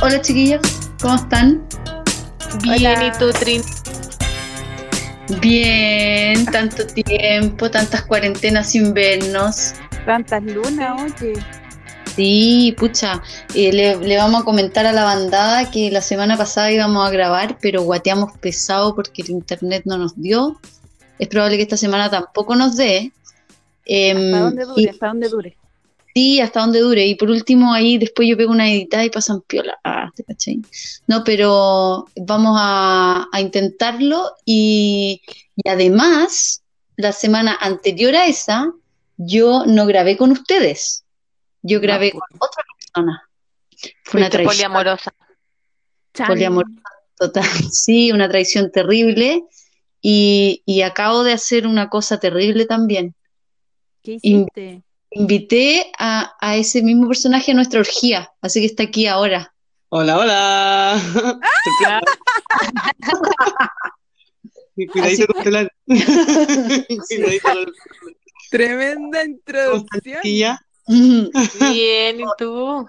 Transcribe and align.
Hola 0.00 0.20
chiquillos, 0.22 0.60
¿cómo 1.00 1.16
están? 1.16 1.66
Bien, 2.62 3.02
¿y 3.02 3.18
tú, 3.18 3.30
Trin? 3.30 3.62
Bien, 5.40 6.44
tanto 6.46 6.86
tiempo, 6.86 7.70
tantas 7.70 8.02
cuarentenas 8.02 8.70
sin 8.70 8.94
vernos. 8.94 9.74
Tantas 10.06 10.42
lunas, 10.42 11.02
oye. 11.20 11.34
Sí, 12.16 12.74
pucha, 12.78 13.22
eh, 13.54 13.72
le, 13.72 13.96
le 13.96 14.16
vamos 14.16 14.42
a 14.42 14.44
comentar 14.44 14.86
a 14.86 14.92
la 14.92 15.04
bandada 15.04 15.70
que 15.70 15.90
la 15.90 16.00
semana 16.00 16.36
pasada 16.36 16.72
íbamos 16.72 17.06
a 17.06 17.10
grabar, 17.10 17.58
pero 17.60 17.82
guateamos 17.82 18.32
pesado 18.38 18.94
porque 18.94 19.22
el 19.22 19.30
internet 19.30 19.82
no 19.84 19.98
nos 19.98 20.20
dio. 20.20 20.58
Es 21.18 21.28
probable 21.28 21.56
que 21.56 21.62
esta 21.64 21.76
semana 21.76 22.10
tampoco 22.10 22.56
nos 22.56 22.76
dé. 22.76 23.12
Em, 23.84 24.16
¿Hasta 24.34 24.40
dónde 24.44 24.64
dure? 24.64 24.82
y- 24.82 24.88
¿Hasta 24.88 25.06
dónde 25.08 25.28
dure? 25.28 25.57
Sí, 26.18 26.40
hasta 26.40 26.58
donde 26.62 26.80
dure. 26.80 27.06
Y 27.06 27.14
por 27.14 27.30
último, 27.30 27.72
ahí 27.72 27.96
después 27.96 28.28
yo 28.28 28.36
pego 28.36 28.50
una 28.50 28.68
editada 28.68 29.04
y 29.04 29.10
pasan 29.10 29.40
piola. 29.42 29.78
Ah. 29.84 30.10
No, 31.06 31.22
pero 31.22 32.08
vamos 32.16 32.56
a, 32.58 33.28
a 33.30 33.40
intentarlo. 33.40 34.32
Y, 34.44 35.22
y 35.54 35.68
además, 35.68 36.64
la 36.96 37.12
semana 37.12 37.56
anterior 37.60 38.16
a 38.16 38.26
esa, 38.26 38.72
yo 39.16 39.62
no 39.64 39.86
grabé 39.86 40.16
con 40.16 40.32
ustedes. 40.32 41.04
Yo 41.62 41.80
grabé 41.80 42.10
pues. 42.10 42.22
con 42.30 42.48
otra 42.48 42.64
persona. 42.76 43.30
Fue 44.02 44.18
una 44.20 44.28
traición 44.28 44.72
poliamorosa. 44.72 45.14
Poliamorosa 46.26 46.82
total. 47.16 47.44
Sí, 47.70 48.10
una 48.10 48.28
traición 48.28 48.72
terrible. 48.72 49.44
Y, 50.02 50.64
y 50.66 50.82
acabo 50.82 51.22
de 51.22 51.34
hacer 51.34 51.64
una 51.64 51.88
cosa 51.88 52.18
terrible 52.18 52.66
también. 52.66 53.14
¿Qué 54.02 54.18
In- 54.22 54.40
hiciste? 54.40 54.82
Invité 55.10 55.90
a, 55.98 56.34
a 56.40 56.56
ese 56.56 56.82
mismo 56.82 57.08
personaje 57.08 57.52
a 57.52 57.54
nuestra 57.54 57.80
orgía, 57.80 58.30
así 58.42 58.60
que 58.60 58.66
está 58.66 58.82
aquí 58.84 59.06
ahora. 59.06 59.54
Hola, 59.88 60.18
hola. 60.18 61.00
Ah. 61.86 62.00
Cuidadito 64.92 65.26
con. 65.34 65.42
Cuidadito 65.44 65.70
con 67.42 67.66
Tremenda 68.50 69.20
¿Cómo 69.22 69.24
estás, 69.24 69.26
introducción. 69.26 70.20
Bien, 71.72 72.20
¿y 72.20 72.24
tú? 72.38 72.86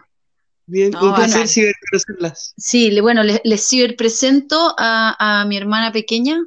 Bien, 0.68 0.92
No, 0.92 1.04
un 1.04 1.16
placer 1.16 1.34
bueno. 1.38 1.48
ciberconocerlas. 1.50 2.54
Sí, 2.58 2.92
le- 2.92 3.02
bueno, 3.02 3.24
les, 3.24 3.42
les 3.44 3.68
ciberpresento 3.68 4.76
a, 4.78 5.42
a 5.42 5.46
mi 5.46 5.58
hermana 5.58 5.92
pequeña, 5.92 6.38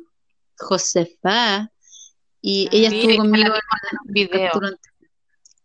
Josefa, 0.58 1.70
y 2.40 2.68
ella 2.72 2.90
Sí, 2.90 3.00
estuvo 3.00 3.16
conmigo 3.18 3.48
en 3.48 3.52
un 4.06 4.12
video. 4.12 4.40
captura 4.44 4.68
ante- 4.68 4.88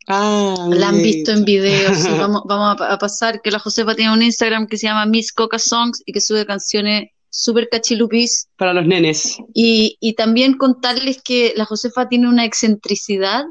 Ah, 0.08 0.68
La 0.70 0.90
han 0.90 1.02
visto 1.02 1.32
en 1.32 1.44
video, 1.44 1.94
sí, 1.96 2.08
vamos, 2.18 2.42
vamos 2.46 2.80
a, 2.82 2.94
a 2.94 2.98
pasar 2.98 3.42
que 3.42 3.52
la 3.52 3.60
Josefa 3.60 3.94
tiene 3.96 4.14
un 4.14 4.24
Instagram 4.24 4.68
que 4.68 4.78
se 4.78 4.88
llama 4.88 5.06
Miss 5.06 5.34
Coca 5.34 5.60
Songs 5.60 6.02
y 6.06 6.14
que 6.14 6.22
sube 6.22 6.46
canciones 6.46 7.10
súper 7.30 7.68
cachilupis. 7.70 8.48
Para 8.58 8.74
los 8.74 8.86
nenes. 8.88 9.38
Y, 9.54 9.98
y 10.00 10.14
también 10.14 10.58
contarles 10.58 11.22
que 11.22 11.54
la 11.56 11.66
Josefa 11.66 12.08
tiene 12.08 12.30
una 12.30 12.46
excentricidad 12.46 13.44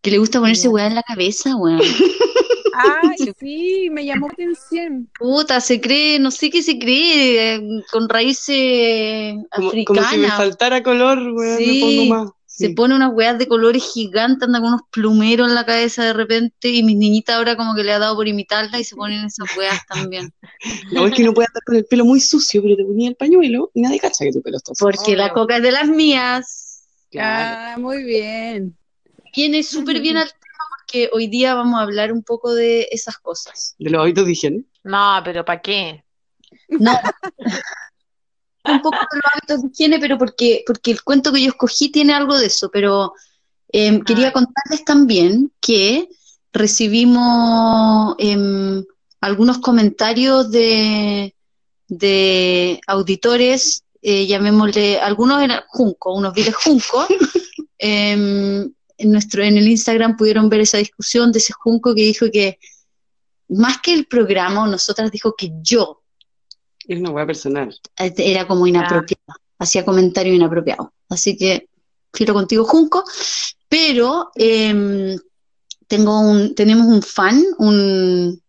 que 0.00 0.10
le 0.10 0.18
gusta 0.18 0.40
ponerse 0.40 0.68
weá 0.68 0.86
en 0.86 0.94
la 0.94 1.02
cabeza, 1.02 1.54
weón. 1.56 1.80
Ay, 3.02 3.32
sí, 3.40 3.88
me 3.90 4.04
llamó 4.04 4.28
la 4.28 4.32
atención. 4.34 5.10
Puta, 5.18 5.60
se 5.60 5.80
cree, 5.80 6.18
no 6.20 6.30
sé 6.30 6.48
qué 6.48 6.62
se 6.62 6.78
cree, 6.78 7.56
eh, 7.56 7.60
con 7.90 8.08
raíces 8.08 9.34
Como, 9.54 9.70
como 9.84 10.02
si 10.02 10.16
me 10.18 10.26
africanas. 10.28 10.36
faltara 10.36 10.82
color, 10.84 11.18
weón, 11.32 11.58
Sí. 11.58 11.66
me 11.66 11.80
pongo 11.80 12.14
más. 12.14 12.30
Se 12.58 12.70
pone 12.70 12.96
unas 12.96 13.12
weas 13.12 13.38
de 13.38 13.46
colores 13.46 13.84
gigantes, 13.94 14.42
anda 14.42 14.58
con 14.58 14.70
unos 14.70 14.80
plumeros 14.90 15.48
en 15.48 15.54
la 15.54 15.64
cabeza 15.64 16.02
de 16.02 16.12
repente, 16.12 16.70
y 16.70 16.82
mis 16.82 16.96
niñitas 16.96 17.36
ahora 17.36 17.54
como 17.54 17.72
que 17.76 17.84
le 17.84 17.92
ha 17.92 18.00
dado 18.00 18.16
por 18.16 18.26
imitarla 18.26 18.80
y 18.80 18.84
se 18.84 18.96
ponen 18.96 19.24
esas 19.24 19.56
weas 19.56 19.86
también. 19.86 20.32
No, 20.92 21.06
es 21.06 21.14
que 21.14 21.22
no 21.22 21.32
puede 21.32 21.46
andar 21.48 21.62
con 21.64 21.76
el 21.76 21.84
pelo 21.84 22.04
muy 22.04 22.18
sucio, 22.18 22.60
pero 22.60 22.74
te 22.74 22.84
ponía 22.84 23.08
el 23.08 23.14
pañuelo 23.14 23.70
y 23.74 23.82
nadie 23.82 24.00
cacha 24.00 24.24
que 24.24 24.32
tu 24.32 24.42
pelo 24.42 24.56
está 24.56 24.74
sucio. 24.74 24.90
Porque 24.90 25.16
la 25.16 25.32
coca 25.32 25.58
es 25.58 25.62
de 25.62 25.70
las 25.70 25.86
mías. 25.86 26.84
Claro. 27.12 27.56
Ah, 27.60 27.76
muy 27.78 28.02
bien. 28.02 28.76
Viene 29.36 29.62
súper 29.62 30.00
bien 30.00 30.16
al 30.16 30.28
tema 30.28 30.64
porque 30.80 31.10
hoy 31.12 31.28
día 31.28 31.54
vamos 31.54 31.78
a 31.78 31.84
hablar 31.84 32.12
un 32.12 32.24
poco 32.24 32.54
de 32.54 32.88
esas 32.90 33.18
cosas. 33.18 33.76
De 33.78 33.88
los 33.88 34.02
hábitos 34.02 34.26
de 34.26 34.32
higiene. 34.32 34.64
No, 34.82 35.20
pero 35.24 35.44
¿para 35.44 35.60
qué? 35.60 36.02
No, 36.68 36.92
un 38.64 38.82
poco 38.82 38.96
de 38.96 39.16
los 39.16 39.32
hábitos 39.32 39.62
de 39.62 39.68
higiene, 39.72 39.98
pero 39.98 40.18
porque, 40.18 40.62
porque 40.66 40.90
el 40.92 41.02
cuento 41.02 41.32
que 41.32 41.42
yo 41.42 41.48
escogí 41.48 41.90
tiene 41.90 42.12
algo 42.14 42.36
de 42.36 42.46
eso, 42.46 42.70
pero 42.70 43.12
eh, 43.72 44.00
quería 44.04 44.28
Ah. 44.28 44.32
contarles 44.32 44.84
también 44.84 45.52
que 45.60 46.08
recibimos 46.52 48.14
em, 48.18 48.84
algunos 49.20 49.58
comentarios 49.58 50.50
de, 50.50 51.34
de 51.88 52.80
auditores, 52.86 53.84
eh, 54.02 54.26
llamémosle, 54.26 54.98
algunos 55.00 55.42
eran 55.42 55.62
Junco, 55.68 56.14
unos 56.14 56.32
viles 56.34 56.54
Junco, 56.54 57.06
em, 57.78 58.72
en 58.98 59.12
nuestro, 59.12 59.42
en 59.42 59.56
el 59.56 59.68
Instagram 59.68 60.16
pudieron 60.16 60.48
ver 60.48 60.60
esa 60.60 60.78
discusión 60.78 61.30
de 61.32 61.38
ese 61.38 61.52
Junco 61.52 61.94
que 61.94 62.02
dijo 62.02 62.26
que 62.32 62.58
más 63.48 63.78
que 63.80 63.94
el 63.94 64.06
programa, 64.06 64.66
nosotras 64.66 65.10
dijo 65.10 65.34
que 65.36 65.50
yo 65.62 66.02
Es 66.88 66.98
una 66.98 67.10
weá 67.10 67.26
personal. 67.26 67.78
era 67.96 68.48
como 68.48 68.66
inapropiada, 68.66 69.36
hacía 69.58 69.84
comentarios 69.84 70.34
inapropiados. 70.34 70.88
Así 71.10 71.36
que 71.36 71.68
quiero 72.10 72.32
contigo, 72.34 72.64
Junco, 72.64 73.04
pero 73.68 74.30
em, 74.34 75.16
tengo 75.86 76.20
un, 76.20 76.54
tenemos 76.54 76.86
un 76.86 77.02
fan, 77.02 77.44
un, 77.58 78.42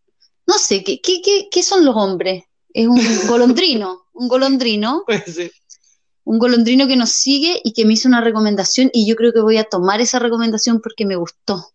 no 0.47 0.57
sé, 0.57 0.83
¿qué, 0.83 1.01
qué, 1.01 1.21
qué, 1.21 1.49
qué 1.51 1.61
son 1.61 1.83
los 1.83 1.95
hombres? 1.95 2.45
Es 2.73 2.87
un 2.87 2.97
golondrino, 3.27 4.05
un 4.13 4.29
golondrino, 4.29 5.03
Puede 5.05 5.25
ser. 5.25 5.51
un 6.23 6.39
golondrino 6.39 6.87
que 6.87 6.95
nos 6.95 7.11
sigue 7.11 7.59
y 7.63 7.73
que 7.73 7.85
me 7.85 7.93
hizo 7.93 8.07
una 8.07 8.21
recomendación 8.21 8.89
y 8.93 9.05
yo 9.05 9.15
creo 9.15 9.33
que 9.33 9.41
voy 9.41 9.57
a 9.57 9.65
tomar 9.65 9.99
esa 9.99 10.19
recomendación 10.19 10.79
porque 10.79 11.05
me 11.05 11.17
gustó. 11.17 11.73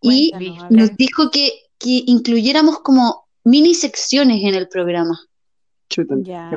Y 0.00 0.30
Cuéntanos, 0.30 0.70
nos 0.70 0.96
dijo 0.96 1.30
que, 1.30 1.52
que 1.78 2.04
incluyéramos 2.06 2.80
como 2.80 3.26
mini 3.42 3.74
secciones 3.74 4.42
en 4.44 4.54
el 4.54 4.68
programa. 4.68 5.18
Chuta. 5.88 6.14
Ya. 6.22 6.50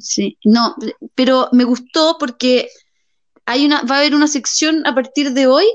Sí, 0.00 0.38
no, 0.44 0.74
pero 1.14 1.48
me 1.52 1.64
gustó 1.64 2.16
porque 2.18 2.68
hay 3.46 3.66
una, 3.66 3.82
va 3.82 3.96
a 3.96 3.98
haber 3.98 4.14
una 4.14 4.28
sección 4.28 4.86
a 4.86 4.94
partir 4.94 5.32
de 5.32 5.46
hoy 5.46 5.66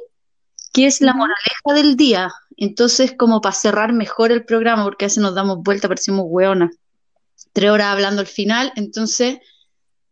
que 0.75 0.87
es 0.87 0.99
la 0.99 1.13
moraleja 1.13 1.73
del 1.73 1.95
día. 1.95 2.33
Entonces, 2.57 3.13
como 3.17 3.39
para 3.39 3.55
cerrar 3.55 3.93
mejor 3.93 4.33
el 4.33 4.43
programa, 4.43 4.83
porque 4.83 5.05
a 5.05 5.07
veces 5.07 5.23
nos 5.23 5.33
damos 5.33 5.63
vuelta, 5.63 5.87
parecemos 5.87 6.25
hueonas. 6.27 6.75
Tres 7.53 7.71
horas 7.71 7.87
hablando 7.87 8.19
al 8.19 8.27
final. 8.27 8.73
Entonces, 8.75 9.39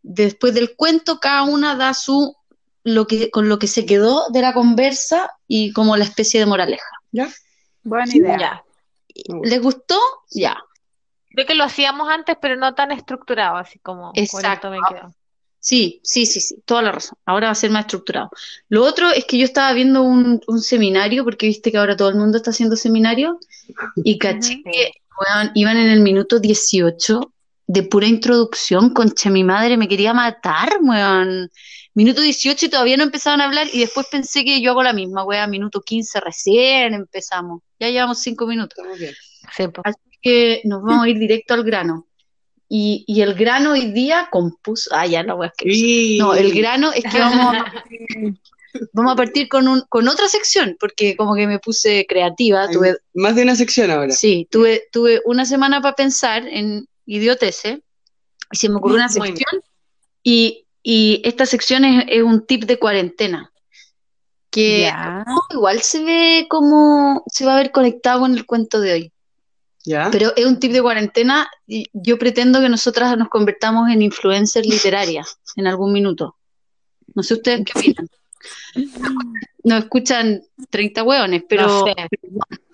después 0.01 0.53
del 0.53 0.75
cuento, 0.77 1.19
cada 1.19 1.43
una 1.43 1.75
da 1.75 1.93
su 1.93 2.35
lo 2.85 3.07
que, 3.07 3.29
con 3.29 3.49
lo 3.49 3.59
que 3.59 3.67
se 3.67 3.85
quedó 3.85 4.29
de 4.29 4.41
la 4.41 4.53
conversa 4.53 5.31
y 5.47 5.73
como 5.73 5.97
la 5.97 6.05
especie 6.05 6.39
de 6.39 6.45
moraleja. 6.45 6.89
¿Ya? 7.11 7.29
Buena 7.83 8.15
idea. 8.15 8.37
Ya. 8.37 9.35
¿Les 9.43 9.61
gustó? 9.61 9.99
Ya. 10.31 10.57
Creo 11.33 11.47
que 11.47 11.55
lo 11.55 11.63
hacíamos 11.63 12.09
antes, 12.09 12.37
pero 12.39 12.55
no 12.55 12.75
tan 12.75 12.91
estructurado, 12.91 13.57
así 13.57 13.79
como 13.79 14.11
Exacto. 14.15 14.67
esto 14.67 14.69
me 14.69 14.77
quedo. 14.87 15.13
Sí, 15.59 16.01
sí, 16.03 16.25
sí, 16.25 16.41
sí, 16.41 16.61
toda 16.65 16.81
la 16.81 16.91
razón. 16.91 17.17
Ahora 17.25 17.47
va 17.47 17.51
a 17.53 17.55
ser 17.55 17.71
más 17.71 17.85
estructurado. 17.85 18.29
Lo 18.67 18.83
otro 18.83 19.09
es 19.09 19.25
que 19.25 19.37
yo 19.37 19.45
estaba 19.45 19.71
viendo 19.73 20.03
un, 20.03 20.41
un 20.45 20.61
seminario, 20.61 21.23
porque 21.23 21.47
viste 21.47 21.71
que 21.71 21.77
ahora 21.77 21.95
todo 21.95 22.09
el 22.09 22.15
mundo 22.15 22.37
está 22.37 22.51
haciendo 22.51 22.75
seminario, 22.75 23.39
y 23.95 24.17
caché 24.17 24.61
que 24.61 24.91
iban 25.55 25.77
en 25.77 25.89
el 25.89 26.01
minuto 26.01 26.39
18 26.39 27.33
de 27.65 27.83
pura 27.83 28.07
introducción, 28.07 28.93
concha, 28.93 29.29
mi 29.29 29.43
madre 29.43 29.77
me 29.77 29.87
quería 29.87 30.13
matar, 30.13 30.77
weón. 30.81 31.49
Minuto 31.95 32.21
18 32.21 32.65
y 32.65 32.69
todavía 32.69 32.97
no 32.97 33.03
empezaban 33.03 33.39
a 33.39 33.45
hablar, 33.45 33.67
y 33.71 33.79
después 33.79 34.07
pensé 34.11 34.43
que 34.43 34.61
yo 34.61 34.71
hago 34.71 34.83
la 34.83 34.93
misma, 34.93 35.23
weón, 35.23 35.49
minuto 35.49 35.81
15 35.81 36.19
recién 36.19 36.93
empezamos. 36.93 37.61
Ya 37.79 37.89
llevamos 37.89 38.19
cinco 38.19 38.45
minutos. 38.47 38.85
Así 39.47 39.63
que 40.23 40.61
nos 40.63 40.81
vamos 40.81 41.05
a 41.05 41.09
ir 41.09 41.19
directo 41.19 41.53
al 41.53 41.63
grano. 41.63 42.07
Y, 42.69 43.03
y 43.07 43.21
el 43.21 43.35
grano 43.35 43.73
hoy 43.73 43.91
día 43.91 44.29
compuso. 44.31 44.89
Ah, 44.93 45.05
ya 45.05 45.21
no 45.21 45.35
voy 45.35 45.45
a 45.45 45.49
escribir. 45.49 45.75
Sí. 45.75 46.17
No, 46.17 46.33
el 46.33 46.53
grano 46.53 46.91
es 46.91 47.03
que 47.03 47.19
vamos 47.19 47.55
a 47.55 47.63
partir, 47.71 47.99
vamos 48.93 49.13
a 49.13 49.15
partir 49.15 49.49
con, 49.49 49.67
un, 49.67 49.83
con 49.89 50.07
otra 50.07 50.27
sección, 50.27 50.75
porque 50.79 51.15
como 51.15 51.35
que 51.35 51.45
me 51.45 51.59
puse 51.59 52.07
creativa. 52.07 52.63
Hay 52.63 52.73
Tuve, 52.73 52.97
Más 53.13 53.35
de 53.35 53.43
una 53.43 53.55
sección 53.55 53.91
ahora. 53.91 54.11
sí, 54.11 54.47
tuve, 54.49 54.83
tuve 54.91 55.21
una 55.25 55.45
semana 55.45 55.81
para 55.81 55.95
pensar 55.95 56.47
en 56.47 56.87
idioteces 57.05 57.79
y 58.51 58.57
se 58.57 58.69
me 58.69 58.75
ocurrió 58.77 58.95
una 58.95 59.09
sección. 59.09 59.61
Y, 60.23 60.65
y 60.81 61.21
esta 61.25 61.45
sección 61.45 61.83
es, 61.85 62.05
es 62.07 62.23
un 62.23 62.45
tip 62.45 62.63
de 62.63 62.79
cuarentena. 62.79 63.51
Que 64.49 64.91
igual 65.49 65.81
se 65.81 66.03
ve 66.03 66.45
como 66.47 67.23
se 67.27 67.43
va 67.43 67.53
a 67.53 67.57
ver 67.57 67.71
conectado 67.71 68.21
con 68.21 68.33
el 68.35 68.45
cuento 68.45 68.79
de 68.79 68.93
hoy. 68.93 69.13
¿Ya? 69.85 70.09
Pero 70.11 70.31
es 70.35 70.45
un 70.45 70.59
tip 70.59 70.71
de 70.71 70.81
cuarentena 70.81 71.49
y 71.67 71.87
yo 71.93 72.17
pretendo 72.17 72.61
que 72.61 72.69
nosotras 72.69 73.17
nos 73.17 73.27
convertamos 73.29 73.89
en 73.89 74.01
influencers 74.01 74.65
literarias 74.65 75.37
en 75.57 75.67
algún 75.67 75.91
minuto. 75.91 76.37
No 77.15 77.21
sé 77.23 77.33
ustedes 77.35 77.65
qué 77.65 77.77
opinan. 77.77 78.07
Nos 79.63 79.83
escuchan 79.83 80.41
30 80.69 81.03
hueones, 81.03 81.43
pero 81.47 81.67
No 81.67 81.85
sé. 81.85 81.93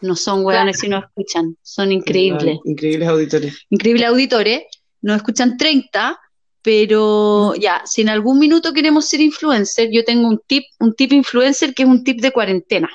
no 0.02 0.16
son 0.16 0.44
hueones 0.46 0.80
si 0.80 0.88
nos 0.88 1.04
escuchan, 1.06 1.58
son 1.62 1.92
increíbles. 1.92 2.58
Increíbles 2.66 3.08
auditores. 3.08 3.66
increíbles 3.70 4.08
auditores, 4.08 4.64
nos 5.02 5.18
escuchan 5.18 5.58
30, 5.58 6.20
pero 6.62 7.54
ya, 7.56 7.82
si 7.86 8.02
en 8.02 8.10
algún 8.10 8.40
minuto 8.40 8.74
queremos 8.74 9.06
ser 9.06 9.22
influencer, 9.22 9.90
yo 9.92 10.04
tengo 10.04 10.28
un 10.28 10.42
tip, 10.46 10.64
un 10.80 10.94
tip 10.96 11.14
influencer 11.14 11.74
que 11.74 11.84
es 11.84 11.90
un 11.90 12.04
tip 12.04 12.22
de 12.22 12.32
cuarentena. 12.32 12.90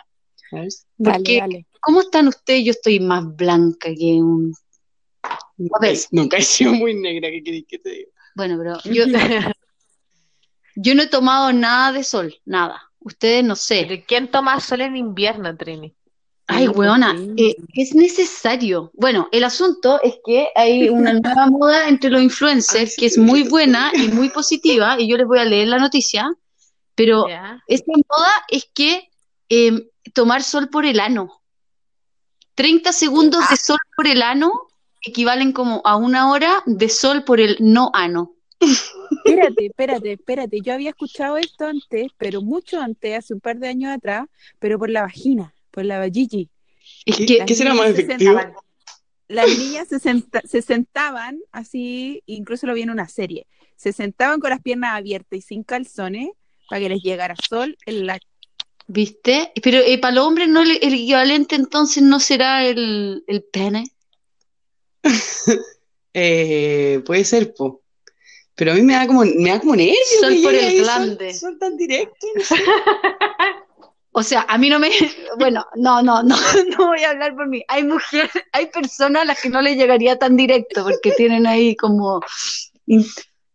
Porque- 0.99 1.38
dale. 1.40 1.66
¿Cómo 1.85 2.01
están 2.01 2.29
ustedes? 2.29 2.65
Yo 2.65 2.71
estoy 2.71 3.01
más 3.01 3.25
blanca 3.37 3.91
que 3.95 4.15
un... 4.23 4.55
A 5.23 5.79
ver. 5.81 5.99
Nunca 6.11 6.37
he 6.37 6.43
sido 6.43 6.73
muy 6.73 6.95
negra, 6.95 7.31
¿qué 7.31 7.43
querés 7.43 7.65
que 7.69 7.79
te 7.79 7.91
diga? 7.91 8.11
Bueno, 8.35 8.57
pero 8.59 8.79
yo, 8.85 9.05
yo 10.77 10.95
no 10.95 11.03
he 11.03 11.07
tomado 11.07 11.53
nada 11.53 11.93
de 11.93 12.05
sol, 12.05 12.35
nada. 12.45 12.91
Ustedes 13.01 13.45
no 13.45 13.55
sé. 13.55 13.87
Pero 13.89 14.03
¿Quién 14.07 14.29
toma 14.29 14.61
sol 14.61 14.81
en 14.81 14.97
invierno, 14.97 15.57
Trini? 15.57 15.95
Ay, 16.47 16.69
weona, 16.69 17.17
eh, 17.39 17.57
es 17.75 17.95
necesario. 17.95 18.91
Bueno, 18.95 19.29
el 19.33 19.45
asunto 19.45 19.99
es 20.03 20.17
que 20.27 20.51
hay 20.55 20.91
una 20.91 21.15
nueva 21.15 21.47
moda 21.47 21.89
entre 21.89 22.11
los 22.11 22.21
influencers 22.21 22.97
que 22.97 23.07
es 23.07 23.17
muy 23.17 23.45
buena 23.45 23.91
y 23.95 24.09
muy 24.09 24.29
positiva, 24.29 25.01
y 25.01 25.09
yo 25.09 25.17
les 25.17 25.27
voy 25.27 25.39
a 25.39 25.47
leer 25.47 25.69
la 25.69 25.79
noticia, 25.79 26.31
pero 26.95 27.27
¿Ya? 27.29 27.63
esta 27.67 27.93
moda 27.93 28.31
es 28.49 28.69
que 28.75 29.09
eh, 29.49 29.89
tomar 30.13 30.43
sol 30.43 30.69
por 30.69 30.85
el 30.85 31.01
ano. 31.01 31.41
30 32.55 32.93
segundos 32.93 33.43
de 33.51 33.56
sol 33.56 33.79
por 33.97 34.06
el 34.06 34.23
ano 34.23 34.53
equivalen 35.03 35.53
como 35.53 35.83
a 35.85 35.97
una 35.97 36.31
hora 36.31 36.62
de 36.67 36.89
sol 36.89 37.25
por 37.25 37.41
el 37.41 37.56
no 37.61 37.91
ano. 37.93 38.35
Espérate, 39.11 39.67
espérate, 39.67 40.12
espérate. 40.12 40.61
Yo 40.62 40.73
había 40.73 40.91
escuchado 40.91 41.37
esto 41.37 41.67
antes, 41.67 42.11
pero 42.17 42.41
mucho 42.41 42.81
antes, 42.81 43.19
hace 43.19 43.35
un 43.35 43.41
par 43.41 43.59
de 43.59 43.69
años 43.69 43.93
atrás, 43.93 44.27
pero 44.59 44.79
por 44.79 44.89
la 44.91 45.03
vagina, 45.03 45.55
por 45.71 45.85
la 45.85 45.99
vagigi. 45.99 46.49
Es 47.05 47.17
¿Qué, 47.17 47.27
que 47.27 47.45
qué 47.45 47.55
será 47.55 47.75
más 47.75 47.93
se 47.95 48.03
efectivo? 48.03 48.41
Las 49.29 49.59
niñas 49.59 49.89
se, 49.89 49.99
senta- 49.99 50.43
se 50.45 50.62
sentaban 50.62 51.39
así, 51.50 52.23
incluso 52.27 52.67
lo 52.67 52.75
vi 52.75 52.83
en 52.83 52.91
una 52.91 53.09
serie, 53.09 53.47
se 53.77 53.93
sentaban 53.93 54.39
con 54.39 54.50
las 54.50 54.61
piernas 54.61 54.93
abiertas 54.95 55.39
y 55.39 55.43
sin 55.43 55.65
calzones 55.65 56.29
para 56.69 56.81
que 56.81 56.89
les 56.91 57.03
llegara 57.03 57.35
sol 57.49 57.77
en 57.87 58.07
la... 58.07 58.19
¿Viste? 58.87 59.53
Pero 59.63 59.79
eh, 59.79 59.99
para 59.99 60.15
los 60.15 60.27
hombres 60.27 60.49
no 60.49 60.63
el, 60.63 60.79
el 60.83 60.95
equivalente 60.95 61.57
entonces 61.57 62.03
no 62.03 62.21
será 62.21 62.65
el, 62.65 63.25
el 63.27 63.43
pene. 63.43 63.85
Eh, 66.17 67.03
puede 67.05 67.25
ser, 67.25 67.53
po. 67.55 67.83
Pero 68.55 68.71
a 68.71 68.75
mí 68.77 68.83
me 68.83 68.93
da 68.93 69.05
como, 69.09 69.25
me 69.25 69.51
da 69.51 69.59
como 69.59 69.75
nervio. 69.75 69.97
Sol 70.21 70.37
por 70.45 70.55
el. 70.55 71.35
Sol, 71.35 71.59
tan 71.59 71.77
directo. 71.77 72.27
no 72.37 72.45
sé. 72.45 72.55
O 74.17 74.23
sea, 74.23 74.47
a 74.49 74.59
mí 74.59 74.71
no 74.71 74.79
me, 74.79 74.91
bueno, 75.41 75.67
no, 75.75 76.01
no, 76.01 76.23
no, 76.23 76.37
no 76.79 76.87
voy 76.87 77.03
a 77.03 77.11
hablar 77.11 77.35
por 77.35 77.49
mí. 77.49 77.65
Hay 77.67 77.83
mujeres, 77.83 78.31
hay 78.53 78.67
personas 78.67 79.23
a 79.23 79.25
las 79.25 79.43
que 79.43 79.49
no 79.49 79.61
les 79.61 79.77
llegaría 79.77 80.17
tan 80.17 80.37
directo 80.37 80.85
porque 80.85 81.11
tienen 81.11 81.49
ahí 81.49 81.75
como 81.75 82.21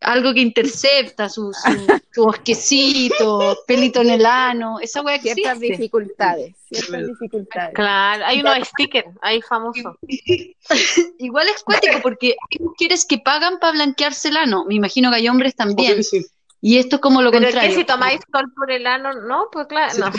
algo 0.01 0.33
que 0.33 0.39
intercepta 0.41 1.27
su, 1.29 1.51
su, 1.53 1.59
su 2.13 2.23
bosquecito, 2.23 3.57
pelito 3.67 4.01
en 4.01 4.09
el 4.11 4.25
ano, 4.25 4.79
esa 4.79 5.01
wea 5.01 5.19
Ciertas 5.19 5.53
existe. 5.57 5.73
dificultades, 5.77 6.55
ciertas 6.71 7.07
dificultades. 7.07 7.73
Claro, 7.75 8.25
hay 8.25 8.39
unos 8.41 8.67
stickers 8.69 9.09
ahí 9.21 9.41
famosos. 9.41 9.95
Igual 11.19 11.47
es 11.49 11.63
cuático 11.63 11.99
porque 12.01 12.35
hay 12.49 12.65
mujeres 12.65 13.05
que 13.05 13.17
pagan 13.19 13.59
para 13.59 13.73
blanquearse 13.73 14.29
el 14.29 14.37
ano. 14.37 14.65
Me 14.65 14.75
imagino 14.75 15.09
que 15.09 15.17
hay 15.17 15.27
hombres 15.27 15.55
también. 15.55 15.97
que 15.97 16.03
sí. 16.03 16.25
Y 16.61 16.77
esto 16.77 16.97
es 16.97 17.01
como 17.01 17.21
lo 17.21 17.31
Pero 17.31 17.45
es 17.47 17.53
que 17.53 17.59
contrario. 17.59 17.77
si 17.79 17.85
tomáis 17.85 18.19
sol 18.31 18.51
por 18.55 18.69
el 18.71 18.85
ano, 18.85 19.13
no, 19.13 19.47
pues 19.51 19.67
claro, 19.67 19.93
no. 19.97 20.11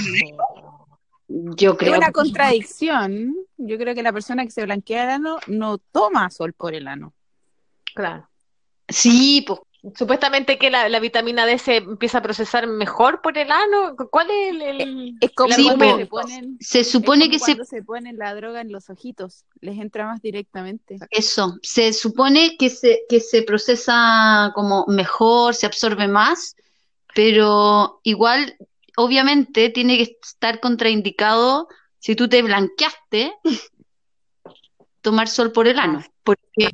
Yo 1.28 1.72
Es 1.72 1.76
creo. 1.78 1.96
una 1.96 2.12
contradicción. 2.12 3.34
Yo 3.56 3.78
creo 3.78 3.94
que 3.94 4.02
la 4.02 4.12
persona 4.12 4.44
que 4.44 4.50
se 4.50 4.64
blanquea 4.64 5.04
el 5.04 5.10
ano 5.10 5.38
no 5.46 5.78
toma 5.78 6.30
sol 6.30 6.52
por 6.54 6.74
el 6.74 6.88
ano. 6.88 7.12
Claro. 7.94 8.28
Sí, 8.88 9.44
pues 9.46 9.60
Supuestamente 9.96 10.58
que 10.58 10.70
la, 10.70 10.88
la 10.88 11.00
vitamina 11.00 11.46
D 11.46 11.58
se 11.58 11.76
empieza 11.76 12.18
a 12.18 12.22
procesar 12.22 12.66
mejor 12.66 13.22
por 13.22 13.38
el 13.38 13.50
ano. 13.50 13.96
¿Cuál 14.10 14.30
es 14.30 14.50
el, 14.50 14.62
el- 14.62 15.14
Es 15.20 15.30
como 15.32 15.54
Sí, 15.54 15.70
se 15.78 16.06
ponen, 16.06 16.56
se 16.60 16.80
es 16.80 16.90
supone 16.90 17.24
como 17.24 17.30
que 17.30 17.38
se 17.38 17.44
cuando 17.44 17.64
se 17.64 17.82
ponen 17.82 18.18
la 18.18 18.34
droga 18.34 18.60
en 18.60 18.72
los 18.72 18.90
ojitos, 18.90 19.44
les 19.60 19.78
entra 19.78 20.06
más 20.06 20.20
directamente. 20.20 20.98
Eso, 21.10 21.58
se 21.62 21.92
supone 21.94 22.56
que 22.58 22.68
se, 22.68 23.02
que 23.08 23.20
se 23.20 23.42
procesa 23.42 24.52
como 24.54 24.84
mejor, 24.86 25.54
se 25.54 25.66
absorbe 25.66 26.08
más, 26.08 26.56
pero 27.14 28.00
igual, 28.02 28.56
obviamente, 28.96 29.70
tiene 29.70 29.96
que 29.96 30.18
estar 30.22 30.60
contraindicado 30.60 31.68
si 31.98 32.16
tú 32.16 32.28
te 32.28 32.42
blanqueaste, 32.42 33.32
tomar 35.00 35.28
sol 35.28 35.52
por 35.52 35.68
el 35.68 35.78
ano. 35.78 36.02
Porque, 36.22 36.70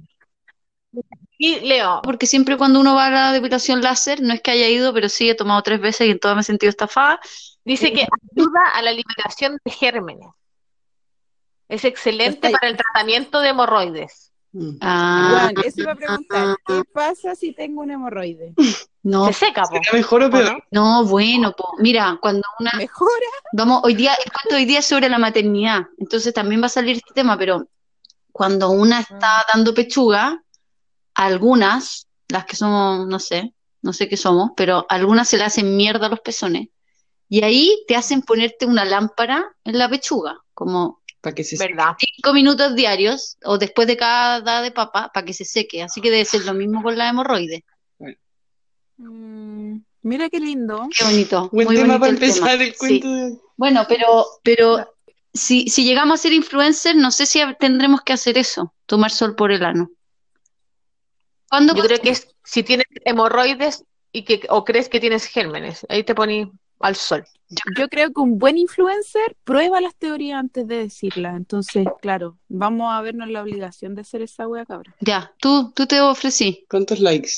Y 1.38 1.60
Leo, 1.60 2.00
porque 2.02 2.26
siempre 2.26 2.56
cuando 2.56 2.80
uno 2.80 2.94
va 2.94 3.06
a 3.06 3.10
la 3.10 3.32
depilación 3.32 3.82
láser, 3.82 4.22
no 4.22 4.32
es 4.32 4.40
que 4.40 4.52
haya 4.52 4.68
ido, 4.68 4.92
pero 4.94 5.08
sí 5.08 5.28
he 5.28 5.34
tomado 5.34 5.62
tres 5.62 5.80
veces 5.80 6.06
y 6.06 6.10
en 6.10 6.18
todo 6.18 6.34
me 6.34 6.40
he 6.40 6.44
sentido 6.44 6.70
estafada. 6.70 7.20
dice 7.64 7.92
que 7.92 8.06
ayuda 8.32 8.60
a 8.74 8.80
la 8.82 8.92
liberación 8.92 9.58
de 9.64 9.70
gérmenes. 9.70 10.28
Es 11.68 11.84
excelente 11.84 12.46
Está- 12.46 12.58
para 12.58 12.70
el 12.70 12.76
tratamiento 12.76 13.40
de 13.40 13.48
hemorroides. 13.50 14.32
Mm. 14.52 14.76
Ah, 14.80 15.28
Juan, 15.52 15.54
eso 15.66 15.80
iba 15.82 15.92
a 15.92 15.96
preguntar, 15.96 16.56
¿qué 16.66 16.82
pasa 16.92 17.34
si 17.34 17.52
tengo 17.52 17.82
un 17.82 17.90
hemorroide? 17.90 18.54
no, 19.02 19.26
Se 19.26 19.32
seca, 19.34 19.64
po. 19.64 19.76
¿Será 19.76 19.92
mejor 19.92 20.22
o 20.22 20.26
¿o 20.26 20.30
peor? 20.30 20.52
no? 20.70 21.02
no, 21.02 21.04
bueno, 21.04 21.52
po. 21.52 21.74
Mira, 21.78 22.16
cuando 22.22 22.42
una, 22.60 22.72
¿Mejora? 22.78 23.10
Vamos, 23.52 23.82
hoy 23.84 23.94
día, 23.94 24.14
el 24.14 24.32
cuento 24.32 24.56
hoy 24.56 24.64
día 24.64 24.78
es 24.78 24.86
sobre 24.86 25.08
la 25.10 25.18
maternidad, 25.18 25.82
entonces 25.98 26.32
también 26.32 26.62
va 26.62 26.66
a 26.66 26.70
salir 26.70 26.96
este 26.96 27.12
tema, 27.12 27.36
pero 27.36 27.66
cuando 28.32 28.70
una 28.70 29.00
está 29.00 29.44
dando 29.52 29.74
pechuga, 29.74 30.42
algunas, 31.16 32.06
las 32.28 32.44
que 32.44 32.56
somos, 32.56 33.06
no 33.08 33.18
sé, 33.18 33.54
no 33.82 33.92
sé 33.92 34.08
qué 34.08 34.16
somos, 34.16 34.50
pero 34.56 34.86
algunas 34.88 35.28
se 35.28 35.36
le 35.38 35.44
hacen 35.44 35.76
mierda 35.76 36.06
a 36.06 36.10
los 36.10 36.20
pezones, 36.20 36.68
y 37.28 37.42
ahí 37.42 37.84
te 37.88 37.96
hacen 37.96 38.22
ponerte 38.22 38.66
una 38.66 38.84
lámpara 38.84 39.44
en 39.64 39.78
la 39.78 39.88
pechuga, 39.88 40.38
como 40.54 41.00
Para 41.20 41.34
que 41.34 41.42
se 41.44 41.56
¿Verdad? 41.56 41.96
cinco 41.98 42.32
minutos 42.34 42.74
diarios, 42.76 43.36
o 43.44 43.58
después 43.58 43.86
de 43.88 43.96
cada 43.96 44.40
dada 44.42 44.62
de 44.62 44.70
papa, 44.70 45.10
para 45.12 45.24
que 45.26 45.32
se 45.32 45.44
seque, 45.44 45.82
así 45.82 46.00
que 46.00 46.10
debe 46.10 46.24
ser 46.24 46.44
lo 46.44 46.54
mismo 46.54 46.82
con 46.82 46.96
la 46.96 47.08
hemorroide. 47.08 47.64
Mm, 48.98 49.78
mira 50.02 50.28
qué 50.30 50.40
lindo. 50.40 50.88
Qué 50.96 51.04
bonito, 51.04 51.48
Buen 51.52 51.66
muy 51.66 51.76
tema 51.76 51.98
bonito 51.98 52.00
para 52.00 52.12
el 52.12 52.18
tema. 52.18 52.32
empezar 52.50 52.62
el 52.62 52.72
Sí. 52.72 52.78
cuento. 52.78 53.08
de- 53.12 53.38
Bueno, 53.56 53.84
pero, 53.88 54.26
pero 54.42 54.92
si, 55.32 55.68
si 55.68 55.84
llegamos 55.84 56.20
a 56.20 56.22
ser 56.22 56.32
influencers, 56.32 56.96
no 56.96 57.10
sé 57.10 57.26
si 57.26 57.40
tendremos 57.58 58.02
que 58.02 58.12
hacer 58.12 58.38
eso, 58.38 58.74
tomar 58.86 59.10
sol 59.10 59.34
por 59.34 59.50
el 59.52 59.64
ano. 59.64 59.90
¿Cuándo? 61.48 61.74
Yo 61.74 61.82
creo 61.82 62.00
que 62.00 62.10
es 62.10 62.28
si 62.44 62.62
tienes 62.62 62.86
hemorroides 63.04 63.84
y 64.12 64.22
que, 64.22 64.46
o 64.48 64.64
crees 64.64 64.88
que 64.88 65.00
tienes 65.00 65.26
gérmenes, 65.26 65.86
ahí 65.88 66.04
te 66.04 66.14
pones 66.14 66.48
al 66.80 66.96
sol. 66.96 67.24
Yo 67.76 67.88
creo 67.88 68.12
que 68.12 68.20
un 68.20 68.38
buen 68.38 68.58
influencer 68.58 69.36
prueba 69.44 69.80
las 69.80 69.94
teorías 69.94 70.40
antes 70.40 70.66
de 70.66 70.78
decirlas. 70.78 71.36
Entonces, 71.36 71.86
claro, 72.02 72.36
vamos 72.48 72.92
a 72.92 73.00
vernos 73.02 73.28
la 73.28 73.42
obligación 73.42 73.94
de 73.94 74.00
hacer 74.00 74.22
esa 74.22 74.48
wea 74.48 74.66
cabra. 74.66 74.94
Ya, 75.00 75.32
tú, 75.38 75.72
tú 75.74 75.86
te 75.86 76.00
ofrecí. 76.00 76.64
¿Cuántos 76.68 77.00
likes? 77.00 77.30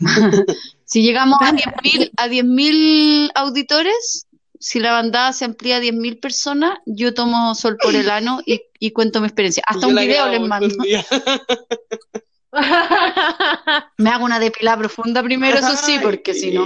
Si 0.88 1.02
llegamos 1.02 1.40
a 1.42 1.50
10.000 1.50 2.12
a 2.16 2.28
10.000 2.28 3.32
auditores, 3.34 4.28
si 4.60 4.78
la 4.78 4.92
bandada 4.92 5.32
se 5.32 5.44
amplía 5.44 5.78
a 5.78 5.80
10.000 5.80 6.20
personas, 6.20 6.78
yo 6.86 7.12
tomo 7.12 7.56
sol 7.56 7.76
por 7.82 7.96
el 7.96 8.08
ano 8.08 8.40
y, 8.46 8.62
y 8.78 8.92
cuento 8.92 9.20
mi 9.20 9.26
experiencia. 9.26 9.64
Hasta 9.66 9.82
yo 9.82 9.88
un 9.88 9.96
video 9.96 10.28
les 10.28 10.40
mando. 10.40 10.68
Me 13.98 14.10
hago 14.10 14.24
una 14.24 14.38
depilada 14.38 14.78
profunda 14.78 15.22
primero, 15.22 15.58
eso 15.58 15.76
sí, 15.76 15.98
porque 16.02 16.34
si 16.34 16.52
no, 16.52 16.64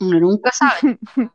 uno 0.00 0.20
nunca 0.20 0.52
sabe. 0.52 0.98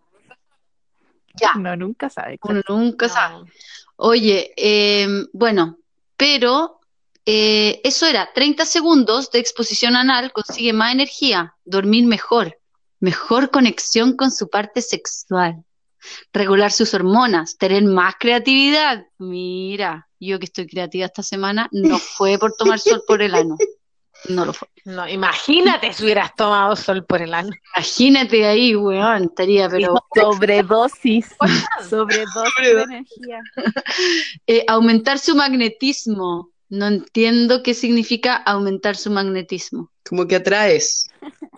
Ya, 1.39 1.53
No, 1.55 1.77
nunca 1.77 2.09
sabe. 2.09 2.37
uno 2.43 2.61
nunca 2.67 3.07
sabe. 3.07 3.49
Oye, 3.95 4.53
eh, 4.57 5.07
bueno, 5.31 5.77
pero 6.17 6.81
eh, 7.25 7.79
eso 7.85 8.05
era 8.05 8.33
30 8.33 8.65
segundos 8.65 9.31
de 9.31 9.39
exposición 9.39 9.95
anal, 9.95 10.33
consigue 10.33 10.73
más 10.73 10.91
energía, 10.91 11.55
dormir 11.63 12.05
mejor, 12.05 12.59
mejor 12.99 13.49
conexión 13.49 14.17
con 14.17 14.29
su 14.29 14.49
parte 14.49 14.81
sexual, 14.81 15.63
regular 16.33 16.71
sus 16.71 16.93
hormonas, 16.93 17.57
tener 17.57 17.83
más 17.83 18.15
creatividad. 18.19 19.05
Mira, 19.17 20.07
yo 20.19 20.39
que 20.39 20.45
estoy 20.45 20.67
creativa 20.67 21.05
esta 21.05 21.23
semana, 21.23 21.67
no 21.71 21.97
fue 21.99 22.37
por 22.37 22.53
tomar 22.53 22.79
sol 22.79 23.01
por 23.07 23.21
el 23.21 23.35
ano. 23.35 23.57
No 24.29 24.45
lo 24.45 24.53
fue. 24.53 24.67
No, 24.85 25.07
imagínate 25.07 25.93
si 25.93 26.03
hubieras 26.03 26.35
tomado 26.35 26.75
sol 26.75 27.03
por 27.05 27.21
el 27.21 27.33
ano. 27.33 27.49
Imagínate 27.75 28.45
ahí, 28.45 28.75
weón, 28.75 29.23
estaría, 29.23 29.67
pero 29.67 29.95
Sobredosis. 30.15 31.35
Sobredosis 31.89 32.75
de 32.75 32.81
energía. 32.83 33.39
eh, 34.45 34.63
aumentar 34.67 35.17
su 35.17 35.35
magnetismo. 35.35 36.50
No 36.71 36.87
entiendo 36.87 37.63
qué 37.63 37.73
significa 37.73 38.33
aumentar 38.33 38.95
su 38.95 39.11
magnetismo. 39.11 39.91
Como 40.07 40.25
que 40.25 40.37
atraes. 40.37 41.05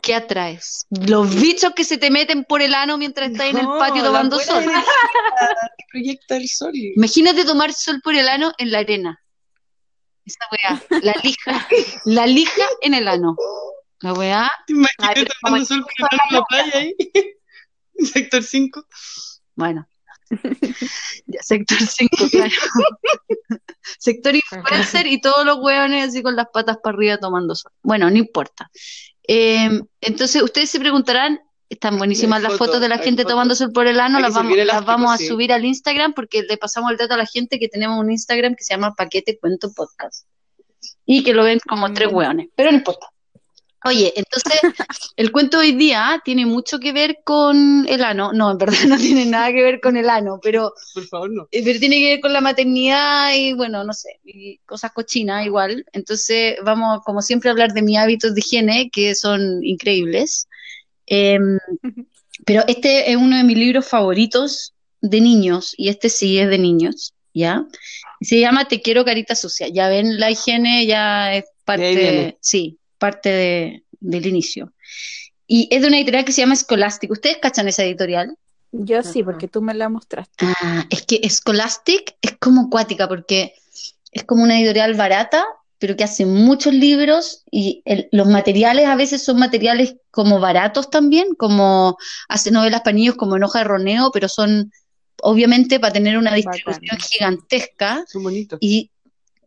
¿Qué 0.01 0.15
atraes? 0.15 0.87
Los 0.89 1.39
bichos 1.39 1.73
que 1.75 1.83
se 1.83 1.99
te 1.99 2.09
meten 2.09 2.45
por 2.45 2.63
el 2.63 2.73
ano 2.73 2.97
mientras 2.97 3.29
estás 3.29 3.51
en 3.51 3.59
el 3.59 3.67
patio 3.77 4.03
tomando 4.03 4.39
sol. 4.39 4.63
que 5.77 5.83
proyecta 5.91 6.35
el 6.35 6.49
sol. 6.49 6.71
Imagínate 6.73 7.45
tomar 7.45 7.73
sol 7.73 8.01
por 8.03 8.15
el 8.15 8.27
ano 8.27 8.53
en 8.57 8.71
la 8.71 8.79
arena. 8.79 9.21
Esa 10.25 10.45
weá, 10.51 10.83
la 11.03 11.13
lija, 11.23 11.67
la 12.05 12.25
lija 12.25 12.65
en 12.81 12.95
el 12.95 13.07
ano. 13.07 13.35
La 13.99 14.13
weá, 14.13 14.51
¿Te 14.65 14.73
imaginas 14.73 15.09
Ay, 15.09 15.13
pero 15.15 15.31
tomando 15.43 15.65
sol 15.67 15.81
con 15.83 15.91
el 15.99 16.05
ano 16.11 16.23
en 16.27 16.35
la 16.35 16.43
playa 16.45 16.79
ahí? 16.79 16.95
Sector 18.13 18.41
5. 18.41 18.83
bueno. 19.53 19.87
Ya, 21.25 21.41
sector 21.41 21.77
5, 21.77 22.09
claro. 22.31 22.51
sector 23.99 24.35
influencer 24.35 25.07
y 25.07 25.21
todos 25.21 25.45
los 25.45 25.57
weones 25.59 26.09
así 26.09 26.21
con 26.21 26.35
las 26.35 26.47
patas 26.51 26.77
para 26.83 26.95
arriba 26.95 27.17
tomando 27.17 27.55
sol. 27.55 27.71
Bueno, 27.81 28.09
no 28.09 28.17
importa. 28.17 28.69
Eh, 29.27 29.81
entonces, 30.01 30.41
ustedes 30.41 30.69
se 30.69 30.79
preguntarán, 30.79 31.39
están 31.69 31.97
buenísimas 31.97 32.41
las 32.41 32.53
fotos, 32.53 32.67
fotos 32.67 32.81
de 32.81 32.89
la 32.89 32.97
gente 32.97 33.25
tomando 33.25 33.55
sol 33.55 33.71
por 33.71 33.87
el 33.87 33.99
ano, 33.99 34.17
Hay 34.17 34.23
las 34.23 34.33
vamos, 34.33 34.57
las 34.57 35.15
a 35.15 35.17
sí. 35.17 35.27
subir 35.27 35.51
al 35.53 35.65
Instagram 35.65 36.13
porque 36.13 36.43
le 36.43 36.57
pasamos 36.57 36.91
el 36.91 36.97
dato 36.97 37.13
a 37.13 37.17
la 37.17 37.25
gente 37.25 37.59
que 37.59 37.67
tenemos 37.67 37.99
un 37.99 38.11
Instagram 38.11 38.55
que 38.55 38.63
se 38.63 38.73
llama 38.73 38.93
Paquete 38.95 39.37
Cuento 39.39 39.71
Podcast. 39.73 40.27
Y 41.05 41.23
que 41.23 41.33
lo 41.33 41.43
ven 41.43 41.59
como 41.67 41.91
tres 41.93 42.11
hueones, 42.11 42.49
pero 42.55 42.71
no 42.71 42.77
importa. 42.77 43.07
Oye, 43.85 44.13
entonces, 44.15 44.61
el 45.17 45.31
cuento 45.31 45.59
de 45.59 45.67
hoy 45.67 45.71
día 45.73 46.21
tiene 46.23 46.45
mucho 46.45 46.79
que 46.79 46.93
ver 46.93 47.19
con 47.23 47.85
el 47.87 48.03
ano. 48.03 48.31
No, 48.31 48.51
en 48.51 48.57
verdad 48.57 48.77
no 48.87 48.97
tiene 48.97 49.25
nada 49.25 49.51
que 49.51 49.61
ver 49.61 49.81
con 49.81 49.97
el 49.97 50.09
ano, 50.09 50.39
pero, 50.41 50.73
Por 50.93 51.05
favor, 51.07 51.31
no. 51.31 51.47
eh, 51.51 51.61
pero 51.63 51.79
tiene 51.79 51.99
que 51.99 52.11
ver 52.11 52.19
con 52.21 52.33
la 52.33 52.41
maternidad 52.41 53.33
y, 53.35 53.53
bueno, 53.53 53.83
no 53.83 53.93
sé, 53.93 54.19
y 54.23 54.57
cosas 54.59 54.91
cochinas 54.93 55.45
igual. 55.45 55.85
Entonces, 55.91 56.55
vamos, 56.63 57.01
como 57.05 57.21
siempre, 57.21 57.49
a 57.49 57.51
hablar 57.51 57.73
de 57.73 57.81
mis 57.81 57.97
hábitos 57.97 58.33
de 58.33 58.39
higiene, 58.39 58.89
que 58.89 59.15
son 59.15 59.63
increíbles. 59.63 60.47
Em, 61.05 61.59
pero 62.45 62.63
este 62.67 63.11
es 63.11 63.17
uno 63.17 63.37
de 63.37 63.43
mis 63.43 63.57
libros 63.57 63.87
favoritos 63.87 64.73
de 65.01 65.19
niños, 65.19 65.73
y 65.77 65.89
este 65.89 66.07
sí 66.07 66.39
es 66.39 66.49
de 66.49 66.57
niños, 66.57 67.13
¿ya? 67.33 67.65
Se 68.21 68.39
llama 68.39 68.69
Te 68.69 68.81
quiero 68.81 69.03
carita 69.03 69.35
sucia. 69.35 69.67
Ya 69.67 69.89
ven, 69.89 70.17
la 70.17 70.31
higiene 70.31 70.85
ya 70.85 71.35
es 71.35 71.43
parte, 71.65 72.37
sí, 72.39 72.79
parte 73.05 73.29
de- 73.29 73.83
del 73.99 74.25
inicio. 74.27 74.71
Y 75.45 75.67
es 75.71 75.81
de 75.81 75.87
una 75.87 75.97
editorial 75.97 76.23
que 76.25 76.31
se 76.31 76.41
llama 76.41 76.55
Scholastic. 76.55 77.11
¿Ustedes 77.11 77.37
cachan 77.41 77.67
esa 77.67 77.83
editorial? 77.83 78.37
Yo 78.71 79.03
sí, 79.03 79.21
porque 79.23 79.47
tú 79.47 79.61
me 79.61 79.73
la 79.73 79.89
mostraste. 79.89 80.45
Ah, 80.61 80.85
es 80.89 81.01
que 81.03 81.19
Scholastic 81.29 82.15
es 82.21 82.33
como 82.39 82.69
cuática 82.69 83.07
porque 83.07 83.53
es 84.11 84.23
como 84.23 84.43
una 84.43 84.57
editorial 84.57 84.93
barata, 84.95 85.43
pero 85.79 85.95
que 85.97 86.03
hace 86.05 86.25
muchos 86.25 86.73
libros 86.73 87.43
y 87.51 87.81
el- 87.85 88.07
los 88.11 88.27
materiales 88.27 88.85
a 88.87 88.95
veces 88.95 89.21
son 89.23 89.37
materiales 89.37 89.95
como 90.11 90.39
baratos 90.39 90.89
también, 90.89 91.35
como 91.35 91.97
hace 92.29 92.51
novelas 92.51 92.81
para 92.81 92.95
niños 92.95 93.15
como 93.15 93.35
en 93.35 93.43
hoja 93.43 93.59
de 93.59 93.65
roneo, 93.65 94.09
pero 94.13 94.27
son 94.29 94.71
obviamente 95.21 95.79
para 95.79 95.93
tener 95.93 96.17
una 96.17 96.33
distribución 96.33 96.87
Bacán. 96.89 96.99
gigantesca 97.09 98.03
Son 98.07 98.23
bonitos. 98.23 98.57
y 98.61 98.89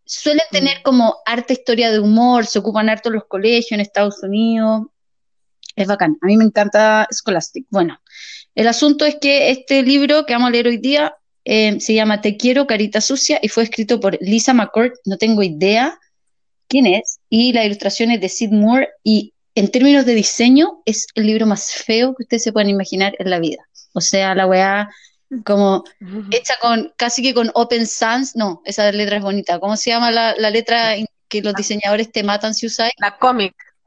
suelen 0.06 0.46
tener 0.50 0.82
como 0.82 1.16
harta 1.26 1.52
historia 1.52 1.90
de 1.90 1.98
humor, 1.98 2.46
se 2.46 2.60
ocupan 2.60 2.88
harto 2.88 3.10
los 3.10 3.24
colegios 3.26 3.72
en 3.72 3.80
Estados 3.80 4.22
Unidos. 4.22 4.86
Es 5.74 5.86
bacán. 5.88 6.16
A 6.22 6.26
mí 6.26 6.36
me 6.36 6.44
encanta 6.44 7.06
Scholastic. 7.12 7.66
Bueno, 7.68 8.00
el 8.54 8.68
asunto 8.68 9.04
es 9.04 9.16
que 9.20 9.50
este 9.50 9.82
libro 9.82 10.24
que 10.24 10.32
vamos 10.32 10.48
a 10.48 10.52
leer 10.52 10.68
hoy 10.68 10.78
día 10.78 11.14
eh, 11.44 11.78
se 11.80 11.94
llama 11.94 12.22
Te 12.22 12.36
quiero, 12.36 12.66
carita 12.66 13.00
sucia 13.00 13.38
y 13.42 13.48
fue 13.48 13.64
escrito 13.64 14.00
por 14.00 14.16
Lisa 14.22 14.54
McCord. 14.54 14.92
No 15.04 15.18
tengo 15.18 15.42
idea 15.42 15.98
quién 16.68 16.86
es. 16.86 17.18
Y 17.28 17.52
la 17.52 17.64
ilustración 17.64 18.10
es 18.10 18.20
de 18.20 18.28
Sid 18.28 18.50
Moore 18.50 18.88
y 19.04 19.34
en 19.54 19.70
términos 19.70 20.06
de 20.06 20.14
diseño 20.14 20.82
es 20.86 21.06
el 21.14 21.26
libro 21.26 21.46
más 21.46 21.72
feo 21.72 22.14
que 22.14 22.22
ustedes 22.22 22.44
se 22.44 22.52
puedan 22.52 22.70
imaginar 22.70 23.14
en 23.18 23.30
la 23.30 23.38
vida. 23.38 23.66
O 23.92 24.00
sea, 24.00 24.34
la 24.34 24.46
weá 24.46 24.88
como 25.44 25.84
hecha 26.30 26.54
con, 26.60 26.92
casi 26.96 27.22
que 27.22 27.34
con 27.34 27.50
Open 27.54 27.86
Sans, 27.86 28.36
no, 28.36 28.62
esa 28.64 28.90
letra 28.92 29.16
es 29.16 29.22
bonita. 29.22 29.58
¿Cómo 29.58 29.76
se 29.76 29.90
llama 29.90 30.10
la, 30.10 30.34
la 30.36 30.50
letra 30.50 30.94
en 30.96 31.06
que 31.28 31.42
los 31.42 31.54
diseñadores 31.54 32.12
te 32.12 32.22
matan 32.22 32.54
si 32.54 32.66
usáis? 32.66 32.92
La. 32.98 33.16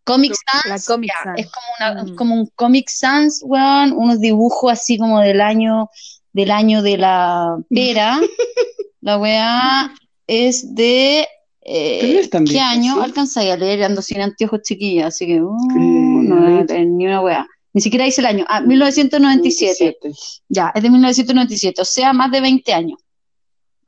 Comic 0.05 0.33
La 0.65 0.77
Sans, 0.77 0.85
Comic 0.87 1.11
ya, 1.11 1.23
Sans. 1.23 1.39
es 1.39 1.51
como 1.51 1.65
una, 1.79 2.03
Mm. 2.03 2.15
como 2.15 2.35
un 2.35 2.47
Comic 2.55 2.89
Sans, 2.89 3.41
weón, 3.43 3.93
unos 3.93 4.19
dibujos 4.19 4.71
así 4.71 4.97
como 4.97 5.19
del 5.21 5.39
año, 5.39 5.89
del 6.33 6.49
año 6.51 6.81
de 6.81 6.97
la 6.97 7.57
pera. 7.69 8.19
La 9.01 9.17
weá 9.17 9.93
es 10.27 10.75
de 10.75 11.25
eh, 11.61 12.27
no 12.33 12.43
¿qué 12.45 12.59
año? 12.59 12.95
¿sí? 12.95 13.01
Alcanzáis 13.03 13.51
a 13.51 13.57
leer, 13.57 13.83
ando 13.83 14.01
sin 14.01 14.19
anteojos 14.21 14.61
chiquilla, 14.63 15.07
así 15.07 15.25
que 15.27 15.41
uh, 15.41 15.57
no 16.23 16.35
voy 16.35 16.61
a 16.61 16.63
leer 16.65 16.87
ni 16.87 17.05
una 17.05 17.21
weá. 17.21 17.47
Ni 17.73 17.81
siquiera 17.81 18.05
dice 18.05 18.21
el 18.21 18.27
año. 18.27 18.45
Ah, 18.47 18.61
1997. 18.61 19.99
Ya, 20.47 20.71
es 20.73 20.83
de 20.83 20.89
1997, 20.89 21.81
o 21.81 21.85
sea, 21.85 22.13
más 22.13 22.31
de 22.31 22.41
20 22.41 22.73
años. 22.73 22.99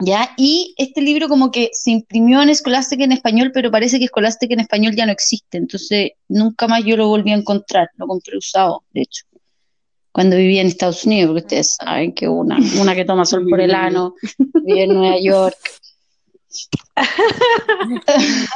¿Ya? 0.03 0.31
Y 0.35 0.73
este 0.77 1.01
libro 1.01 1.27
como 1.27 1.51
que 1.51 1.69
se 1.73 1.91
imprimió 1.91 2.41
en 2.41 2.53
Scholastic 2.55 3.01
en 3.01 3.11
español, 3.11 3.51
pero 3.53 3.69
parece 3.69 3.99
que 3.99 4.07
Scholastic 4.07 4.51
en 4.51 4.61
español 4.61 4.95
ya 4.95 5.05
no 5.05 5.11
existe, 5.11 5.59
entonces 5.59 6.13
nunca 6.27 6.67
más 6.67 6.83
yo 6.83 6.97
lo 6.97 7.07
volví 7.07 7.31
a 7.31 7.35
encontrar, 7.35 7.89
lo 7.97 8.07
compré 8.07 8.35
usado, 8.35 8.83
de 8.93 9.01
hecho, 9.01 9.25
cuando 10.11 10.35
vivía 10.37 10.61
en 10.61 10.67
Estados 10.67 11.05
Unidos, 11.05 11.29
porque 11.29 11.45
ustedes 11.45 11.75
saben 11.75 12.13
que 12.13 12.27
una, 12.27 12.57
una 12.79 12.95
que 12.95 13.05
toma 13.05 13.25
sol 13.25 13.45
por 13.47 13.61
el 13.61 13.73
ano, 13.73 14.15
vive 14.65 14.83
en 14.83 14.93
Nueva 14.93 15.19
York. 15.19 15.57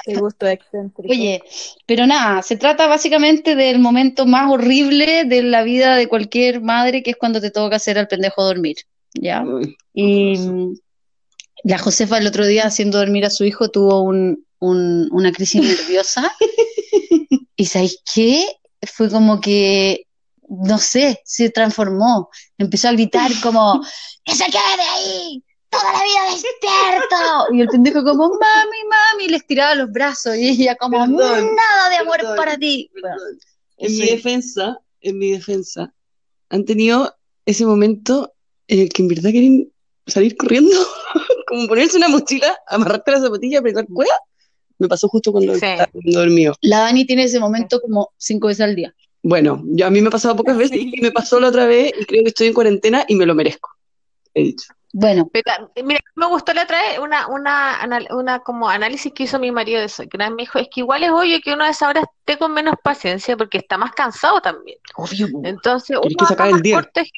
Qué 0.05 0.15
gusto 0.15 0.47
excéntrico. 0.47 1.11
Oye, 1.11 1.41
pero 1.85 2.05
nada, 2.07 2.41
se 2.41 2.57
trata 2.57 2.87
básicamente 2.87 3.55
del 3.55 3.79
momento 3.79 4.25
más 4.25 4.51
horrible 4.51 5.25
de 5.25 5.43
la 5.43 5.63
vida 5.63 5.95
de 5.95 6.07
cualquier 6.07 6.61
madre, 6.61 7.03
que 7.03 7.11
es 7.11 7.17
cuando 7.17 7.41
te 7.41 7.51
toca 7.51 7.75
hacer 7.77 7.97
al 7.97 8.07
pendejo 8.07 8.43
dormir, 8.43 8.77
¿ya? 9.13 9.43
Uy, 9.43 9.75
Y 9.93 10.35
la 11.63 11.77
Josefa 11.79 12.17
el 12.17 12.27
otro 12.27 12.45
día 12.45 12.65
haciendo 12.65 12.97
dormir 12.99 13.25
a 13.25 13.29
su 13.29 13.43
hijo 13.45 13.69
tuvo 13.69 14.01
un, 14.01 14.45
un- 14.59 15.09
una 15.11 15.31
crisis 15.31 15.61
nerviosa. 15.87 16.31
¿Y 17.55 17.65
sabéis 17.65 17.99
qué? 18.13 18.45
Fue 18.83 19.09
como 19.09 19.39
que, 19.41 20.05
no 20.49 20.77
sé, 20.77 21.21
se 21.25 21.49
transformó. 21.49 22.29
Empezó 22.57 22.89
a 22.89 22.91
gritar 22.91 23.31
como, 23.41 23.81
¡Que 24.23 24.35
se 24.35 24.45
quede 24.45 24.83
ahí! 24.93 25.43
¡Toda 25.69 25.83
la 25.93 26.03
vida 26.03 26.31
despierto! 26.31 27.15
Y 27.53 27.61
el 27.61 27.67
pendejo 27.67 28.03
como, 28.03 28.29
mami, 28.29 28.77
mami, 28.89 29.25
y 29.25 29.29
les 29.29 29.45
tiraba 29.45 29.75
los 29.75 29.91
brazos. 29.91 30.35
Y 30.37 30.49
ella 30.49 30.75
como, 30.75 30.99
Perdón, 30.99 31.17
nada 31.55 31.89
de 31.89 31.95
amor 31.97 32.17
perdón, 32.17 32.35
para 32.37 32.57
ti. 32.57 32.89
Bueno. 33.01 33.17
En 33.77 33.91
mi 33.91 33.97
Sí. 34.05 34.09
defensa, 34.09 34.79
en 35.01 35.17
mi 35.17 35.31
defensa, 35.31 35.93
han 36.49 36.63
tenido 36.65 37.13
ese 37.45 37.65
momento 37.65 38.33
en 38.67 38.79
el 38.79 38.89
que 38.89 39.01
en 39.01 39.07
verdad 39.09 39.31
quieren 39.31 39.71
salir 40.07 40.37
corriendo, 40.37 40.71
como 41.47 41.67
ponerse 41.67 41.97
una 41.97 42.07
mochila, 42.07 42.57
amarrarte 42.67 43.11
la 43.11 43.19
zapatilla, 43.21 43.59
apretar 43.59 43.85
cueva. 43.87 44.13
Me 44.79 44.87
pasó 44.87 45.07
justo 45.07 45.31
cuando 45.31 45.53
Sí. 45.55 45.65
estaba 45.65 45.89
dormido. 45.93 46.55
la 46.61 46.79
Dani 46.81 47.05
tiene 47.05 47.23
ese 47.23 47.39
momento 47.39 47.79
como 47.81 48.11
cinco 48.17 48.47
veces 48.47 48.61
al 48.61 48.75
día. 48.75 48.93
Bueno, 49.23 49.63
yo 49.67 49.87
a 49.87 49.89
mí 49.89 50.01
me 50.01 50.07
ha 50.07 50.11
pasado 50.11 50.35
pocas 50.35 50.57
veces 50.57 50.77
y 50.81 51.01
me 51.01 51.11
pasó 51.11 51.39
la 51.39 51.47
otra 51.49 51.65
vez 51.65 51.91
y 51.99 52.05
creo 52.05 52.23
que 52.23 52.29
estoy 52.29 52.47
en 52.47 52.53
cuarentena 52.53 53.05
y 53.07 53.15
me 53.15 53.25
lo 53.25 53.35
merezco. 53.35 53.69
He 54.33 54.43
dicho. 54.43 54.67
Bueno, 54.97 55.29
Pero, 55.29 55.73
mira, 55.83 55.99
me 56.15 56.25
gustó 56.27 56.53
la 56.53 56.63
otra 56.63 56.79
vez 56.79 56.99
una, 56.99 57.27
una, 57.27 57.81
una 58.11 58.39
como 58.39 58.69
análisis 58.69 59.11
que 59.11 59.23
hizo 59.23 59.37
mi 59.39 59.51
marido 59.51 59.81
de 59.81 59.87
eso, 59.87 60.03
que 60.03 60.15
una 60.15 60.29
vez 60.29 60.35
me 60.37 60.43
dijo, 60.43 60.57
es 60.57 60.69
que 60.73 60.79
igual 60.79 61.03
es 61.03 61.11
obvio 61.11 61.41
que 61.43 61.53
uno 61.53 61.65
a 61.65 61.69
esa 61.69 61.89
hora 61.89 62.01
esté 62.01 62.37
con 62.39 62.53
menos 62.53 62.75
paciencia 62.81 63.35
porque 63.35 63.57
está 63.57 63.77
más 63.77 63.91
cansado 63.91 64.39
también. 64.39 64.77
Obvio. 64.95 65.27
Entonces, 65.43 65.97
uno 65.97 66.15
que 66.17 66.25
sacar 66.25 66.47
el 66.47 66.61
día. 66.61 66.79
es 66.95 67.11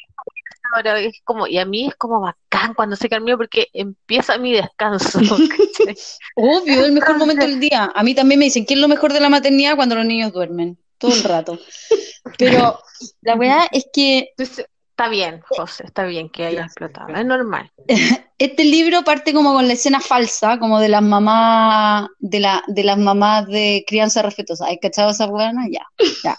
es 0.96 1.20
como, 1.22 1.46
y 1.46 1.58
a 1.58 1.64
mí 1.64 1.86
es 1.86 1.94
como 1.94 2.20
bacán 2.20 2.74
cuando 2.74 2.96
se 2.96 3.08
mío 3.20 3.38
porque 3.38 3.68
empieza 3.72 4.38
mi 4.38 4.52
descanso. 4.52 5.20
Obvio, 6.34 6.84
el 6.84 6.90
mejor 6.90 7.16
momento 7.16 7.46
del 7.46 7.60
día. 7.60 7.92
A 7.94 8.02
mí 8.02 8.12
también 8.12 8.40
me 8.40 8.46
dicen 8.46 8.66
que 8.66 8.74
es 8.74 8.80
lo 8.80 8.88
mejor 8.88 9.12
de 9.12 9.20
la 9.20 9.28
maternidad 9.28 9.76
cuando 9.76 9.94
los 9.94 10.04
niños 10.04 10.32
duermen, 10.32 10.78
todo 10.98 11.14
el 11.14 11.22
rato. 11.22 11.60
Pero 12.38 12.80
la 13.22 13.36
verdad 13.36 13.68
es 13.70 13.86
que 13.92 14.32
Entonces, 14.36 14.66
está 14.98 15.08
bien, 15.08 15.40
José, 15.48 15.84
está 15.86 16.04
bien 16.06 16.28
que 16.28 16.44
haya 16.44 16.64
explotado, 16.64 17.14
es 17.14 17.24
normal. 17.24 17.70
este 18.38 18.64
libro 18.64 19.04
parte 19.04 19.32
como 19.32 19.52
con 19.52 19.68
la 19.68 19.74
escena 19.74 20.00
falsa, 20.00 20.58
como 20.58 20.80
de 20.80 20.88
las 20.88 21.02
mamás, 21.02 22.08
de 22.18 22.40
la, 22.40 22.64
de 22.66 22.82
las 22.82 22.98
mamás 22.98 23.46
de 23.46 23.84
crianza 23.86 24.22
respetuosa. 24.22 24.66
¿Hay 24.66 24.80
cachado 24.80 25.10
esa 25.10 25.26
buena? 25.26 25.66
Ya, 25.70 25.86
ya. 26.24 26.36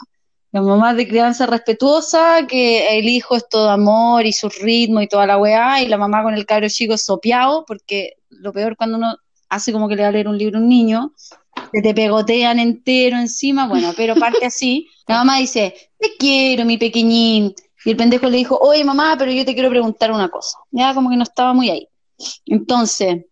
Las 0.52 0.64
mamás 0.64 0.98
de 0.98 1.08
crianza 1.08 1.46
respetuosa, 1.46 2.48
que 2.48 3.00
el 3.00 3.08
hijo 3.08 3.38
es 3.38 3.48
todo 3.48 3.70
amor 3.70 4.26
y 4.26 4.34
su 4.34 4.50
ritmo 4.50 5.02
y 5.02 5.08
toda 5.08 5.26
la 5.26 5.38
weá, 5.38 5.82
y 5.82 5.88
la 5.88 5.98
mamá 5.98 6.22
con 6.22 6.34
el 6.34 6.46
cabro 6.46 6.68
chico 6.68 6.98
sopeado, 6.98 7.64
porque 7.66 8.16
lo 8.30 8.52
peor 8.52 8.76
cuando 8.76 8.98
uno 8.98 9.16
hace 9.48 9.72
como 9.72 9.88
que 9.88 9.96
le 9.96 10.02
va 10.02 10.10
a 10.10 10.12
leer 10.12 10.28
un 10.28 10.38
libro 10.38 10.58
a 10.58 10.62
un 10.62 10.68
niño, 10.68 11.14
que 11.72 11.82
te 11.82 11.94
pegotean 11.94 12.60
entero 12.60 13.18
encima, 13.18 13.70
bueno, 13.70 13.94
pero 13.96 14.16
parte 14.16 14.46
así. 14.46 14.90
La 15.08 15.16
mamá 15.16 15.38
dice, 15.38 15.74
te 15.98 16.18
quiero, 16.18 16.66
mi 16.66 16.78
pequeñín. 16.78 17.56
Y 17.86 17.92
el 17.92 17.98
pendejo 17.98 18.28
le 18.30 18.38
dijo, 18.38 18.58
oye 18.60 18.84
mamá, 18.84 19.16
pero 19.18 19.32
yo 19.32 19.46
te 19.46 19.54
quiero 19.54 19.70
preguntar 19.70 20.12
una 20.12 20.30
cosa. 20.30 20.58
Ya 20.72 20.94
como 20.94 21.10
que 21.10 21.16
no 21.18 21.24
estaba 21.24 21.54
muy 21.54 21.70
ahí. 21.70 21.88
Entonces, 22.46 23.26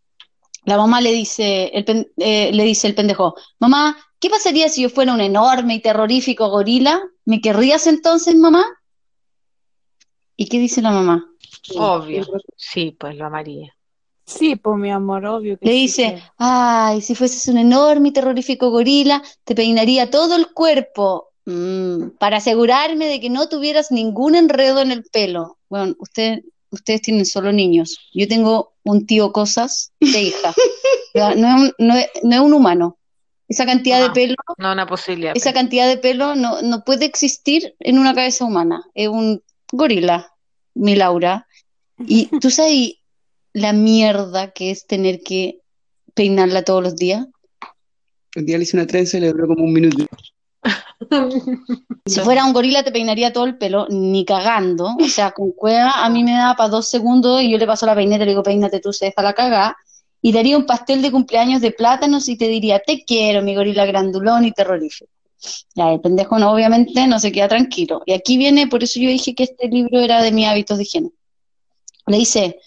la 0.66 0.78
mamá 0.78 1.02
le 1.02 1.12
dice, 1.14 1.66
el 1.74 1.86
pen- 1.86 2.12
eh, 2.18 2.52
le 2.54 2.64
dice 2.64 2.88
el 2.88 2.96
pendejo, 2.96 3.36
mamá, 3.60 3.98
¿qué 4.20 4.30
pasaría 4.30 4.70
si 4.70 4.84
yo 4.84 4.90
fuera 4.90 5.14
un 5.14 5.22
enorme 5.22 5.76
y 5.76 5.82
terrorífico 5.82 6.50
gorila? 6.50 7.02
¿Me 7.26 7.42
querrías 7.42 7.88
entonces, 7.88 8.36
mamá? 8.36 8.66
¿Y 10.36 10.48
qué 10.48 10.60
dice 10.60 10.82
la 10.82 10.92
mamá? 10.92 11.26
Obvio. 11.78 12.26
Sí, 12.56 12.96
pues 13.00 13.16
lo 13.16 13.26
amaría. 13.26 13.74
Sí, 14.26 14.56
pues 14.58 14.78
mi 14.78 14.92
amor, 14.92 15.26
obvio 15.26 15.58
que 15.58 15.66
Le 15.66 15.72
sí, 15.72 15.78
dice, 15.80 16.12
pues. 16.12 16.24
ay, 16.38 17.02
si 17.02 17.16
fueses 17.16 17.48
un 17.48 17.58
enorme 17.58 18.10
y 18.10 18.14
terrorífico 18.14 18.70
gorila, 18.70 19.24
te 19.46 19.56
peinaría 19.56 20.10
todo 20.12 20.36
el 20.36 20.54
cuerpo 20.54 21.30
mm, 21.48 22.18
para 22.20 22.38
asegurarme 22.38 23.08
de 23.08 23.20
que 23.20 23.30
no 23.30 23.48
tuvieras 23.50 23.92
ningún 23.92 24.36
enredo 24.36 24.82
en 24.82 24.92
el 24.92 25.04
pelo. 25.04 25.58
Bueno, 25.70 25.96
usted, 26.00 26.42
ustedes 26.72 27.02
tienen 27.02 27.26
solo 27.26 27.52
niños. 27.52 27.98
Yo 28.14 28.28
tengo 28.28 28.74
un 28.84 29.06
tío 29.08 29.32
cosas 29.32 29.92
de 30.00 30.22
hija. 30.22 30.54
No 31.16 31.48
es 31.48 31.56
un, 31.64 31.74
no 31.80 31.96
es- 31.96 32.10
no 32.22 32.36
es 32.36 32.42
un 32.42 32.54
humano. 32.54 33.00
Esa 33.48 33.66
cantidad 33.66 34.04
de 34.04 34.12
pelo, 34.12 34.36
No, 34.60 34.72
una 34.74 34.86
posibilidad. 34.86 35.34
esa 35.36 35.52
cantidad 35.52 35.88
de 35.88 35.98
pelo 35.98 36.36
no, 36.36 36.62
no 36.62 36.84
puede 36.84 37.06
existir 37.06 37.74
en 37.80 37.98
una 37.98 38.14
cabeza 38.14 38.46
humana. 38.46 38.84
Es 38.94 39.08
un 39.08 39.42
gorila, 39.72 40.32
mi 40.76 40.96
Laura. 40.96 41.48
Y 42.06 42.26
tú 42.42 42.52
sabes 42.52 42.96
la 43.54 43.74
mierda 43.74 44.52
que 44.52 44.70
es 44.70 44.86
tener 44.86 45.22
que 45.24 45.62
peinarla 46.14 46.64
todos 46.64 46.84
los 46.84 46.96
días. 46.98 47.26
Un 48.36 48.46
día 48.46 48.58
le 48.58 48.64
hice 48.66 48.78
una 48.78 48.86
trenza 48.86 49.18
y 49.18 49.22
le 49.22 49.32
duró 49.32 49.48
como 49.48 49.64
un 49.64 49.74
minuto. 49.74 50.06
Si 52.06 52.22
fuera 52.22 52.46
un 52.46 52.54
gorila 52.54 52.84
te 52.84 52.92
peinaría 52.92 53.34
todo 53.34 53.46
el 53.46 53.58
pelo, 53.58 53.88
ni 53.90 54.24
cagando. 54.24 54.96
O 55.00 55.08
sea, 55.08 55.32
con 55.32 55.52
cueva 55.52 56.06
a 56.06 56.10
mí 56.10 56.24
me 56.24 56.32
da 56.32 56.56
para 56.56 56.70
dos 56.70 56.90
segundos 56.90 57.42
y 57.42 57.52
yo 57.52 57.58
le 57.58 57.68
paso 57.68 57.86
la 57.86 57.96
peineta 57.96 58.24
y 58.24 58.28
le 58.28 58.32
digo, 58.32 58.44
peínate 58.44 58.80
tú, 58.80 58.94
se 58.94 59.06
deja 59.06 59.22
la 59.22 59.34
cagá. 59.34 59.76
Y 60.22 60.32
le 60.32 60.40
haría 60.40 60.58
un 60.58 60.66
pastel 60.66 61.02
de 61.02 61.12
cumpleaños 61.12 61.62
de 61.62 61.72
plátanos 61.72 62.28
y 62.30 62.38
te 62.38 62.48
diría, 62.48 62.80
te 62.80 63.04
quiero, 63.04 63.42
mi 63.42 63.56
gorila 63.56 63.86
grandulón 63.86 64.46
y 64.46 64.52
terrorífico. 64.52 65.12
Ya, 65.76 65.92
el 65.92 66.02
pendejo 66.02 66.40
no, 66.40 66.52
obviamente 66.52 67.06
no 67.08 67.20
se 67.20 67.32
queda 67.32 67.48
tranquilo. 67.48 68.02
Y 68.06 68.14
aquí 68.14 68.38
viene, 68.38 68.68
por 68.68 68.84
eso 68.84 69.00
yo 69.00 69.10
dije 69.10 69.36
que 69.36 69.44
este 69.44 69.68
libro 69.68 70.00
era 70.00 70.22
de 70.22 70.32
mis 70.32 70.48
hábitos 70.48 70.78
de 70.78 70.84
higiene. 70.84 71.12
Le 72.08 72.18
dice, 72.18 72.60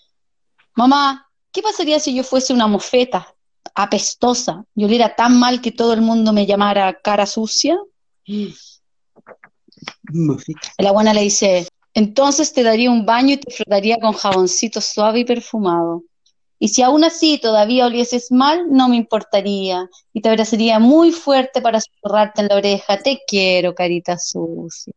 mamá, 0.75 1.29
¿qué 1.51 1.63
pasaría 1.63 1.99
si 1.99 2.15
yo 2.15 2.23
fuese 2.23 2.53
una 2.53 2.67
mofeta 2.67 3.35
apestosa 3.75 4.65
y 4.75 4.85
oliera 4.85 5.15
tan 5.17 5.39
mal 5.39 5.61
que 5.61 5.73
todo 5.73 5.93
el 5.93 6.03
mundo 6.03 6.33
me 6.33 6.47
llamara 6.47 6.99
cara 7.03 7.27
sucia? 7.27 7.79
La 10.79 10.93
buena 10.93 11.15
le 11.15 11.23
dice, 11.23 11.67
entonces 11.95 12.53
te 12.53 12.63
daría 12.63 12.91
un 12.91 13.05
baño 13.05 13.35
y 13.35 13.37
te 13.39 13.53
frotaría 13.53 13.99
con 14.01 14.13
jaboncito 14.13 14.81
suave 14.81 15.21
y 15.21 15.25
perfumado. 15.25 16.05
Y 16.63 16.69
si 16.69 16.83
aún 16.83 17.05
así 17.05 17.39
todavía 17.39 17.87
olieses 17.87 18.31
mal, 18.31 18.67
no 18.71 18.89
me 18.89 18.97
importaría. 18.97 19.89
Y 20.13 20.21
te 20.21 20.29
abrazaría 20.29 20.79
muy 20.79 21.11
fuerte 21.11 21.63
para 21.63 21.81
susurrarte 21.81 22.43
en 22.43 22.49
la 22.49 22.57
oreja, 22.57 22.99
te 22.99 23.21
quiero, 23.27 23.75
carita 23.75 24.19
sucia. 24.19 24.93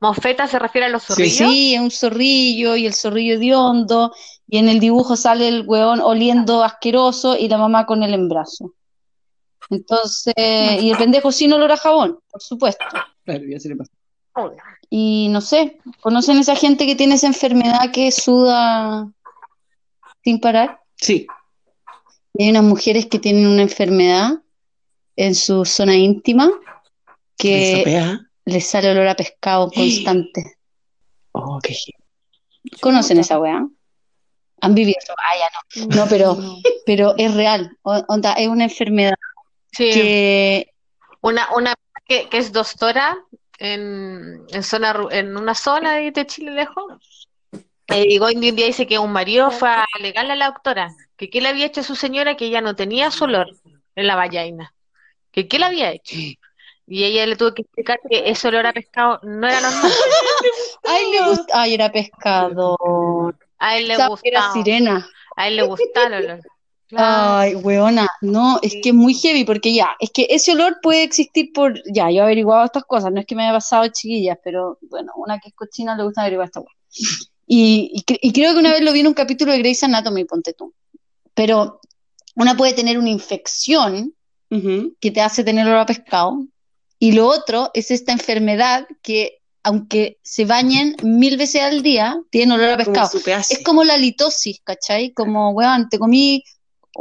¿Mofeta 0.00 0.46
se 0.48 0.58
refiere 0.58 0.86
a 0.86 0.90
los 0.90 1.02
Sí, 1.02 1.12
zorrillos? 1.12 1.50
Sí, 1.50 1.74
es 1.74 1.80
un 1.80 1.90
zorrillo 1.90 2.76
y 2.76 2.86
el 2.86 2.94
zorrillo 2.94 3.38
de 3.38 3.54
hondo, 3.54 4.12
y 4.48 4.58
en 4.58 4.68
el 4.68 4.80
dibujo 4.80 5.16
sale 5.16 5.48
el 5.48 5.64
hueón 5.66 6.00
oliendo 6.00 6.62
asqueroso 6.64 7.36
y 7.36 7.48
la 7.48 7.58
mamá 7.58 7.86
con 7.86 8.02
el 8.02 8.14
embrazo. 8.14 8.74
Entonces, 9.70 10.34
y 10.36 10.90
el 10.90 10.96
pendejo 10.96 11.32
sin 11.32 11.52
olor 11.52 11.72
a 11.72 11.76
jabón, 11.76 12.18
por 12.30 12.42
supuesto. 12.42 12.84
Claro, 13.24 13.44
ya 13.46 13.60
se 13.60 13.68
le 13.68 13.76
pasó. 13.76 13.92
Y 14.90 15.28
no 15.30 15.40
sé, 15.40 15.78
¿conocen 16.00 16.38
esa 16.38 16.56
gente 16.56 16.86
que 16.86 16.96
tiene 16.96 17.16
esa 17.16 17.26
enfermedad 17.26 17.90
que 17.92 18.10
suda 18.10 19.10
sin 20.22 20.40
parar? 20.40 20.80
Sí. 20.96 21.26
Y 22.34 22.44
hay 22.44 22.50
unas 22.50 22.62
mujeres 22.62 23.06
que 23.06 23.18
tienen 23.18 23.46
una 23.46 23.62
enfermedad 23.62 24.42
en 25.16 25.34
su 25.34 25.64
zona 25.64 25.96
íntima 25.96 26.50
que 27.36 28.08
les 28.44 28.66
sale 28.66 28.90
olor 28.90 29.08
a 29.08 29.16
pescado 29.16 29.70
constante. 29.74 30.56
Oh, 31.32 31.58
qué. 31.62 31.76
¿Conocen 32.80 33.18
esa 33.18 33.38
weá? 33.38 33.66
¿Han 34.60 34.74
vivido 34.74 34.98
eso? 35.02 35.14
Ah, 35.18 35.36
ya 35.38 35.86
no. 35.86 35.96
No, 35.96 36.06
pero, 36.08 36.36
pero 36.86 37.14
es 37.16 37.34
real. 37.34 37.76
Onda, 37.82 38.32
es 38.34 38.48
una 38.48 38.64
enfermedad 38.64 39.14
Sí. 39.72 39.90
que 39.92 40.74
Una, 41.20 41.48
una 41.54 41.74
que, 42.06 42.28
que 42.28 42.38
es 42.38 42.52
doctora 42.52 43.18
en, 43.58 44.44
en 44.50 44.62
zona, 44.62 44.96
en 45.10 45.36
una 45.36 45.54
zona 45.54 45.94
de, 45.96 46.10
de 46.10 46.26
Chile 46.26 46.52
lejos. 46.52 47.28
Eh, 47.88 48.04
y 48.08 48.18
un 48.18 48.40
día 48.40 48.66
dice 48.66 48.86
que 48.86 48.98
un 48.98 49.12
marido 49.12 49.50
fue 49.50 49.70
a 49.70 49.86
alegarle 49.98 50.32
a 50.34 50.36
la 50.36 50.46
doctora 50.46 50.90
que 51.16 51.30
qué 51.30 51.40
le 51.40 51.48
había 51.48 51.66
hecho 51.66 51.80
a 51.80 51.84
su 51.84 51.96
señora 51.96 52.36
que 52.36 52.46
ella 52.46 52.60
no 52.60 52.76
tenía 52.76 53.10
su 53.10 53.24
olor 53.24 53.48
en 53.94 54.06
la 54.06 54.14
vallaina. 54.14 54.74
Que 55.32 55.48
qué 55.48 55.58
le 55.58 55.64
había 55.66 55.90
hecho. 55.92 56.16
Y 56.86 57.04
ella 57.04 57.26
le 57.26 57.36
tuvo 57.36 57.52
que 57.54 57.62
explicar 57.62 57.98
que 58.08 58.30
ese 58.30 58.48
olor 58.48 58.66
a 58.66 58.72
pescado 58.72 59.20
no 59.22 59.46
era 59.46 59.60
normal. 59.60 59.92
ay 60.84 61.12
le 61.12 61.28
gusta, 61.28 61.62
ay 61.62 61.74
era 61.74 61.92
pescado. 61.92 62.76
A 63.58 63.76
él 63.76 63.88
le 63.88 63.96
que 63.96 64.02
era 64.02 64.08
gustaba. 64.08 64.52
sirena. 64.52 65.08
A 65.36 65.48
él 65.48 65.56
le 65.56 65.62
gustaba 65.62 66.06
el 66.06 66.24
olor. 66.24 66.40
Claro. 66.88 67.36
Ay, 67.36 67.54
weona, 67.54 68.08
no, 68.22 68.58
es 68.62 68.76
que 68.82 68.88
es 68.90 68.94
muy 68.94 69.12
heavy 69.12 69.44
porque 69.44 69.74
ya, 69.74 69.90
es 70.00 70.10
que 70.10 70.26
ese 70.30 70.52
olor 70.52 70.78
puede 70.82 71.02
existir 71.02 71.52
por, 71.52 71.74
ya, 71.92 72.10
yo 72.10 72.18
he 72.20 72.22
averiguado 72.22 72.64
estas 72.64 72.84
cosas, 72.84 73.12
no 73.12 73.20
es 73.20 73.26
que 73.26 73.34
me 73.34 73.42
haya 73.44 73.52
pasado 73.52 73.86
chiquillas, 73.88 74.38
pero 74.42 74.78
bueno, 74.82 75.12
una 75.16 75.38
que 75.38 75.48
es 75.50 75.54
cochina 75.54 75.94
le 75.96 76.04
gusta 76.04 76.22
averiguar 76.22 76.46
esta. 76.46 76.62
Y, 77.46 77.90
y, 77.92 78.02
cre- 78.04 78.18
y 78.22 78.32
creo 78.32 78.54
que 78.54 78.60
una 78.60 78.72
vez 78.72 78.80
lo 78.82 78.92
vi 78.92 79.00
en 79.00 79.06
un 79.08 79.14
capítulo 79.14 79.52
de 79.52 79.58
Grey's 79.58 79.82
Anatomy, 79.82 80.24
ponte 80.24 80.54
tú. 80.54 80.72
Pero 81.34 81.80
una 82.36 82.56
puede 82.56 82.72
tener 82.72 82.98
una 82.98 83.10
infección 83.10 84.14
Ujú. 84.50 84.94
que 84.98 85.10
te 85.10 85.20
hace 85.20 85.44
tener 85.44 85.66
olor 85.66 85.80
a 85.80 85.86
pescado, 85.86 86.46
y 86.98 87.12
lo 87.12 87.26
otro 87.26 87.70
es 87.74 87.90
esta 87.90 88.12
enfermedad 88.12 88.86
que, 89.02 89.40
aunque 89.62 90.18
se 90.22 90.46
bañen 90.46 90.96
mil 91.02 91.36
veces 91.36 91.60
al 91.62 91.82
día, 91.82 92.18
tienen 92.30 92.52
olor 92.52 92.70
a 92.70 92.76
Como 92.84 92.92
pescado. 92.94 93.22
pedazo. 93.22 93.54
Es 93.54 93.62
como 93.62 93.84
la 93.84 93.98
litosis, 93.98 94.60
¿cachai? 94.64 95.12
Como, 95.12 95.50
weón, 95.50 95.88
te 95.90 95.98
comí, 95.98 96.42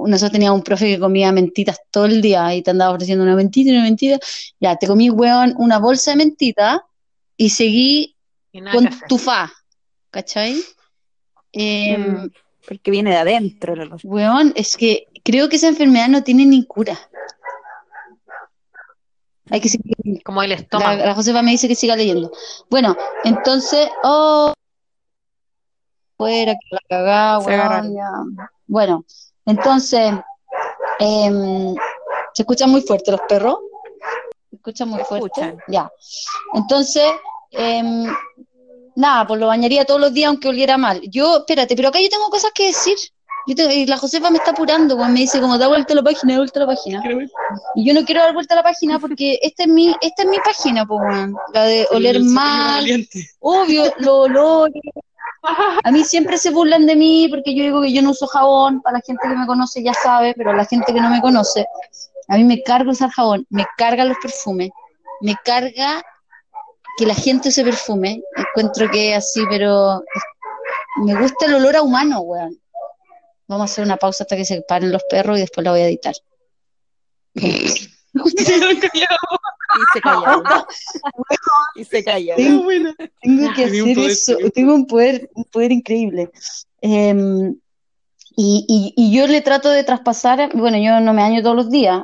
nosotros 0.06 0.32
teníamos 0.32 0.60
un 0.60 0.64
profe 0.64 0.86
que 0.86 1.00
comía 1.00 1.32
mentitas 1.32 1.80
todo 1.90 2.06
el 2.06 2.22
día 2.22 2.54
y 2.54 2.62
te 2.62 2.72
andaba 2.72 2.94
ofreciendo 2.94 3.24
una 3.24 3.36
mentita 3.36 3.72
y 3.72 3.74
una 3.74 3.84
mentita, 3.84 4.20
ya, 4.60 4.76
te 4.76 4.88
comí, 4.88 5.10
weón, 5.10 5.56
una 5.58 5.80
bolsa 5.80 6.12
de 6.12 6.18
mentita 6.18 6.86
y 7.36 7.50
seguí 7.50 8.16
Y 8.52 8.62
con 8.62 8.90
tu 9.08 9.18
fa, 9.18 9.52
¿cachai? 10.12 10.62
Eh, 11.54 11.98
Mm, 11.98 12.30
porque 12.68 12.92
viene 12.92 13.12
de 13.12 13.18
adentro. 13.18 13.74
Weón, 14.04 14.54
es 14.56 14.76
que 14.78 15.08
creo 15.24 15.50
que 15.50 15.56
esa 15.56 15.70
enfermedad 15.70 16.10
no 16.10 16.24
tiene 16.24 16.46
ni 16.46 16.66
cura. 16.66 16.98
Hay 19.50 19.62
que 19.62 19.70
seguir. 19.70 19.96
Como 20.24 20.44
el 20.44 20.52
estómago. 20.52 21.04
la 21.04 21.16
Josefa 21.16 21.42
me 21.42 21.52
dice 21.52 21.68
que 21.68 21.76
siga 21.76 21.96
leyendo. 21.96 22.32
Bueno, 22.70 22.98
entonces, 23.24 23.88
oh, 24.04 24.54
fuera, 26.18 26.54
que 26.54 26.78
la 26.90 27.40
weón. 27.40 27.96
Bueno, 28.66 29.06
entonces, 29.48 30.14
em, 31.00 31.74
¿se 32.34 32.44
escuchan 32.44 32.70
muy 32.70 32.82
fuerte 32.82 33.12
los 33.12 33.22
perros? 33.22 33.58
¿Se 34.50 34.56
escuchan 34.58 34.90
muy 34.90 35.04
fuerte? 35.04 35.28
escuchan. 35.28 35.58
Ya. 35.68 35.90
Entonces, 36.54 37.06
em, 37.52 38.06
nada, 38.96 39.26
pues 39.26 39.40
lo 39.40 39.48
bañaría 39.48 39.86
todos 39.86 40.00
los 40.02 40.14
días 40.14 40.28
aunque 40.30 40.50
oliera 40.50 40.78
mal. 40.78 41.02
Yo, 41.10 41.38
espérate, 41.38 41.76
pero 41.76 41.90
acá 41.90 42.00
yo 42.02 42.10
tengo 42.10 42.30
cosas 42.30 42.52
que 42.54 42.68
decir. 42.68 42.98
Yo 43.48 43.56
tengo- 43.56 43.72
y 43.72 43.86
la 43.86 43.98
Josefa 43.98 44.30
me 44.30 44.40
está 44.40 44.52
apurando, 44.52 44.98
weón, 44.98 45.14
me 45.14 45.22
dice 45.22 45.40
como 45.40 45.58
da 45.58 45.70
vuelta 45.70 45.94
a 45.94 45.96
la 45.96 46.04
página, 46.04 46.34
da 46.34 46.40
vuelta 46.40 46.60
a 46.60 46.64
la 46.64 46.68
página. 46.68 47.02
Y 47.76 47.86
yo 47.88 47.94
no 47.94 48.04
quiero 48.06 48.22
dar 48.22 48.34
vuelta 48.34 48.56
a 48.56 48.58
la 48.58 48.64
página 48.64 49.00
porque 49.00 49.40
esta 49.42 49.64
es 49.64 49.70
mi, 49.70 49.96
esta 50.02 50.24
es 50.24 50.30
mi 50.30 50.38
página, 50.40 50.86
pues. 50.86 51.00
La 51.54 51.64
de 51.64 51.88
oler 51.92 52.20
mal, 52.22 52.86
obvio, 53.40 53.84
los 54.00 54.10
olores. 54.30 54.82
A 55.84 55.92
mí 55.92 56.04
siempre 56.04 56.38
se 56.38 56.52
burlan 56.52 56.86
de 56.86 56.96
mí 56.96 57.28
porque 57.30 57.56
yo 57.56 57.64
digo 57.64 57.82
que 57.82 57.94
yo 57.94 58.02
no 58.02 58.12
uso 58.12 58.28
jabón. 58.28 58.82
Para 58.82 58.98
la 58.98 59.04
gente 59.06 59.28
que 59.28 59.36
me 59.36 59.48
conoce 59.48 59.84
ya 59.84 59.94
sabe, 59.94 60.34
pero 60.36 60.54
la 60.54 60.66
gente 60.66 60.94
que 60.94 61.02
no 61.02 61.10
me 61.10 61.22
conoce, 61.22 61.66
a 62.28 62.38
mí 62.38 62.44
me 62.44 62.62
carga 62.64 62.92
usar 62.92 63.10
jabón, 63.12 63.46
me 63.50 63.66
cargan 63.78 64.10
los 64.10 64.18
perfumes, 64.22 64.70
me 65.22 65.36
carga 65.44 66.04
que 66.98 67.06
la 67.06 67.16
gente 67.16 67.50
use 67.50 67.64
perfume. 67.64 68.22
Encuentro 68.36 68.90
que 68.90 69.12
es 69.12 69.18
así, 69.18 69.42
pero 69.50 70.02
me 70.98 71.16
gusta 71.20 71.46
el 71.46 71.56
olor 71.56 71.76
a 71.76 71.82
humano, 71.82 72.22
weón. 72.22 72.60
Vamos 73.48 73.70
a 73.70 73.72
hacer 73.72 73.86
una 73.86 73.98
pausa 73.98 74.24
hasta 74.24 74.36
que 74.36 74.46
se 74.46 74.62
paren 74.62 74.92
los 74.92 75.04
perros 75.10 75.38
y 75.38 75.42
después 75.42 75.64
la 75.64 75.72
voy 75.72 75.82
a 75.82 75.88
editar. 75.88 76.16
Y 79.78 79.86
se 79.94 80.02
calla. 80.02 80.44
y 81.76 81.84
se 81.86 82.04
calla. 82.04 82.36
Tengo, 82.36 82.68
que 83.56 83.66
hacer 83.66 83.96
poder, 83.96 84.12
eso, 84.12 84.38
tengo 84.54 84.74
un 84.74 84.88
poder, 84.88 85.30
un 85.36 85.44
poder 85.46 85.72
increíble. 85.72 86.32
Em, 86.82 87.56
y, 88.36 88.66
y- 88.68 88.94
y 88.96 89.16
yo 89.16 89.28
le 89.28 89.42
trato 89.42 89.70
de 89.70 89.84
traspasar, 89.84 90.52
bueno, 90.56 90.78
yo 90.78 91.00
no 91.00 91.14
me 91.14 91.22
baño 91.22 91.42
todos 91.42 91.56
los 91.56 91.70
días, 91.70 92.04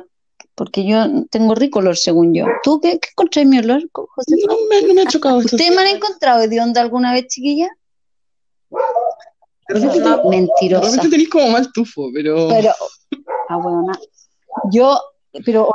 porque 0.54 0.86
yo 0.86 1.04
tengo 1.30 1.54
rico 1.54 1.78
olor, 1.80 1.96
según 1.96 2.34
yo. 2.34 2.46
¿Tú 2.62 2.80
qué, 2.80 2.98
qué 2.98 3.08
encontrás 3.10 3.46
mi 3.46 3.58
olor, 3.58 3.82
José? 3.92 4.36
No 4.46 4.56
me, 4.68 4.82
no 4.82 4.94
me 4.94 5.02
ha 5.02 5.06
chocado 5.06 5.40
esto. 5.40 5.56
¿Ustedes 5.56 5.74
me 5.74 5.82
han 5.82 5.96
encontrado 5.96 6.46
de 6.46 6.60
onda 6.60 6.80
alguna 6.80 7.12
vez, 7.12 7.26
chiquilla? 7.28 7.68
De 9.68 9.80
Mentirosa. 10.28 10.84
repente 10.90 11.08
tenés 11.08 11.28
como 11.30 11.48
mal 11.48 11.72
tufo, 11.72 12.10
pero. 12.12 12.48
Pero, 12.48 12.72
ah, 13.48 13.56
bueno, 13.56 13.92
yo, 14.70 15.00
pero 15.32 15.42
Pero 15.44 15.68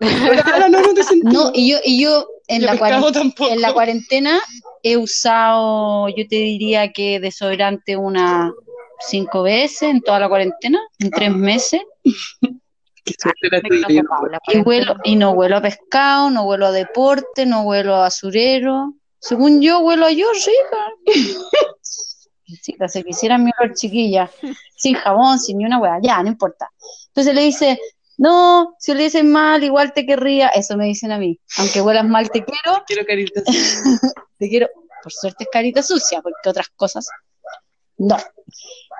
ahora 0.44 0.68
no, 0.68 0.80
no 0.82 0.94
te 0.94 1.02
sentí. 1.02 1.26
no, 1.26 1.50
y 1.54 1.70
yo, 1.70 1.78
y 1.84 2.02
yo 2.02 2.26
en 2.48 2.64
la, 2.64 2.76
cuarentena, 2.78 3.12
tampoco. 3.12 3.50
en 3.50 3.60
la 3.60 3.72
cuarentena 3.72 4.40
he 4.82 4.96
usado, 4.96 6.08
yo 6.08 6.26
te 6.28 6.36
diría 6.36 6.92
que 6.92 7.20
desodorante 7.20 7.96
unas 7.96 8.52
cinco 9.00 9.42
veces 9.42 9.82
en 9.82 10.00
toda 10.00 10.20
la 10.20 10.28
cuarentena, 10.28 10.80
en 10.98 11.10
tres 11.10 11.32
meses, 11.32 11.82
Qué 13.06 13.14
suerte 13.16 13.48
la 13.52 13.60
Me 13.62 13.68
quedo 13.68 13.86
tuya. 13.86 14.02
con 14.02 14.18
Paula, 14.18 14.40
y 14.48 14.58
huelo, 14.58 14.96
y 15.04 15.14
no 15.14 15.30
huelo 15.30 15.58
a 15.58 15.62
pescado, 15.62 16.28
no 16.28 16.42
huelo 16.42 16.66
a 16.66 16.72
deporte, 16.72 17.46
no 17.46 17.62
huelo 17.62 17.94
a 17.94 18.00
basurero. 18.00 18.94
Según 19.20 19.62
yo, 19.62 19.78
huelo 19.78 20.06
a 20.06 20.12
yo, 20.12 20.26
rica. 20.32 21.14
Sí, 22.62 22.76
se 22.86 23.02
quisieran 23.02 23.42
mi 23.42 23.50
olor 23.58 23.74
chiquilla, 23.74 24.30
sin 24.76 24.94
jabón, 24.94 25.40
sin 25.40 25.58
ni 25.58 25.64
una 25.64 25.80
hueá, 25.80 25.98
ya, 26.00 26.22
no 26.22 26.28
importa. 26.28 26.70
Entonces 27.08 27.34
le 27.34 27.40
dice, 27.40 27.80
no, 28.18 28.74
si 28.78 28.94
le 28.94 29.04
dicen 29.04 29.30
mal, 29.30 29.62
igual 29.62 29.92
te 29.92 30.06
querría, 30.06 30.48
eso 30.48 30.76
me 30.76 30.86
dicen 30.86 31.12
a 31.12 31.18
mí, 31.18 31.38
aunque 31.58 31.82
huelas 31.82 32.06
mal, 32.06 32.30
te 32.30 32.44
quiero, 32.44 32.82
Quiero 32.86 33.04
caritas. 33.04 33.44
te 34.38 34.48
quiero, 34.48 34.68
por 35.02 35.12
suerte 35.12 35.44
es 35.44 35.50
carita 35.52 35.82
sucia, 35.82 36.22
porque 36.22 36.48
otras 36.48 36.68
cosas, 36.70 37.08
no. 37.98 38.16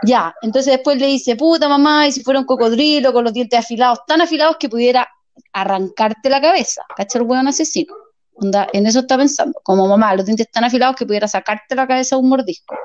Ya, 0.04 0.34
entonces 0.42 0.74
después 0.74 0.98
le 0.98 1.06
dice, 1.06 1.36
puta 1.36 1.68
mamá, 1.68 2.06
y 2.06 2.12
si 2.12 2.22
fuera 2.22 2.40
un 2.40 2.46
cocodrilo 2.46 3.12
con 3.12 3.24
los 3.24 3.32
dientes 3.32 3.58
afilados, 3.58 4.00
tan 4.06 4.20
afilados 4.20 4.56
que 4.58 4.68
pudiera 4.68 5.08
arrancarte 5.52 6.28
la 6.28 6.40
cabeza, 6.40 6.82
¿cacha 6.94 7.18
el 7.18 7.24
hueón 7.24 7.48
asesino? 7.48 7.94
Onda, 8.34 8.68
en 8.74 8.84
eso 8.86 9.00
está 9.00 9.16
pensando, 9.16 9.58
como 9.62 9.86
mamá, 9.88 10.14
los 10.14 10.26
dientes 10.26 10.50
tan 10.50 10.64
afilados 10.64 10.96
que 10.96 11.06
pudiera 11.06 11.26
sacarte 11.26 11.74
la 11.74 11.86
cabeza 11.86 12.16
de 12.16 12.22
un 12.22 12.28
mordisco. 12.28 12.76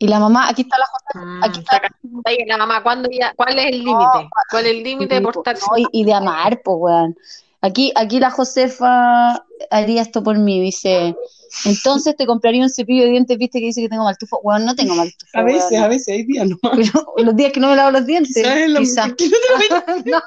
Y 0.00 0.06
la 0.06 0.20
mamá, 0.20 0.48
aquí 0.48 0.62
está 0.62 0.78
la 0.78 0.86
José, 0.86 1.26
Mm, 1.26 1.44
aquí 1.44 1.60
está 1.60 1.80
Oye, 2.24 2.44
la 2.46 2.56
mamá, 2.56 2.82
¿cuándo 2.82 3.08
ya, 3.10 3.32
¿cuál 3.34 3.58
es 3.58 3.66
el 3.66 3.78
límite? 3.78 4.28
¿Cuál 4.50 4.66
es 4.66 4.72
el 4.72 4.82
límite 4.82 5.14
de 5.16 5.20
portarse? 5.20 5.64
No, 5.70 5.88
y, 5.90 6.04
de 6.04 6.12
amar, 6.14 6.60
pues, 6.62 6.76
weón. 6.78 7.16
Aquí, 7.60 7.92
aquí 7.96 8.20
la 8.20 8.30
Josefa 8.30 9.44
haría 9.70 10.02
esto 10.02 10.22
por 10.22 10.38
mí, 10.38 10.60
dice, 10.60 11.16
entonces 11.64 12.16
te 12.16 12.26
compraría 12.26 12.62
un 12.62 12.70
cepillo 12.70 13.02
de 13.04 13.10
dientes, 13.10 13.36
viste 13.36 13.58
que 13.58 13.66
dice 13.66 13.80
que 13.80 13.88
tengo 13.88 14.04
mal 14.04 14.16
tufo. 14.16 14.38
Weón, 14.42 14.64
no 14.64 14.76
tengo 14.76 14.94
mal 14.94 15.10
tufo, 15.18 15.38
A 15.38 15.42
veces, 15.42 15.78
a 15.80 15.88
veces, 15.88 16.08
hay 16.08 16.22
días 16.24 16.46
nomás. 16.48 16.78
Pero 16.92 17.14
los 17.16 17.34
días 17.34 17.52
que 17.52 17.60
no 17.60 17.70
me 17.70 17.76
lavo 17.76 17.90
los 17.90 18.06
dientes, 18.06 18.34
Quizás 18.34 18.56
es 18.56 18.70
lo 18.70 18.80
quizá. 18.80 19.06
¿por 19.06 19.16
qué 19.16 19.28
no 19.28 20.02
te 20.04 20.10
lo 20.10 20.18
No, 20.18 20.22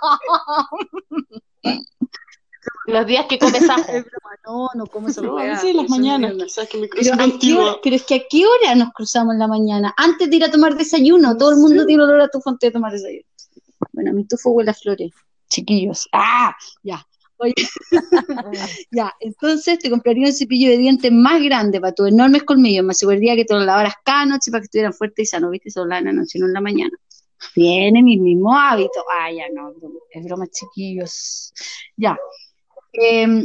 Los 2.88 3.06
días 3.06 3.26
que 3.30 3.38
comes 3.39 3.62
ajo. 3.70 3.82
es 3.91 4.04
broma, 4.06 4.36
no, 4.46 4.67
no 4.76 4.86
como 4.88 5.08
esa 5.10 5.22
No, 5.22 5.38
a 5.38 5.44
veces 5.46 5.65
en 5.72 5.78
las 5.78 5.89
mañanas, 5.89 6.34
quizás 6.34 6.67
que 6.67 6.78
me 6.78 6.88
Pero, 6.88 7.12
cruzo 7.12 7.13
¿a 7.13 7.17
qué 7.26 7.32
contigo. 7.32 7.62
hora- 7.63 7.78
pero 7.84 7.96
es 7.96 8.04
que 8.04 8.15
a 8.15 8.22
qué 8.30 8.44
hora 8.46 8.76
nos 8.76 8.91
cruzamos 8.94 9.34
en 9.34 9.39
la 9.39 9.48
mañana, 9.48 9.94
antes 9.98 10.30
de 10.30 10.36
ir 10.36 10.44
a 10.44 10.52
tomar 10.52 10.76
desayuno, 10.76 11.38
todo 11.38 11.52
el 11.52 11.58
mundo 11.58 11.86
tiene 11.86 12.04
olor 12.04 12.22
a 12.22 12.28
tufo 12.28 12.50
antes 12.50 12.67
de 12.70 12.72
tomar 12.72 12.91
desayuno. 12.91 13.26
Bueno, 13.94 14.13
mi 14.13 14.26
tufo 14.26 14.52
huele 14.52 14.72
a 14.72 14.74
flores, 14.74 15.12
chiquillos. 15.50 16.08
Ah, 16.12 16.56
ya. 16.84 17.06
Oye, 17.38 17.54
ya, 18.91 19.12
entonces 19.20 19.80
te 19.80 19.89
compraría 19.89 20.28
un 20.28 20.34
cepillo 20.34 20.70
de 20.70 20.78
dientes 20.78 21.12
más 21.12 21.41
grande 21.41 21.82
para 21.82 21.94
tus 21.94 22.08
enormes 22.08 22.44
colmillos. 22.44 22.86
Me 22.86 22.91
aseguraría 22.91 23.36
que 23.36 23.46
te 23.46 23.54
lo 23.56 23.62
lavaras 23.62 23.96
cada 24.06 24.26
noche 24.28 24.52
para 24.52 24.62
que 24.62 24.65
estuvieran 24.65 24.94
fuertes 24.94 25.24
y 25.24 25.26
sanos, 25.26 25.50
¿viste? 25.52 25.72
Solo 25.72 25.96
en 25.96 26.06
la 26.06 26.13
noche, 26.13 26.38
no 26.39 26.46
en 26.46 26.54
la 26.54 26.62
mañana. 26.62 26.91
Tiene 27.56 28.04
mis 28.04 28.20
mismos 28.22 28.54
hábitos. 28.56 29.04
Ah, 29.20 29.32
ya 29.32 29.46
no, 29.54 29.74
es 30.12 30.24
broma, 30.24 30.46
chiquillos. 30.48 31.52
Ya. 31.98 32.15
Em, 32.93 33.43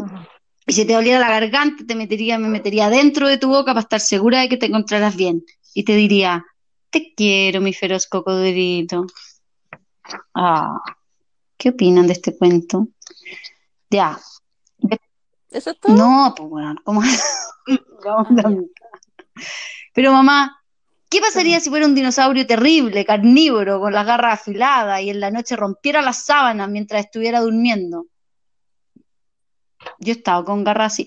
y 0.66 0.72
si 0.72 0.84
te 0.84 0.94
doliera 0.94 1.20
la 1.20 1.28
garganta, 1.28 1.84
te 1.86 1.94
metería, 1.94 2.38
me 2.38 2.48
metería 2.48 2.90
dentro 2.90 3.28
de 3.28 3.38
tu 3.38 3.48
boca 3.48 3.72
para 3.72 3.80
estar 3.80 4.00
segura 4.00 4.40
de 4.40 4.48
que 4.48 4.56
te 4.56 4.66
encontraras 4.66 5.16
bien. 5.16 5.44
Y 5.74 5.84
te 5.84 5.94
diría, 5.94 6.44
te 6.90 7.14
quiero, 7.14 7.60
mi 7.60 7.72
feroz 7.72 8.06
cocodrilo. 8.06 9.06
Ah, 10.34 10.80
¿qué 11.56 11.70
opinan 11.70 12.06
de 12.06 12.14
este 12.14 12.36
cuento? 12.36 12.88
Ya. 13.90 14.18
¿Eso 15.50 15.70
es 15.70 15.80
todo? 15.80 15.94
No, 15.94 16.34
pues 16.36 16.48
bueno, 16.48 16.74
¿cómo? 16.84 17.02
Vamos 18.04 18.30
a 18.30 18.42
la 18.42 18.48
mitad. 18.48 18.86
Pero 19.94 20.12
mamá, 20.12 20.62
¿qué 21.08 21.20
pasaría 21.20 21.60
si 21.60 21.70
fuera 21.70 21.86
un 21.86 21.94
dinosaurio 21.94 22.46
terrible, 22.46 23.04
carnívoro, 23.04 23.80
con 23.80 23.92
las 23.92 24.04
garras 24.04 24.40
afiladas 24.40 25.00
y 25.02 25.10
en 25.10 25.20
la 25.20 25.30
noche 25.30 25.56
rompiera 25.56 26.02
las 26.02 26.24
sábanas 26.24 26.68
mientras 26.68 27.04
estuviera 27.04 27.40
durmiendo? 27.40 28.06
Yo 29.98 30.12
he 30.12 30.16
estado 30.16 30.44
con 30.44 30.64
garras 30.64 30.92
así. 30.92 31.06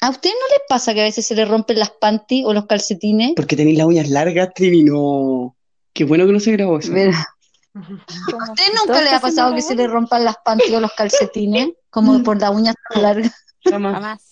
¿A 0.00 0.10
ustedes 0.10 0.34
no 0.34 0.46
les 0.54 0.62
pasa 0.68 0.92
que 0.92 1.00
a 1.00 1.04
veces 1.04 1.26
se 1.26 1.34
les 1.34 1.48
rompen 1.48 1.78
las 1.78 1.90
panties 1.90 2.44
o 2.44 2.52
los 2.52 2.66
calcetines? 2.66 3.32
Porque 3.34 3.56
tenéis 3.56 3.78
las 3.78 3.86
uñas 3.86 4.08
largas, 4.08 4.52
Trini, 4.54 4.84
no. 4.84 5.56
Qué 5.92 6.04
bueno 6.04 6.26
que 6.26 6.32
no 6.32 6.40
se 6.40 6.52
grabó 6.52 6.78
eso. 6.78 6.92
¿A 6.92 6.98
ustedes 6.98 8.70
si 8.70 8.72
nunca 8.74 9.02
les 9.02 9.12
ha 9.12 9.20
pasado 9.20 9.54
que 9.54 9.62
se 9.62 9.74
dragones. 9.74 9.92
rompan 9.92 10.24
las 10.24 10.36
panties 10.44 10.72
o 10.72 10.80
los 10.80 10.92
calcetines? 10.92 11.70
Como 11.90 12.22
por 12.22 12.40
las 12.40 12.50
uñas 12.50 12.74
tan 12.90 13.02
largas. 13.02 13.32
Jamás. 13.64 13.94
Jamás. 13.94 14.30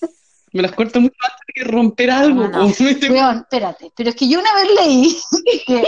Me 0.55 0.63
las 0.63 0.73
corto 0.73 1.01
mucho 1.01 1.17
antes 1.25 1.41
de 1.49 1.53
que 1.53 1.65
romper 1.65 2.11
algo. 2.13 2.47
No, 2.47 2.67
Weón, 3.11 3.39
espérate, 3.39 3.93
pero 3.97 4.11
es 4.11 4.17
que 4.17 4.29
yo 4.29 4.39
una 4.39 4.55
vez 4.55 4.69
leí 4.81 5.21
que 5.67 5.85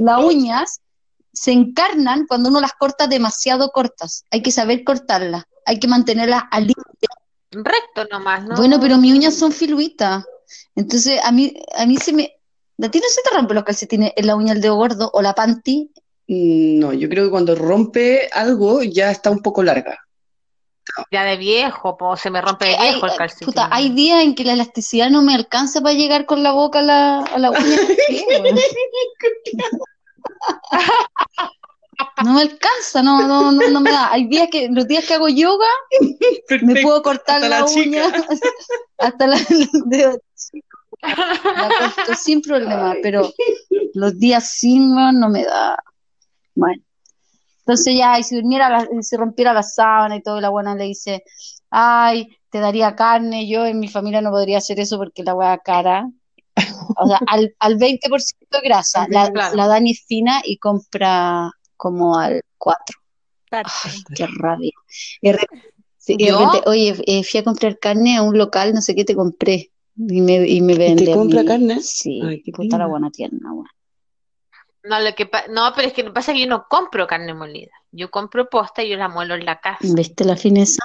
las 0.00 0.24
uñas 0.24 0.80
se 1.32 1.52
encarnan 1.52 2.26
cuando 2.26 2.48
uno 2.48 2.60
las 2.60 2.72
corta 2.72 3.06
demasiado 3.06 3.70
cortas. 3.70 4.24
Hay 4.32 4.42
que 4.42 4.50
saber 4.50 4.82
cortarlas, 4.82 5.44
hay 5.64 5.78
que 5.78 5.86
mantenerlas 5.86 6.42
al 6.50 6.62
límite. 6.62 7.06
Recto 7.50 8.04
nomás, 8.10 8.44
¿no? 8.44 8.56
Bueno, 8.56 8.78
pero 8.80 8.98
mis 8.98 9.14
uñas 9.14 9.34
son 9.34 9.52
filuitas. 9.52 10.24
Entonces, 10.74 11.20
a 11.22 11.32
mí, 11.32 11.54
a 11.76 11.86
mí 11.86 11.96
se 11.96 12.12
me. 12.12 12.34
¿A 12.80 12.88
ti 12.90 13.00
no 13.00 13.08
se 13.08 13.22
te 13.22 13.36
rompen 13.36 13.56
los 13.56 13.64
calcetines 13.64 14.12
en 14.16 14.26
la 14.26 14.36
uña 14.36 14.52
del 14.52 14.62
dedo 14.62 14.76
gordo 14.76 15.10
o 15.12 15.22
la 15.22 15.34
panty? 15.34 15.90
Mm, 16.28 16.78
No, 16.78 16.92
yo 16.92 17.08
creo 17.08 17.24
que 17.24 17.30
cuando 17.30 17.54
rompe 17.54 18.28
algo 18.32 18.82
ya 18.82 19.10
está 19.10 19.30
un 19.30 19.40
poco 19.40 19.62
larga. 19.62 19.98
Ya 21.10 21.24
de 21.24 21.36
viejo, 21.36 21.98
po, 21.98 22.16
se 22.16 22.30
me 22.30 22.40
rompe 22.40 22.66
de 22.66 22.76
Hay, 22.76 22.92
viejo 22.92 23.06
el 23.06 23.16
calcetín. 23.16 23.46
puta, 23.46 23.68
hay 23.70 23.90
días 23.90 24.22
en 24.22 24.34
que 24.34 24.44
la 24.44 24.54
elasticidad 24.54 25.10
no 25.10 25.22
me 25.22 25.34
alcanza 25.34 25.80
para 25.82 25.94
llegar 25.94 26.24
con 26.24 26.42
la 26.42 26.52
boca 26.52 26.78
a 26.78 26.82
la, 26.82 27.18
a 27.20 27.38
la 27.38 27.50
uña. 27.50 27.60
No 32.24 32.34
me 32.34 32.42
alcanza, 32.42 33.02
no, 33.02 33.26
no, 33.26 33.52
no, 33.52 33.68
no 33.68 33.80
me 33.80 33.90
da. 33.90 34.12
Hay 34.12 34.26
días 34.26 34.48
que, 34.50 34.68
los 34.70 34.86
días 34.88 35.06
que 35.06 35.14
hago 35.14 35.28
yoga, 35.28 35.66
me 36.62 36.80
puedo 36.82 37.02
cortar 37.02 37.36
hasta 37.36 37.48
la, 37.48 37.60
la 37.60 37.64
uña 37.66 38.02
hasta 38.98 39.26
la, 39.26 39.36
chico. 40.34 40.78
La 41.00 41.68
corto 41.94 42.14
sin 42.14 42.40
problema, 42.42 42.94
pero 43.02 43.30
los 43.94 44.18
días 44.18 44.50
sin, 44.50 44.94
no 44.94 45.28
me 45.28 45.44
da. 45.44 45.78
Bueno. 46.54 46.82
Entonces 47.60 47.94
ya, 47.98 48.18
y 48.18 48.22
si 48.24 48.34
durmiera, 48.36 48.68
la- 48.70 48.88
y 48.90 49.02
si 49.02 49.16
rompiera 49.16 49.52
la 49.52 49.62
sábana 49.62 50.16
y 50.16 50.22
todo, 50.22 50.38
y 50.38 50.40
la 50.40 50.48
buena 50.48 50.74
le 50.74 50.84
dice, 50.84 51.22
ay, 51.70 52.26
te 52.50 52.60
daría 52.60 52.96
carne, 52.96 53.46
yo 53.48 53.66
en 53.66 53.78
mi 53.78 53.88
familia 53.88 54.22
no 54.22 54.30
podría 54.30 54.58
hacer 54.58 54.80
eso 54.80 54.96
porque 54.96 55.22
la 55.22 55.34
hueá 55.34 55.58
cara. 55.58 56.08
O 56.96 57.06
sea, 57.06 57.20
al, 57.28 57.54
al 57.60 57.76
20% 57.76 58.48
de 58.50 58.60
grasa. 58.62 59.06
La, 59.10 59.30
Claro. 59.30 59.54
la 59.54 59.66
Dani 59.68 59.92
es 59.92 60.04
fina 60.06 60.40
y 60.44 60.56
compra 60.58 61.50
como 61.78 62.18
al 62.18 62.42
4. 62.58 62.98
Parte. 63.48 63.70
Ay, 63.84 64.04
qué 64.14 64.26
rabia. 64.38 64.72
Oye, 66.66 66.94
eh, 67.06 67.24
fui 67.24 67.40
a 67.40 67.44
comprar 67.44 67.78
carne 67.78 68.16
a 68.16 68.22
un 68.22 68.36
local, 68.36 68.74
no 68.74 68.82
sé 68.82 68.94
qué 68.94 69.04
te 69.04 69.14
compré. 69.14 69.70
Y 69.96 70.20
me, 70.20 70.46
y 70.46 70.60
me 70.60 70.74
¿Y 70.74 70.78
vende 70.78 71.06
te 71.06 71.12
compra 71.12 71.44
carne? 71.44 71.80
Sí, 71.80 72.20
Ay, 72.22 72.42
qué 72.42 72.52
puta 72.52 72.76
la 72.78 72.86
buena 72.86 73.10
tierna, 73.10 73.52
weón. 73.52 73.66
No, 74.84 75.00
lo 75.00 75.14
que 75.14 75.26
pa- 75.26 75.44
no, 75.50 75.70
pero 75.74 75.88
es 75.88 75.92
que 75.92 76.02
lo 76.02 76.10
que 76.10 76.14
pasa 76.14 76.30
es 76.32 76.36
que 76.36 76.42
yo 76.44 76.48
no 76.48 76.66
compro 76.68 77.06
carne 77.06 77.34
molida. 77.34 77.72
Yo 77.90 78.10
compro 78.10 78.48
posta 78.48 78.82
y 78.82 78.90
yo 78.90 78.96
la 78.96 79.08
muelo 79.08 79.34
en 79.34 79.44
la 79.44 79.60
casa. 79.60 79.78
¿Viste 79.80 80.24
la 80.24 80.36
fineza? 80.36 80.82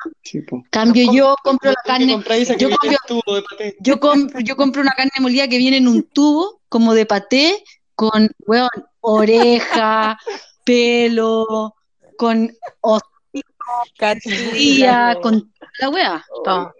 Cambio 0.72 1.06
No 1.06 1.14
yo, 1.14 1.36
compro 1.44 1.70
la 1.70 1.76
¿Tú 1.76 1.82
qué 1.84 1.88
carne, 1.88 2.08
yo 2.08 2.70
compro- 2.70 3.00
tubo 3.08 3.36
de 3.36 3.42
paté? 3.44 3.76
yo 3.80 4.00
compro, 4.00 4.40
yo 4.40 4.56
compro 4.56 4.82
una 4.82 4.92
carne 4.92 5.12
molida 5.22 5.48
que 5.48 5.58
viene 5.58 5.78
en 5.78 5.88
un 5.88 6.04
tubo, 6.04 6.62
como 6.70 6.94
de 6.96 7.06
paté, 7.06 7.64
con, 7.96 8.30
weón, 8.48 8.70
oreja, 9.02 10.18
pelo, 10.64 11.76
con 12.18 12.56
hostía, 12.82 15.18
con 15.22 15.54
la 15.80 15.90
wea. 15.90 16.26
No, 16.46 16.74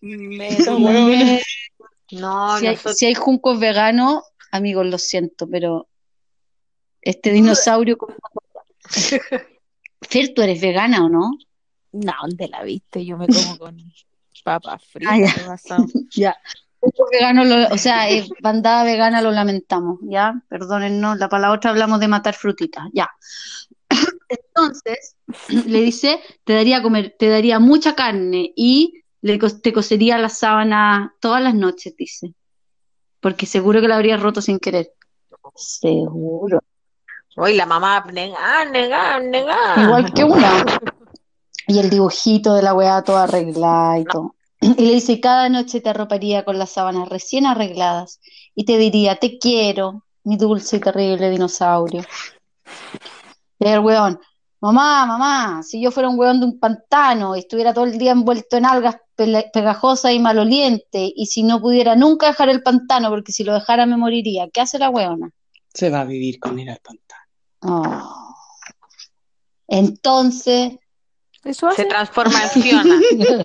Me- 0.00 0.56
Si 2.60 2.66
hay, 2.66 2.74
nosotros- 2.74 2.96
si 2.98 3.06
hay 3.06 3.14
juncos 3.14 3.58
veganos, 3.58 4.22
amigos, 4.52 4.86
lo 4.86 4.98
siento, 4.98 5.48
pero 5.48 5.88
este 7.02 7.32
dinosaurio. 7.32 7.96
como- 7.98 8.14
Fer, 10.08 10.32
¿tú 10.34 10.42
eres 10.42 10.60
vegana 10.60 11.04
o 11.04 11.08
no? 11.08 11.32
No, 11.92 12.12
¿dónde 12.22 12.48
la 12.48 12.62
viste? 12.62 13.04
Yo 13.04 13.16
me 13.16 13.26
como 13.26 13.58
con 13.58 13.76
papas 14.44 14.84
fritas. 14.84 15.12
Ah, 15.12 15.18
ya. 15.18 15.34
Ya. 16.14 16.36
Juncos 16.86 17.08
veganos, 17.10 17.46
lo- 17.46 17.74
o 17.74 17.78
sea, 17.78 18.08
eh, 18.08 18.26
bandada 18.40 18.84
vegana 18.84 19.20
lo 19.20 19.30
lamentamos, 19.32 19.98
¿ya? 20.02 20.34
Perdónennos, 20.48 21.18
la 21.18 21.28
para 21.28 21.42
la 21.42 21.52
otra 21.52 21.70
hablamos 21.70 21.98
de 22.00 22.08
matar 22.08 22.34
frutitas, 22.34 22.84
ya. 22.92 23.10
Entonces, 24.28 25.16
le 25.48 25.80
dice, 25.80 26.20
te 26.44 26.54
daría 26.54 26.82
comer, 26.82 27.16
te 27.18 27.28
daría 27.28 27.58
mucha 27.58 27.94
carne 27.94 28.52
y 28.54 29.02
le, 29.22 29.38
te 29.38 29.72
cosería 29.72 30.18
la 30.18 30.28
sábana 30.28 31.14
todas 31.20 31.42
las 31.42 31.54
noches, 31.54 31.94
dice. 31.96 32.34
Porque 33.20 33.46
seguro 33.46 33.80
que 33.80 33.88
la 33.88 33.96
habrías 33.96 34.22
roto 34.22 34.40
sin 34.40 34.58
querer. 34.60 34.92
Seguro. 35.56 36.60
Hoy 37.36 37.54
la 37.54 37.66
mamá, 37.66 38.04
negar, 38.12 38.70
negar, 38.70 39.22
negar. 39.24 39.78
Igual 39.80 40.12
que 40.12 40.24
una. 40.24 40.64
Y 41.68 41.80
el 41.80 41.90
dibujito 41.90 42.54
de 42.54 42.62
la 42.62 42.74
weá 42.74 43.02
todo 43.02 43.16
arreglada 43.16 43.98
y 43.98 44.04
todo. 44.04 44.35
Y 44.60 44.86
le 44.86 44.94
dice, 44.94 45.20
cada 45.20 45.48
noche 45.48 45.80
te 45.80 45.90
arroparía 45.90 46.44
con 46.44 46.58
las 46.58 46.70
sábanas 46.70 47.08
recién 47.08 47.46
arregladas 47.46 48.20
y 48.54 48.64
te 48.64 48.78
diría, 48.78 49.16
te 49.16 49.38
quiero, 49.38 50.04
mi 50.24 50.36
dulce 50.36 50.76
y 50.76 50.80
terrible 50.80 51.30
dinosaurio. 51.30 52.02
Y 53.58 53.68
el 53.68 53.80
weón, 53.80 54.18
mamá, 54.60 55.06
mamá, 55.06 55.62
si 55.62 55.80
yo 55.80 55.90
fuera 55.90 56.08
un 56.08 56.18
weón 56.18 56.40
de 56.40 56.46
un 56.46 56.58
pantano 56.58 57.36
y 57.36 57.40
estuviera 57.40 57.72
todo 57.74 57.84
el 57.84 57.98
día 57.98 58.12
envuelto 58.12 58.56
en 58.56 58.64
algas 58.66 58.96
pegajosas 59.52 60.12
y 60.12 60.18
malolientes, 60.18 61.12
y 61.14 61.26
si 61.26 61.42
no 61.42 61.60
pudiera 61.60 61.94
nunca 61.96 62.26
dejar 62.28 62.48
el 62.48 62.62
pantano, 62.62 63.08
porque 63.10 63.32
si 63.32 63.44
lo 63.44 63.54
dejara 63.54 63.86
me 63.86 63.96
moriría, 63.96 64.48
¿qué 64.50 64.60
hace 64.62 64.78
la 64.78 64.90
weona? 64.90 65.30
Se 65.72 65.90
va 65.90 66.00
a 66.00 66.04
vivir 66.04 66.38
con 66.40 66.58
él 66.58 66.68
al 66.68 66.80
pantano. 66.82 67.22
Oh. 67.60 68.34
Entonces, 69.68 70.72
Eso 71.44 71.70
Se 71.70 71.82
hace. 71.82 71.84
transforma 71.86 72.42
en 72.42 72.62
Fiona. 72.62 73.00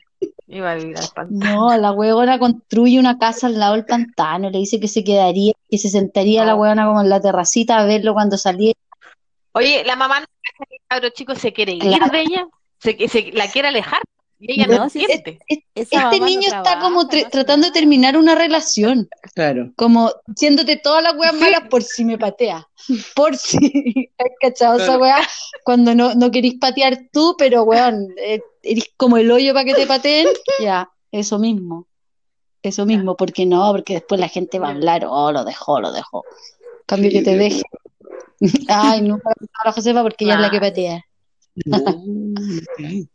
Iba 0.51 0.71
a 0.71 0.75
vivir 0.75 0.97
al 0.97 1.07
pantano. 1.15 1.69
no, 1.69 1.77
la 1.77 1.91
huevona 1.93 2.37
construye 2.37 2.99
una 2.99 3.17
casa 3.17 3.47
al 3.47 3.57
lado 3.57 3.73
del 3.73 3.85
pantano, 3.85 4.49
le 4.49 4.57
dice 4.59 4.79
que 4.79 4.87
se 4.89 5.03
quedaría, 5.03 5.53
que 5.69 5.77
se 5.77 5.89
sentaría 5.89 6.43
la 6.43 6.51
No. 6.53 6.57
huevona 6.59 6.85
como 6.85 7.01
en 7.01 7.09
la 7.09 7.21
terracita 7.21 7.79
a 7.79 7.85
verlo 7.85 8.13
cuando 8.13 8.37
salía. 8.37 8.73
Oye, 9.53 9.83
la 9.85 9.95
mamá 9.95 10.19
no 10.19 10.25
cabro 10.87 11.09
chico 11.09 11.35
se 11.35 11.53
quiere 11.53 11.71
ir 11.73 11.79
Claro. 11.81 12.11
de 12.11 12.21
ella, 12.21 12.47
se, 12.79 13.07
se 13.07 13.31
la 13.31 13.47
quiere 13.47 13.69
alejar 13.69 14.01
y 14.41 14.53
ella 14.53 14.67
no, 14.67 14.77
No, 14.79 14.89
sí, 14.89 15.05
entiende. 15.07 15.39
Esa 15.75 16.03
Este 16.05 16.19
no 16.19 16.25
niño 16.25 16.41
está 16.41 16.63
trabaja, 16.63 16.81
como 16.81 17.03
no 17.03 17.09
tratando 17.29 17.67
de 17.67 17.71
terminar 17.73 18.17
una 18.17 18.33
relación, 18.35 19.07
Claro. 19.35 19.71
como 19.75 20.11
diciéndote 20.27 20.77
todas 20.77 21.03
las 21.03 21.15
weas 21.15 21.33
malas 21.35 21.67
por 21.69 21.83
si 21.83 22.03
me 22.03 22.17
patea, 22.17 22.67
por 23.15 23.37
si, 23.37 23.57
¿has 24.17 24.31
cachado 24.41 24.79
esa 24.79 24.97
wea? 24.97 25.17
Cuando 25.63 25.93
no, 25.93 26.15
no 26.15 26.31
querís 26.31 26.55
patear 26.59 27.07
tú, 27.13 27.35
pero 27.37 27.63
weón, 27.63 28.07
eh, 28.17 28.41
eres 28.63 28.85
como 28.97 29.17
el 29.17 29.29
hoyo 29.31 29.53
para 29.53 29.65
que 29.65 29.75
te 29.75 29.85
pateen, 29.85 30.27
ya, 30.59 30.89
eso 31.11 31.37
mismo, 31.37 31.87
eso 32.63 32.85
mismo, 32.85 33.15
porque 33.15 33.45
no, 33.45 33.71
porque 33.71 33.93
después 33.93 34.19
la 34.19 34.27
gente 34.27 34.57
va 34.59 34.69
a 34.69 34.71
hablar, 34.71 35.05
oh, 35.07 35.31
lo 35.31 35.43
dejó, 35.45 35.79
lo 35.79 35.91
dejó. 35.91 36.23
Cambio 36.87 37.11
que 37.11 37.21
te 37.21 37.35
deje. 37.37 37.61
Ay, 38.67 39.01
nunca 39.01 39.31
a 39.63 39.71
Josefa 39.71 40.01
porque 40.01 40.25
ella 40.25 40.33
es 40.35 40.39
la 40.41 40.49
que 40.49 40.59
patea. 40.59 41.05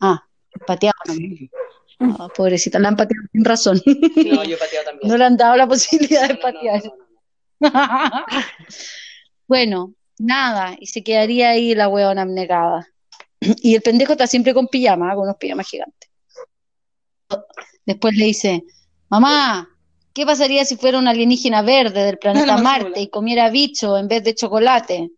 Ah, 0.01 0.26
pateado. 0.59 0.95
Sí. 1.07 1.51
Ah, 1.99 2.29
pobrecita, 2.35 2.79
la 2.79 2.89
han 2.89 2.97
pateado 2.97 3.27
sin 3.33 3.45
razón. 3.45 3.81
No, 3.87 4.45
yo 4.45 4.57
he 4.57 4.59
pateado 4.59 4.85
también. 4.87 5.09
No 5.11 5.17
le 5.17 5.25
han 5.25 5.37
dado 5.37 5.57
la 5.57 5.67
posibilidad 5.67 6.29
de 6.29 6.35
No, 6.35 6.35
no, 6.35 6.37
no, 6.37 6.43
patear. 6.43 6.83
no, 6.85 7.71
no, 7.71 7.71
no. 7.71 8.25
Bueno, 9.49 9.95
nada, 10.19 10.77
y 10.81 10.87
se 10.87 11.05
quedaría 11.05 11.51
ahí 11.51 11.75
la 11.75 11.89
huevona 11.89 12.23
abnegada. 12.23 12.87
Y 13.41 13.75
el 13.75 13.83
pendejo 13.83 14.13
está 14.13 14.27
siempre 14.27 14.55
con 14.55 14.67
pijama, 14.67 15.15
con 15.15 15.25
unos 15.25 15.37
pijamas 15.37 15.69
gigantes. 15.69 16.11
Después 17.85 18.15
le 18.17 18.25
dice, 18.25 18.65
mamá, 19.09 19.69
¿qué 20.13 20.27
pasaría 20.27 20.65
si 20.65 20.77
fuera 20.77 20.99
un 20.99 21.07
alienígena 21.09 21.63
verde 21.63 22.03
del 22.05 22.19
planeta 22.19 22.47
La 22.57 22.59
Marte 22.59 23.01
y 23.01 23.09
comiera 23.09 23.51
bicho 23.51 23.97
en 23.97 24.09
vez 24.09 24.25
de 24.25 24.35
chocolate? 24.35 25.11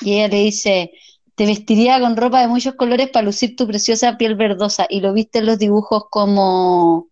Y 0.00 0.14
ella 0.14 0.28
le 0.28 0.36
dice, 0.38 0.92
te 1.36 1.44
vestiría 1.44 2.00
con 2.00 2.16
ropa 2.16 2.40
de 2.40 2.48
muchos 2.48 2.74
colores 2.74 3.10
para 3.10 3.24
lucir 3.26 3.56
tu 3.56 3.66
preciosa 3.66 4.16
piel 4.16 4.36
verdosa. 4.36 4.86
Y 4.88 5.00
lo 5.00 5.12
viste 5.12 5.40
en 5.40 5.46
los 5.46 5.58
dibujos 5.58 6.04
como, 6.10 7.08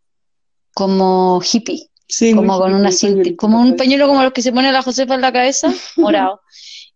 como 0.73 1.41
hippie. 1.43 1.91
Sí, 2.09 2.35
como 2.35 2.59
con 2.59 2.71
hippie, 2.71 2.81
una 2.81 2.89
un 2.89 2.95
cinta, 2.95 3.31
como 3.37 3.61
un 3.61 3.77
pañuelo 3.77 4.09
como 4.09 4.23
los 4.23 4.33
que 4.33 4.41
se 4.41 4.53
pone 4.53 4.73
la 4.73 4.83
Josefa 4.83 5.15
en 5.15 5.21
la 5.21 5.33
cabeza, 5.33 5.69
morado. 5.97 6.41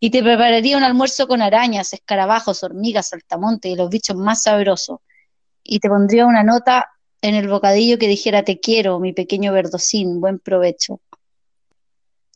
Y 0.00 0.08
te 0.08 0.22
prepararía 0.22 0.78
un 0.78 0.84
almuerzo 0.84 1.28
con 1.28 1.42
arañas, 1.42 1.92
escarabajos, 1.92 2.62
hormigas, 2.62 3.08
saltamontes 3.08 3.72
y 3.72 3.76
los 3.76 3.90
bichos 3.90 4.16
más 4.16 4.44
sabrosos. 4.44 5.00
Y 5.62 5.80
te 5.80 5.88
pondría 5.90 6.24
una 6.24 6.42
nota 6.42 6.86
en 7.20 7.34
el 7.34 7.46
bocadillo 7.48 7.98
que 7.98 8.08
dijera 8.08 8.42
te 8.42 8.58
quiero, 8.58 9.00
mi 9.00 9.12
pequeño 9.12 9.52
verdocín, 9.52 10.18
buen 10.20 10.38
provecho. 10.38 11.02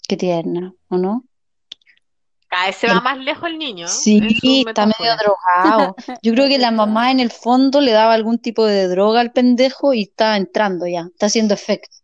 Qué 0.07 0.19
tierna, 0.19 0.75
¿o 0.89 0.99
no? 0.99 1.25
Cada 2.53 2.67
vez 2.67 2.77
se 2.77 2.87
va 2.87 3.01
más 3.01 3.17
lejos 3.17 3.49
el 3.49 3.57
niño. 3.57 3.89
Sí, 3.89 4.19
en 4.19 4.63
su 4.63 4.69
está 4.69 4.85
medio 4.85 5.13
drogado. 5.17 5.97
Yo 6.23 6.35
creo 6.35 6.49
que 6.49 6.59
la 6.59 6.71
mamá 6.71 7.11
en 7.11 7.19
el 7.19 7.31
fondo 7.31 7.81
le 7.81 7.93
daba 7.93 8.13
algún 8.13 8.39
tipo 8.39 8.67
de 8.67 8.89
droga 8.89 9.21
al 9.23 9.33
pendejo 9.33 9.95
y 9.95 10.03
está 10.03 10.37
entrando 10.37 10.87
ya, 10.87 11.09
está 11.11 11.27
haciendo 11.27 11.55
efecto. 11.55 11.97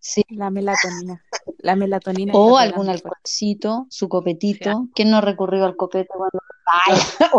Sí. 0.00 0.24
La 0.30 0.50
melatonina. 0.50 1.22
La 1.58 1.76
melatonina. 1.76 2.32
O 2.34 2.58
algún 2.58 2.88
alcoholcito, 2.88 3.86
su 3.90 4.08
copetito. 4.08 4.88
¿Quién 4.92 5.12
no 5.12 5.20
recurrió 5.20 5.66
al 5.66 5.76
copete 5.76 6.08
cuando... 6.16 6.40
Ay, 6.86 6.96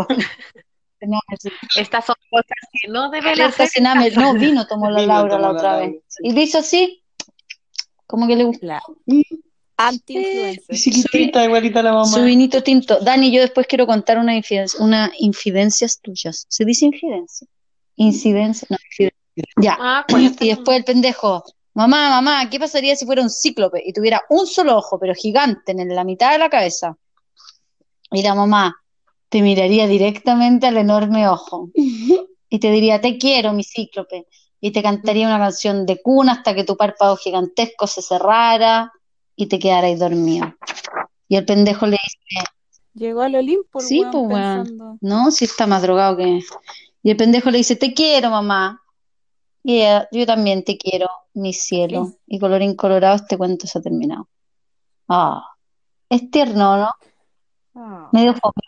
que 0.99 1.37
ser- 1.37 1.53
Estas 1.75 2.05
son 2.05 2.15
cosas 2.31 2.57
que 2.81 2.89
no 2.89 3.09
deben 3.09 3.41
hacer. 3.41 3.67
Sename. 3.67 4.09
No, 4.11 4.33
vino 4.35 4.65
tomó 4.67 4.89
la 4.89 5.01
Vino 5.01 5.13
Laura 5.15 5.35
tomó 5.35 5.47
la 5.47 5.51
otra 5.51 5.77
vez. 5.79 6.01
sí. 6.07 6.29
Y 6.29 6.31
le 6.31 6.43
hizo 6.43 6.59
así, 6.59 7.03
como 8.07 8.25
que 8.25 8.37
le 8.37 8.45
gustó. 8.45 8.65
La 8.67 8.81
Mm, 9.05 9.21
anti-influencer. 9.79 10.75
Chiquitita, 10.75 11.45
igualita 11.45 11.79
a 11.79 11.83
la 11.83 11.93
mamá. 11.93 12.05
Su 12.05 12.21
vinito 12.23 12.61
tinto. 12.61 12.99
Dani, 12.99 13.31
yo 13.31 13.41
después 13.41 13.65
quiero 13.65 13.87
contar 13.87 14.17
una 14.17 14.35
infidencia, 14.35 14.79
una 14.83 15.11
infidencias 15.19 16.01
tuyas. 16.01 16.45
¿Se 16.49 16.65
dice 16.65 16.85
infidencia? 16.85 17.47
Incidencia. 17.95 18.67
No, 18.69 18.77
infidencia. 18.85 19.19
Ya. 19.61 19.77
Ah. 19.79 20.05
Y 20.09 20.49
después 20.49 20.77
el 20.77 20.83
pendejo, 20.83 21.43
mamá, 21.73 22.09
mamá, 22.09 22.49
¿qué 22.49 22.59
pasaría 22.59 22.95
si 22.95 23.05
fuera 23.05 23.21
un 23.21 23.29
cíclope 23.29 23.81
y 23.85 23.93
tuviera 23.93 24.21
un 24.29 24.45
solo 24.45 24.77
ojo, 24.77 24.99
pero 24.99 25.13
gigante, 25.15 25.71
en 25.71 25.95
la 25.95 26.03
mitad 26.03 26.33
de 26.33 26.39
la 26.39 26.49
cabeza? 26.49 26.97
Y 28.11 28.21
la 28.21 28.35
mamá 28.35 28.75
te 29.29 29.41
miraría 29.41 29.87
directamente 29.87 30.67
al 30.67 30.75
enorme 30.75 31.27
ojo 31.29 31.69
y 31.73 32.59
te 32.59 32.69
diría, 32.71 32.99
te 32.99 33.17
quiero, 33.17 33.53
mi 33.53 33.63
cíclope. 33.63 34.27
Y 34.59 34.71
te 34.71 34.83
cantaría 34.83 35.25
una 35.25 35.39
canción 35.39 35.85
de 35.85 36.01
cuna 36.01 36.33
hasta 36.33 36.53
que 36.53 36.65
tu 36.65 36.75
párpado 36.75 37.15
gigantesco 37.15 37.87
se 37.87 38.01
cerrara 38.01 38.91
y 39.39 39.47
te 39.47 39.57
quedarais 39.57 39.97
dormido. 39.97 40.53
Y 41.29 41.37
el 41.37 41.45
pendejo 41.45 41.85
le 41.85 41.91
dice, 41.91 42.51
Llegó 42.93 43.21
al 43.21 43.35
Olimpo 43.35 43.79
el 43.79 43.85
Sí, 43.85 44.03
pues, 44.11 44.13
weón. 44.25 44.97
no, 44.99 45.31
si 45.31 45.45
está 45.45 45.65
más 45.65 45.81
drogado 45.81 46.17
que... 46.17 46.41
Y 47.01 47.11
el 47.11 47.15
pendejo 47.15 47.49
le 47.49 47.59
dice, 47.59 47.77
te 47.77 47.93
quiero, 47.93 48.29
mamá. 48.29 48.83
Y 49.63 49.77
ella, 49.77 50.09
yo 50.11 50.25
también 50.25 50.65
te 50.65 50.77
quiero, 50.77 51.07
mi 51.33 51.53
cielo. 51.53 52.11
Y 52.27 52.37
colorín 52.37 52.75
colorado, 52.75 53.15
este 53.15 53.37
cuento 53.37 53.65
se 53.65 53.79
ha 53.79 53.81
terminado. 53.81 54.27
Ah, 55.07 55.41
es 56.09 56.29
tierno, 56.29 56.75
¿no? 56.75 56.91
Ah. 57.75 58.09
Medio 58.11 58.33
fome, 58.33 58.61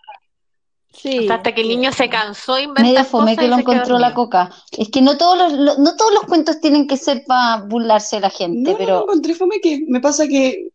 Sí. 1.02 1.28
Hasta 1.30 1.54
que 1.56 1.62
el 1.62 1.68
niño 1.70 1.92
se 1.92 2.10
cansó 2.10 2.56
de 2.56 2.64
inventar 2.64 2.86
medio 2.94 3.06
fome 3.06 3.36
cosas 3.36 3.44
que 3.44 3.48
lo 3.50 3.58
encontró 3.60 3.98
la 3.98 4.14
coca. 4.14 4.52
Es 4.78 4.90
que 4.90 5.02
no 5.02 5.18
todos 5.18 5.36
los, 5.38 5.54
lo- 5.54 5.78
no 5.80 5.96
todos 5.96 6.14
los 6.14 6.24
cuentos 6.24 6.60
tienen 6.62 6.88
que 6.88 6.96
ser 6.98 7.24
para 7.26 7.64
burlarse 7.64 8.18
de 8.18 8.22
la 8.22 8.30
gente, 8.30 8.72
No, 8.72 8.78
pero 8.78 8.94
no 8.98 9.02
encontré 9.04 9.34
fome 9.36 9.60
que 9.62 9.84
me 9.88 10.00
pasa 10.00 10.28
que 10.28 10.70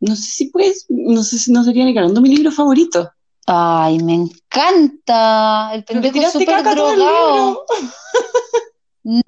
no 0.00 0.16
sé 0.16 0.22
si 0.22 0.44
pues, 0.50 0.86
no 0.88 1.22
sé 1.22 1.38
si 1.38 1.52
no 1.52 1.62
sería 1.62 1.84
ni 1.84 1.92
ganando 1.94 2.20
mi 2.20 2.28
libro 2.34 2.50
favorito. 2.50 3.08
ay, 3.46 3.98
me 4.02 4.14
encanta. 4.14 5.70
El 5.74 5.84
pendejo 5.84 6.30
súper 6.30 6.62
drogado. 6.64 6.96
libro. 6.96 7.64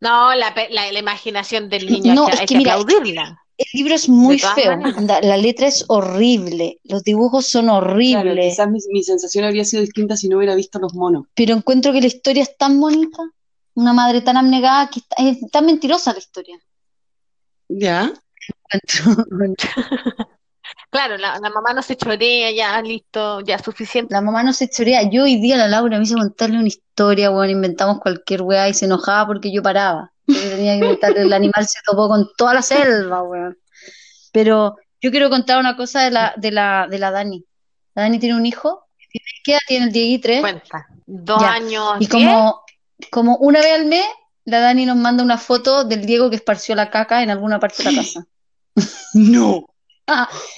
No, 0.00 0.34
la, 0.34 0.52
la, 0.70 0.90
la 0.90 0.98
imaginación 0.98 1.68
del 1.68 1.86
niño 1.86 2.14
No, 2.14 2.26
hay 2.26 2.32
es 2.34 2.40
hay 2.40 2.46
que 2.46 2.54
que 2.54 2.58
mira, 2.58 2.74
aplaudirla. 2.74 3.41
El 3.72 3.78
libro 3.78 3.94
es 3.94 4.08
muy 4.08 4.38
feo. 4.38 4.72
Anda, 4.72 5.20
la 5.20 5.36
letra 5.36 5.66
es 5.68 5.84
horrible. 5.88 6.78
Los 6.84 7.04
dibujos 7.04 7.46
son 7.48 7.66
Claro, 7.66 7.78
horribles. 7.86 8.50
quizás 8.50 8.68
mi, 8.68 8.78
mi 8.90 9.02
sensación 9.02 9.44
habría 9.44 9.64
sido 9.64 9.82
distinta 9.82 10.16
si 10.16 10.28
no 10.28 10.38
hubiera 10.38 10.54
visto 10.54 10.78
los 10.78 10.94
monos. 10.94 11.26
Pero 11.34 11.54
encuentro 11.54 11.92
que 11.92 12.00
la 12.00 12.06
historia 12.08 12.42
es 12.42 12.56
tan 12.56 12.80
bonita. 12.80 13.18
Una 13.74 13.92
madre 13.92 14.20
tan 14.20 14.36
abnegada 14.36 14.88
que 14.90 15.00
está- 15.00 15.16
es 15.18 15.38
tan 15.50 15.66
mentirosa 15.66 16.12
la 16.12 16.18
historia. 16.18 16.58
¿Ya? 17.68 18.12
Encuentro. 18.70 19.68
Claro, 20.90 21.16
la, 21.16 21.38
la 21.40 21.48
mamá 21.50 21.72
no 21.72 21.82
se 21.82 21.96
chorea, 21.96 22.50
ya 22.50 22.80
listo, 22.82 23.40
ya 23.40 23.58
suficiente. 23.58 24.12
La 24.14 24.20
mamá 24.20 24.42
no 24.42 24.52
se 24.52 24.68
chorea. 24.68 25.08
Yo 25.10 25.24
hoy 25.24 25.40
día 25.40 25.56
la 25.56 25.66
Laura 25.66 25.96
me 25.96 26.04
hizo 26.04 26.16
contarle 26.16 26.58
una 26.58 26.68
historia, 26.68 27.30
bueno, 27.30 27.50
inventamos 27.52 27.98
cualquier 28.00 28.42
weá 28.42 28.68
y 28.68 28.74
se 28.74 28.84
enojaba 28.84 29.26
porque 29.26 29.50
yo 29.50 29.62
paraba. 29.62 30.11
Tenía 30.32 30.78
que 30.80 31.20
el 31.20 31.32
animal 31.32 31.66
se 31.66 31.78
topó 31.84 32.08
con 32.08 32.28
toda 32.36 32.54
la 32.54 32.62
selva, 32.62 33.22
weón. 33.22 33.56
Pero 34.32 34.76
yo 35.00 35.10
quiero 35.10 35.30
contar 35.30 35.58
una 35.58 35.76
cosa 35.76 36.02
de 36.02 36.10
la, 36.10 36.34
de 36.36 36.50
la, 36.50 36.86
de 36.90 36.98
la 36.98 37.10
Dani. 37.10 37.44
La 37.94 38.02
Dani 38.02 38.18
tiene 38.18 38.36
un 38.36 38.46
hijo. 38.46 38.86
¿Qué 39.44 39.52
edad 39.52 39.60
tiene 39.66 39.86
el 39.86 39.92
Diegui? 39.92 40.18
¿Tres? 40.20 40.40
Cuenta. 40.40 40.86
Dos 41.06 41.40
Ya. 41.42 41.52
años, 41.52 41.94
Y 42.00 42.06
diez. 42.06 42.10
como, 42.10 42.62
como 43.10 43.36
una 43.38 43.60
vez 43.60 43.72
al 43.72 43.86
mes, 43.86 44.06
la 44.44 44.60
Dani 44.60 44.86
nos 44.86 44.96
manda 44.96 45.22
una 45.22 45.36
foto 45.38 45.84
del 45.84 46.06
Diego 46.06 46.30
que 46.30 46.36
esparció 46.36 46.74
la 46.74 46.90
caca 46.90 47.22
en 47.22 47.30
alguna 47.30 47.60
parte 47.60 47.82
de 47.82 47.92
la 47.92 48.02
casa. 48.02 48.24
No. 49.14 49.66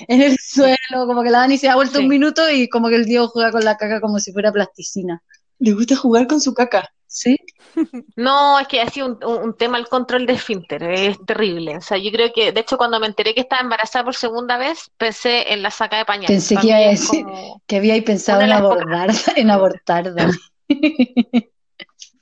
En 0.08 0.22
el 0.22 0.36
suelo, 0.38 1.06
como 1.06 1.22
que 1.22 1.30
la 1.30 1.40
Dani 1.40 1.58
se 1.58 1.66
da 1.66 1.74
vuelta 1.74 1.98
Sí. 1.98 2.02
un 2.04 2.08
minuto 2.08 2.48
y 2.50 2.68
como 2.68 2.88
que 2.88 2.94
el 2.96 3.04
Diego 3.04 3.28
juega 3.28 3.50
con 3.50 3.64
la 3.64 3.76
caca 3.76 4.00
como 4.00 4.18
si 4.20 4.32
fuera 4.32 4.52
plasticina. 4.52 5.22
Le 5.58 5.72
gusta 5.72 5.96
jugar 5.96 6.26
con 6.28 6.40
su 6.40 6.54
caca. 6.54 6.93
¿Sí? 7.06 7.36
No, 8.16 8.58
es 8.58 8.68
que 8.68 8.80
ha 8.80 8.88
sido 8.88 9.06
un, 9.06 9.24
un- 9.24 9.56
tema 9.56 9.78
el 9.78 9.88
control 9.88 10.26
de 10.26 10.34
esfínter, 10.34 10.82
es 10.84 11.24
terrible. 11.24 11.76
O 11.78 11.80
sea, 11.80 11.98
yo 11.98 12.10
creo 12.12 12.32
que, 12.32 12.52
de 12.52 12.60
hecho, 12.60 12.76
cuando 12.76 13.00
me 13.00 13.06
enteré 13.06 13.34
que 13.34 13.40
estaba 13.40 13.62
embarazada 13.62 14.04
por 14.04 14.14
segunda 14.14 14.56
vez, 14.58 14.90
pensé 14.96 15.52
en 15.52 15.62
la 15.62 15.70
saca 15.70 15.98
de 15.98 16.04
pañales. 16.04 16.30
Pensé 16.30 16.56
que 16.56 16.66
iba 16.68 16.76
mí 16.76 16.84
a 16.84 16.90
es 16.92 17.00
decir 17.00 17.24
como- 17.24 17.62
que 17.66 17.76
había 17.76 18.04
pensado 18.04 18.42
en 18.42 18.52
abortar, 18.52 19.10
en 19.36 19.50
abortar, 19.50 20.14
Dani. 20.14 20.32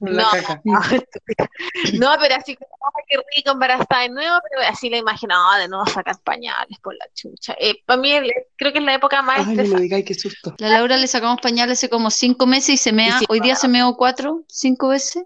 La 0.02 0.22
No, 0.22 0.28
caca. 0.30 0.60
no, 1.94 2.10
pero 2.20 2.34
así 2.34 2.56
como, 2.56 2.68
"Ay, 2.96 3.04
qué 3.08 3.16
rico 3.36 3.50
embarazada 3.52 4.02
de 4.02 4.08
nuevo, 4.08 4.36
pero 4.50 4.68
así 4.68 4.90
la 4.90 4.96
imaginaba 4.98 5.58
de 5.58 5.68
nuevo 5.68 5.86
sacar 5.86 6.20
pañales 6.22 6.78
por 6.82 6.94
la 6.96 7.06
chucha. 7.14 7.54
Eh, 7.58 7.76
para 7.86 8.00
mí 8.00 8.12
el- 8.12 8.32
creo 8.56 8.72
que 8.72 8.78
es 8.80 8.84
la 8.84 8.94
época 8.94 9.22
más 9.22 9.46
Ay, 9.46 9.56
no 9.56 9.64
me 9.64 9.80
digáis 9.80 10.04
qué 10.04 10.14
susto. 10.14 10.54
La 10.58 10.68
Laura 10.70 10.96
le 10.96 11.06
sacamos 11.06 11.40
pañales 11.40 11.78
hace 11.78 11.88
como 11.88 12.10
cinco 12.10 12.46
meses 12.46 12.70
y 12.70 12.76
se 12.78 12.92
mea, 12.92 13.16
Y 13.16 13.18
sí, 13.20 13.24
hoy 13.28 13.40
día 13.40 13.54
se 13.54 13.68
meó 13.68 13.96
cuatro, 13.96 14.44
cinco 14.48 14.88
veces, 14.88 15.24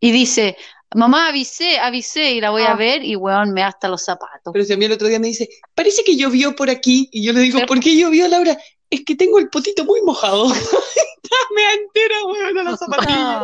y 0.00 0.12
dice, 0.12 0.56
mamá, 0.94 1.28
avisé, 1.28 1.78
avisé, 1.78 2.32
y 2.32 2.40
la 2.40 2.50
voy 2.50 2.62
a 2.62 2.72
Ah. 2.72 2.76
ver, 2.76 3.04
y 3.04 3.16
weón, 3.16 3.52
me 3.52 3.62
hasta 3.62 3.88
los 3.88 4.02
zapatos. 4.04 4.52
Pero 4.52 4.64
si 4.64 4.72
a 4.72 4.76
mí 4.76 4.84
el 4.84 4.92
otro 4.92 5.08
día 5.08 5.18
me 5.18 5.26
dice, 5.28 5.48
parece 5.74 6.04
que 6.04 6.16
llovió 6.16 6.54
por 6.54 6.70
aquí, 6.70 7.08
y 7.12 7.24
yo 7.24 7.32
le 7.32 7.40
digo, 7.40 7.58
Sí. 7.60 7.66
¿por 7.66 7.80
qué 7.80 7.96
llovió, 7.98 8.28
Laura? 8.28 8.56
Es 8.92 9.04
que 9.06 9.14
tengo 9.16 9.38
el 9.38 9.48
potito 9.48 9.84
muy 9.86 10.02
mojado. 10.02 10.48
me 11.56 11.72
entera, 11.74 12.24
weón, 12.26 12.58
a 12.58 12.62
la 12.62 12.76
zapatilla. 12.76 13.40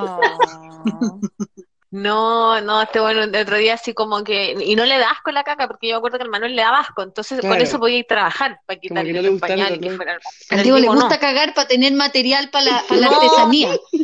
No, 1.91 2.61
no, 2.61 2.83
este 2.83 3.01
bueno, 3.01 3.23
el 3.23 3.35
otro 3.35 3.57
día 3.57 3.73
así 3.73 3.95
como 3.95 4.23
que, 4.23 4.55
y 4.63 4.77
no 4.77 4.85
le 4.85 4.99
da 4.99 5.11
asco 5.11 5.31
la 5.31 5.43
caca, 5.43 5.67
porque 5.67 5.89
yo 5.89 5.95
me 5.95 5.99
acuerdo 5.99 6.19
que 6.19 6.25
el 6.25 6.31
Manuel 6.31 6.55
le 6.55 6.61
daba 6.61 6.81
asco, 6.81 7.03
entonces 7.03 7.41
por 7.41 7.49
Claro. 7.49 7.65
eso 7.65 7.79
podía 7.79 7.97
ir 7.97 8.05
a 8.05 8.09
trabajar, 8.09 8.61
para 8.67 8.79
quitarle 8.79 9.15
no 9.15 9.21
el 9.21 9.41
pañales 9.41 9.79
y 9.79 9.81
que 9.81 9.91
fuera. 9.93 10.19
El 10.51 10.63
Diego 10.65 10.79
le 10.79 10.87
gusta 10.89 11.15
no. 11.15 11.19
cagar 11.19 11.55
para 11.55 11.67
tener 11.67 11.95
material 11.95 12.51
para 12.51 12.65
la, 12.67 12.85
para 12.87 13.01
la 13.01 13.07
No. 13.09 13.15
artesanía. 13.15 13.71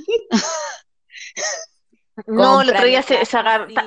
No, 2.27 2.63
el 2.63 2.71
otro 2.71 2.87
día 2.87 3.03
se, 3.03 3.25
se 3.27 3.39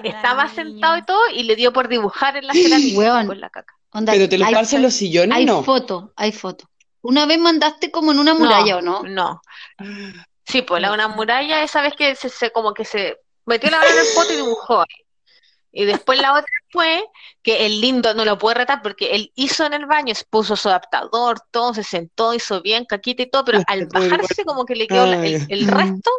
estaba 0.03 0.49
sentado 0.49 0.97
y 0.97 1.05
todo, 1.05 1.21
y 1.33 1.43
le 1.43 1.55
dio 1.55 1.71
por 1.71 1.87
dibujar 1.87 2.35
en 2.35 2.45
la 2.45 2.53
cerámica 2.53 3.25
con 3.25 3.39
la 3.39 3.49
caca. 3.49 3.73
Onda, 3.93 4.11
Pero 4.11 4.27
te 4.27 4.37
lo 4.37 4.45
hay, 4.45 4.51
esparcen 4.51 4.81
los 4.81 4.93
sillones, 4.93 5.35
hay 5.35 5.45
no. 5.45 5.63
foto, 5.63 6.11
hay 6.15 6.33
foto. 6.33 6.69
Una 7.07 7.25
vez 7.25 7.39
mandaste 7.39 7.89
como 7.89 8.11
en 8.11 8.19
una 8.19 8.33
muralla, 8.33 8.77
¿o 8.77 8.81
no? 8.81 9.01
No. 9.03 9.41
Sí, 10.45 10.61
pues 10.61 10.81
la 10.81 10.91
una 10.91 11.07
muralla, 11.07 11.63
esa 11.63 11.81
vez 11.81 11.93
que 11.95 12.15
se, 12.15 12.27
se- 12.27 12.51
como 12.51 12.73
que 12.73 12.83
se 12.83 13.17
metió 13.45 13.69
la 13.69 13.77
mano 13.77 13.91
en 13.91 13.97
el 13.99 14.13
pote 14.13 14.33
y 14.33 14.35
dibujó 14.37 14.81
ahí. 14.81 15.05
Y 15.71 15.85
después 15.85 16.19
la 16.19 16.33
otra 16.33 16.51
fue 16.69 17.05
que 17.41 17.65
el 17.65 17.79
lindo 17.79 18.13
no 18.13 18.25
lo 18.25 18.37
puede 18.37 18.55
retar 18.55 18.81
porque 18.81 19.11
él 19.15 19.31
hizo 19.35 19.65
en 19.65 19.71
el 19.73 19.85
baño, 19.85 20.13
puso 20.29 20.57
su 20.57 20.67
adaptador, 20.67 21.39
todo, 21.49 21.73
se 21.73 21.83
sentó, 21.83 22.33
hizo 22.33 22.61
bien, 22.61 22.83
caquita 22.83 23.23
y 23.23 23.29
todo, 23.29 23.45
pero 23.45 23.59
Este 23.59 23.71
al 23.73 23.87
pobre 23.87 24.09
bajarse 24.09 24.43
como 24.43 24.65
que 24.65 24.75
le 24.75 24.87
quedó 24.87 25.05
el, 25.23 25.45
el 25.49 25.67
resto 25.67 26.11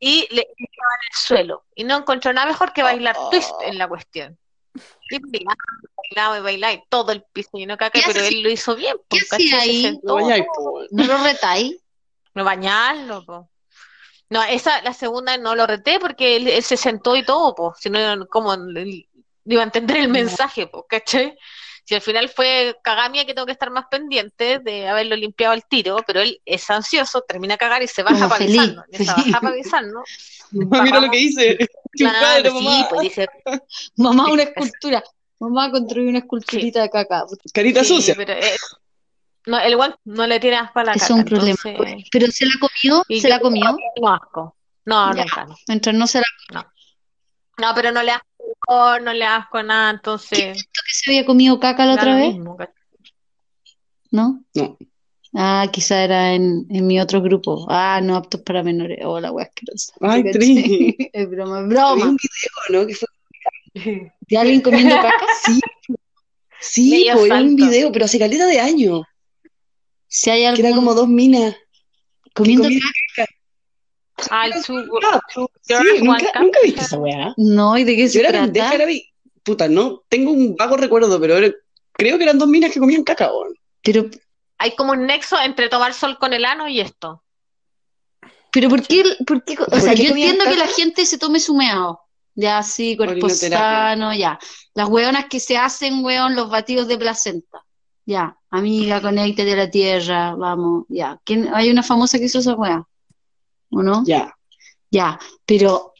y 0.00 0.26
le 0.30 0.36
le 0.36 0.66
quedaba 0.70 0.94
en 1.00 1.06
el 1.10 1.16
suelo. 1.16 1.64
Y 1.74 1.84
no 1.84 1.96
encontró 1.96 2.32
nada 2.34 2.46
mejor 2.46 2.72
que 2.74 2.82
bailar 2.82 3.16
twist 3.30 3.52
en 3.62 3.78
la 3.78 3.88
cuestión. 3.88 4.38
Y 5.10 5.18
bailaba, 5.18 5.56
bailaba 5.96 6.38
y 6.38 6.42
bailaba 6.42 6.72
y 6.74 6.82
todo 6.88 7.12
el 7.12 7.22
piso 7.32 7.50
lleno 7.54 7.74
de 7.74 7.78
caca, 7.78 8.00
¿Qué 8.00 8.04
pero 8.06 8.24
él 8.24 8.42
lo 8.42 8.50
hizo 8.50 8.76
bien, 8.76 8.96
qué 9.08 9.18
pues, 9.18 9.32
hacía 9.32 9.60
ahí? 9.60 9.98
No. 10.02 10.18
¿No 10.90 11.04
lo 11.04 11.18
retáis? 11.24 11.76
no 12.34 12.44
bañarlo, 12.44 13.24
po. 13.24 13.50
No, 14.30 14.42
esa, 14.44 14.82
la 14.82 14.92
segunda 14.92 15.36
no 15.38 15.54
lo 15.54 15.66
reté 15.66 15.98
porque 15.98 16.36
él, 16.36 16.48
él 16.48 16.62
se 16.62 16.76
sentó 16.76 17.16
y 17.16 17.24
todo, 17.24 17.54
po. 17.54 17.74
Si 17.78 17.88
no, 17.90 18.26
¿cómo 18.28 18.54
le- 18.56 19.08
iba 19.44 19.62
a 19.62 19.64
entender 19.64 19.96
el 19.96 20.08
mensaje, 20.08 20.66
po, 20.66 20.86
¿cachai? 20.86 21.36
Si 21.88 21.94
al 21.94 22.02
final 22.02 22.28
fue 22.28 22.76
cagamia 22.82 23.24
que 23.24 23.32
tengo 23.32 23.46
que 23.46 23.52
estar 23.52 23.70
más 23.70 23.86
pendiente 23.90 24.58
de 24.58 24.86
haberlo 24.88 25.16
limpiado 25.16 25.54
al 25.54 25.64
tiro, 25.64 25.96
pero 26.06 26.20
él 26.20 26.38
es 26.44 26.68
ansioso, 26.68 27.22
termina 27.22 27.54
a 27.54 27.56
cagar 27.56 27.82
y 27.82 27.88
se 27.88 28.02
baja 28.02 28.28
para 28.28 28.44
avisarnos. 28.44 28.84
Feliz. 28.92 29.06
baja 29.06 29.40
para 29.40 29.48
avisarnos. 29.54 30.02
Mira 30.50 31.00
lo 31.00 31.10
que 31.10 31.18
hice. 31.18 31.56
Claro, 31.92 32.50
sí, 32.58 32.62
mamá. 32.62 32.86
pues 32.90 33.00
dice, 33.00 33.26
Mamá, 33.96 34.30
una 34.30 34.42
escultura. 34.42 35.02
Mamá 35.40 35.70
construyó 35.70 36.10
una 36.10 36.18
esculturita 36.18 36.82
de 36.82 36.90
caca. 36.90 37.24
Carita 37.54 37.82
sí, 37.82 37.96
sucia. 37.96 38.14
pero 38.18 38.34
eh, 38.34 38.56
no, 39.46 39.58
el 39.58 39.74
guan 39.76 39.94
no 40.04 40.26
le 40.26 40.40
tiene 40.40 40.58
asco 40.58 40.80
a 40.80 40.84
la 40.84 40.92
Eso 40.92 41.04
es 41.04 41.08
caca, 41.08 41.14
un 41.20 41.24
problema. 41.24 41.56
entonces- 41.64 42.04
¿Pero 42.12 42.26
se 42.26 42.44
la 42.44 42.52
comió? 42.60 43.04
y 43.08 43.20
¿Se 43.22 43.28
la 43.30 43.40
comió? 43.40 43.74
No 43.98 44.12
asco. 44.12 44.56
No, 44.84 45.14
Ya. 45.16 45.22
nunca. 45.22 45.44
no. 45.46 45.56
Mientras 45.68 45.94
no 45.96 46.06
se 46.06 46.20
la 46.20 46.26
No, 47.56 47.74
pero 47.74 47.92
no 47.92 48.02
le 48.02 48.10
asco 48.12 48.26
no 49.00 49.12
le 49.14 49.24
asco 49.24 49.62
nada, 49.62 49.90
entonces 49.90 50.68
que 50.88 50.94
se 50.94 51.10
había 51.10 51.26
comido 51.26 51.60
caca 51.60 51.84
la 51.86 51.94
otra 51.94 52.14
vez, 52.16 52.34
mismo. 52.34 52.56
¿no? 54.10 54.42
No. 54.54 54.78
Ah, 55.34 55.66
quizá 55.70 56.02
era 56.02 56.32
en, 56.32 56.66
en 56.70 56.86
mi 56.86 56.98
otro 57.00 57.20
grupo. 57.20 57.66
Ah, 57.68 58.00
no 58.02 58.16
aptos 58.16 58.40
para 58.40 58.62
menores. 58.62 58.98
Oh, 59.04 59.20
la 59.20 59.30
wea 59.30 59.44
asquerosa. 59.46 59.92
Ay, 60.00 60.24
¿Cachai? 60.24 60.32
Tri. 60.32 61.10
Es 61.12 61.28
broma, 61.28 61.58
es 61.58 61.64
Había 61.64 61.84
broma. 61.84 62.08
un 62.08 62.16
video, 62.16 62.80
¿no? 62.80 62.86
Que 62.86 62.94
fue... 62.94 63.08
¿De 64.28 64.38
alguien 64.38 64.62
comiendo 64.62 64.96
caca? 65.02 65.26
Sí, 65.42 65.60
sí, 66.60 67.06
po, 67.12 67.26
era 67.26 67.40
un 67.42 67.54
video, 67.56 67.92
pero 67.92 68.06
hace 68.06 68.18
caleta 68.18 68.46
de 68.46 68.58
años. 68.60 69.02
Si 70.06 70.30
hay 70.30 70.40
Que 70.40 70.46
algún 70.48 70.64
era 70.66 70.74
como 70.74 70.94
dos 70.94 71.08
minas. 71.08 71.54
que 72.24 72.32
comiendo 72.34 72.64
caca. 73.14 73.30
Ah, 74.30 74.46
el 74.46 74.54
Two 74.64 74.82
Ah, 75.12 75.20
Two 75.32 75.48
Sí, 75.60 75.74
nunca, 76.02 76.32
nunca 76.40 76.58
viste 76.64 76.80
esa 76.80 76.98
weá. 76.98 77.34
No, 77.36 77.76
¿y 77.78 77.84
de 77.84 77.94
qué 77.94 78.02
Yo 78.04 78.08
se 78.08 78.20
era 78.20 78.30
trata? 78.30 78.44
pendeja, 78.46 78.74
era 78.74 78.86
vi- 78.86 79.04
Puta, 79.48 79.66
no, 79.66 80.02
tengo 80.10 80.30
un 80.30 80.56
vago 80.56 80.76
recuerdo, 80.76 81.18
pero 81.18 81.38
era- 81.38 81.50
creo 81.92 82.18
que 82.18 82.24
eran 82.24 82.38
dos 82.38 82.48
minas 82.48 82.70
que 82.70 82.78
comían 82.80 83.02
caca, 83.02 83.32
weón. 83.32 83.54
Pero, 83.82 84.04
Hay 84.58 84.76
como 84.76 84.92
un 84.92 85.06
nexo 85.06 85.40
entre 85.40 85.70
tomar 85.70 85.94
sol 85.94 86.18
con 86.18 86.34
el 86.34 86.44
ano 86.44 86.68
y 86.68 86.80
esto. 86.80 87.22
pero 88.52 88.68
¿por 88.68 88.82
qué, 88.86 89.02
por 89.26 89.42
qué- 89.44 89.54
o 89.54 89.64
¿Por 89.66 89.80
sea, 89.80 89.94
qué 89.94 90.02
yo 90.04 90.08
entiendo 90.10 90.44
que 90.44 90.56
la 90.56 90.66
gente 90.66 91.06
se 91.06 91.16
tome 91.16 91.38
su 91.40 91.54
meado. 91.54 92.00
Ya, 92.34 92.62
sí, 92.62 92.94
cuerpo 92.96 93.28
sano, 93.30 94.12
ya. 94.14 94.38
Las 94.74 94.88
hueonas 94.88 95.26
que 95.30 95.40
se 95.40 95.56
hacen, 95.56 96.04
weón, 96.04 96.34
los 96.36 96.50
batidos 96.50 96.88
de 96.88 96.98
placenta. 96.98 97.64
Ya, 98.04 98.36
amiga, 98.50 99.00
conéctate 99.00 99.52
a 99.52 99.56
la 99.56 99.70
tierra, 99.70 100.34
vamos, 100.34 100.84
ya. 100.88 101.18
¿Quién- 101.24 101.48
Hay 101.54 101.70
una 101.70 101.82
famosa 101.82 102.18
que 102.18 102.24
hizo 102.26 102.38
esa 102.40 102.54
hueá, 102.54 102.84
¿o 103.70 103.82
no? 103.82 104.02
Ya. 104.06 104.34
Ya, 104.90 105.18
pero 105.46 105.92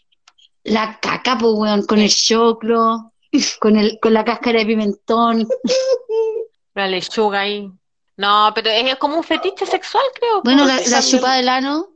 la 0.65 0.99
caca, 1.01 1.37
pues, 1.39 1.53
weón, 1.55 1.87
con 1.87 1.99
el 1.99 2.11
choclo, 2.15 3.13
con 3.61 3.77
el, 3.77 3.99
con 4.01 4.15
la 4.15 4.25
cáscara 4.25 4.61
de 4.61 4.67
pimentón. 4.67 5.47
La 6.75 6.87
lechuga 6.87 7.41
ahí. 7.41 7.69
No, 8.17 8.53
pero 8.55 8.71
es 8.71 8.97
como 8.97 9.17
un 9.17 9.25
fetiche 9.25 9.67
sexual, 9.67 10.05
creo. 10.15 10.43
Bueno, 10.43 10.65
la, 10.65 10.77
la 10.77 10.83
también. 10.83 11.03
chupa 11.03 11.35
del 11.35 11.49
ano, 11.49 11.89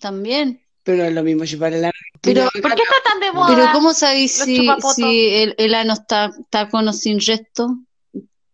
también. 0.00 0.62
Pero 0.84 0.98
no 0.98 1.04
es 1.08 1.14
lo 1.14 1.22
mismo 1.22 1.44
chupar 1.44 1.72
el 1.72 1.84
ano. 1.84 1.92
Pero- 2.20 2.48
¿Por 2.60 2.74
qué 2.74 2.82
está 2.82 2.94
tan 3.10 3.20
de 3.20 3.32
moda? 3.32 3.48
Pero 3.54 3.66
¿cómo 3.72 3.92
sabéis 3.92 4.32
si, 4.32 4.68
si 4.94 5.28
el, 5.34 5.54
el 5.58 5.74
ano 5.74 5.94
está, 5.94 6.30
está 6.40 6.68
con 6.68 6.86
o 6.86 6.92
sin 6.92 7.20
resto? 7.20 7.78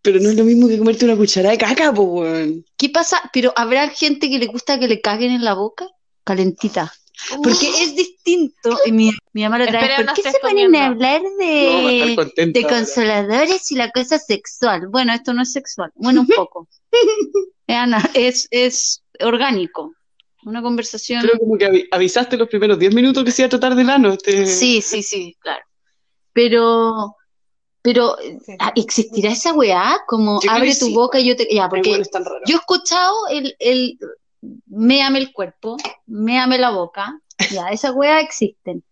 Pero 0.00 0.20
no 0.20 0.30
es 0.30 0.36
lo 0.36 0.44
mismo 0.44 0.68
que 0.68 0.78
comerte 0.78 1.04
una 1.04 1.16
cucharada 1.16 1.52
de 1.52 1.58
caca, 1.58 1.92
po, 1.92 2.02
weón. 2.02 2.64
¿Qué 2.78 2.88
pasa? 2.88 3.20
Pero 3.32 3.52
¿habrá 3.56 3.88
gente 3.90 4.30
que 4.30 4.38
le 4.38 4.46
gusta 4.46 4.78
que 4.78 4.88
le 4.88 5.00
caguen 5.02 5.32
en 5.32 5.44
la 5.44 5.52
boca? 5.54 5.86
Calentita. 6.24 6.92
Porque 7.42 7.68
es 7.82 7.96
distinto. 7.96 8.78
y 8.86 8.92
mi, 8.92 9.10
mi 9.32 9.42
mamá 9.42 9.62
Espero 9.64 9.96
¿por 9.96 10.04
no 10.06 10.14
qué 10.14 10.22
se 10.22 10.38
ponen 10.40 10.74
a 10.76 10.86
hablar 10.86 11.20
de, 11.38 12.64
consoladores 12.68 13.70
y 13.72 13.74
la 13.76 13.90
cosa 13.90 14.18
sexual? 14.18 14.88
Bueno, 14.88 15.12
esto 15.12 15.32
no 15.32 15.42
es 15.42 15.52
sexual. 15.52 15.90
Bueno, 15.96 16.20
un 16.22 16.26
poco. 16.36 16.68
Es 17.66 17.76
ana- 17.76 18.10
es, 18.14 18.48
es 18.50 19.02
orgánico. 19.20 19.92
Una 20.44 20.62
conversación. 20.62 21.22
Pero 21.22 21.38
como 21.38 21.58
que 21.58 21.68
avi- 21.68 21.88
avisaste 21.90 22.36
los 22.36 22.48
primeros 22.48 22.78
10 22.78 22.94
minutos 22.94 23.24
que 23.24 23.32
se 23.32 23.42
iba 23.42 23.46
a 23.46 23.50
tratar 23.50 23.74
del 23.74 23.90
ano. 23.90 24.12
Este... 24.12 24.46
Sí, 24.46 24.80
sí, 24.80 25.02
sí, 25.02 25.36
claro. 25.40 25.62
Pero, 26.32 27.16
pero, 27.82 28.16
ah, 28.60 28.72
¿existirá 28.76 29.32
esa 29.32 29.52
weá? 29.52 29.98
Como 30.06 30.36
Yo 30.40 30.46
creo 30.48 30.52
abre 30.52 30.70
tu 30.76 30.86
sí. 30.86 30.94
boca 30.94 31.18
y 31.18 31.26
yo 31.26 31.36
te. 31.36 31.48
Ya, 31.52 31.68
porque 31.68 31.90
bueno, 31.90 32.02
es 32.02 32.10
tan 32.10 32.24
raro. 32.24 32.40
yo 32.46 32.54
he 32.56 32.58
escuchado 32.60 33.14
el, 33.30 33.56
el 33.58 33.98
méame 34.66 35.18
el 35.18 35.32
cuerpo, 35.32 35.76
méame 36.06 36.58
la 36.58 36.70
boca. 36.70 37.20
Ya, 37.50 37.68
esas 37.68 37.92
weas 37.94 38.22
existen. 38.22 38.82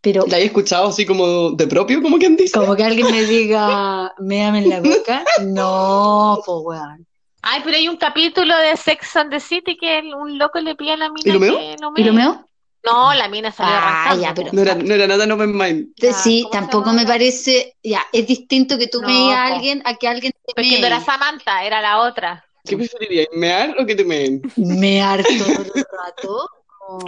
Pero 0.00 0.24
¿La 0.26 0.38
he 0.38 0.44
escuchado 0.46 0.88
así 0.88 1.04
como 1.04 1.50
de 1.50 1.66
propio, 1.66 2.00
como 2.00 2.18
quien 2.18 2.34
dice? 2.36 2.58
como 2.58 2.74
que 2.74 2.84
alguien 2.84 3.10
me 3.10 3.22
diga 3.24 4.10
méame 4.18 4.60
en 4.60 4.70
la 4.70 4.80
boca, 4.80 5.24
no, 5.42 6.38
pues 6.44 6.58
weón. 6.62 7.06
Ay, 7.42 7.60
pero 7.64 7.76
hay 7.76 7.88
un 7.88 7.96
capítulo 7.96 8.56
de 8.56 8.76
Sex 8.76 9.16
and 9.16 9.30
the 9.30 9.40
City 9.40 9.76
que 9.78 10.02
un 10.14 10.38
loco 10.38 10.58
le 10.60 10.74
pide 10.74 10.92
a 10.92 10.96
la 10.96 11.10
mina 11.10 11.22
¿Y 11.24 11.32
lo 11.32 11.40
que 11.40 11.76
lo 11.80 11.92
¿Y 11.96 12.04
lo 12.04 12.12
meo? 12.12 12.46
No, 12.82 13.12
la 13.12 13.28
mina 13.28 13.52
salió 13.52 13.74
Ah, 13.74 14.04
arrancando. 14.10 14.22
ya, 14.22 14.34
pero- 14.34 14.50
No 14.54 14.62
era, 14.62 14.74
no 14.74 14.94
era 14.94 15.06
nada 15.06 15.24
en 15.24 15.32
open 15.32 15.54
mind. 15.56 15.88
Ya, 15.98 16.14
sí, 16.14 16.42
¿cómo 16.44 16.54
se 16.54 16.60
tampoco 16.60 16.92
me 16.94 17.04
parece, 17.04 17.76
ya, 17.82 18.02
es 18.10 18.26
distinto 18.26 18.78
que 18.78 18.86
tú 18.88 19.02
No, 19.02 19.08
me 19.08 19.12
digas 19.12 19.36
a 19.38 19.54
alguien 19.54 19.82
a 19.84 19.94
que 19.96 20.08
alguien 20.08 20.32
te 20.32 20.54
Porque 20.54 20.80
no 20.80 20.86
era. 20.86 21.00
Samantha, 21.00 21.62
era 21.64 21.82
la 21.82 22.00
otra. 22.00 22.42
¿Qué 22.64 22.76
preferirías, 22.76 23.26
mear 23.32 23.74
o 23.78 23.86
que 23.86 23.94
te 23.94 24.04
meen? 24.04 24.42
Mear 24.56 25.24
todo 25.24 25.62
el 25.62 25.72
rato. 25.92 26.48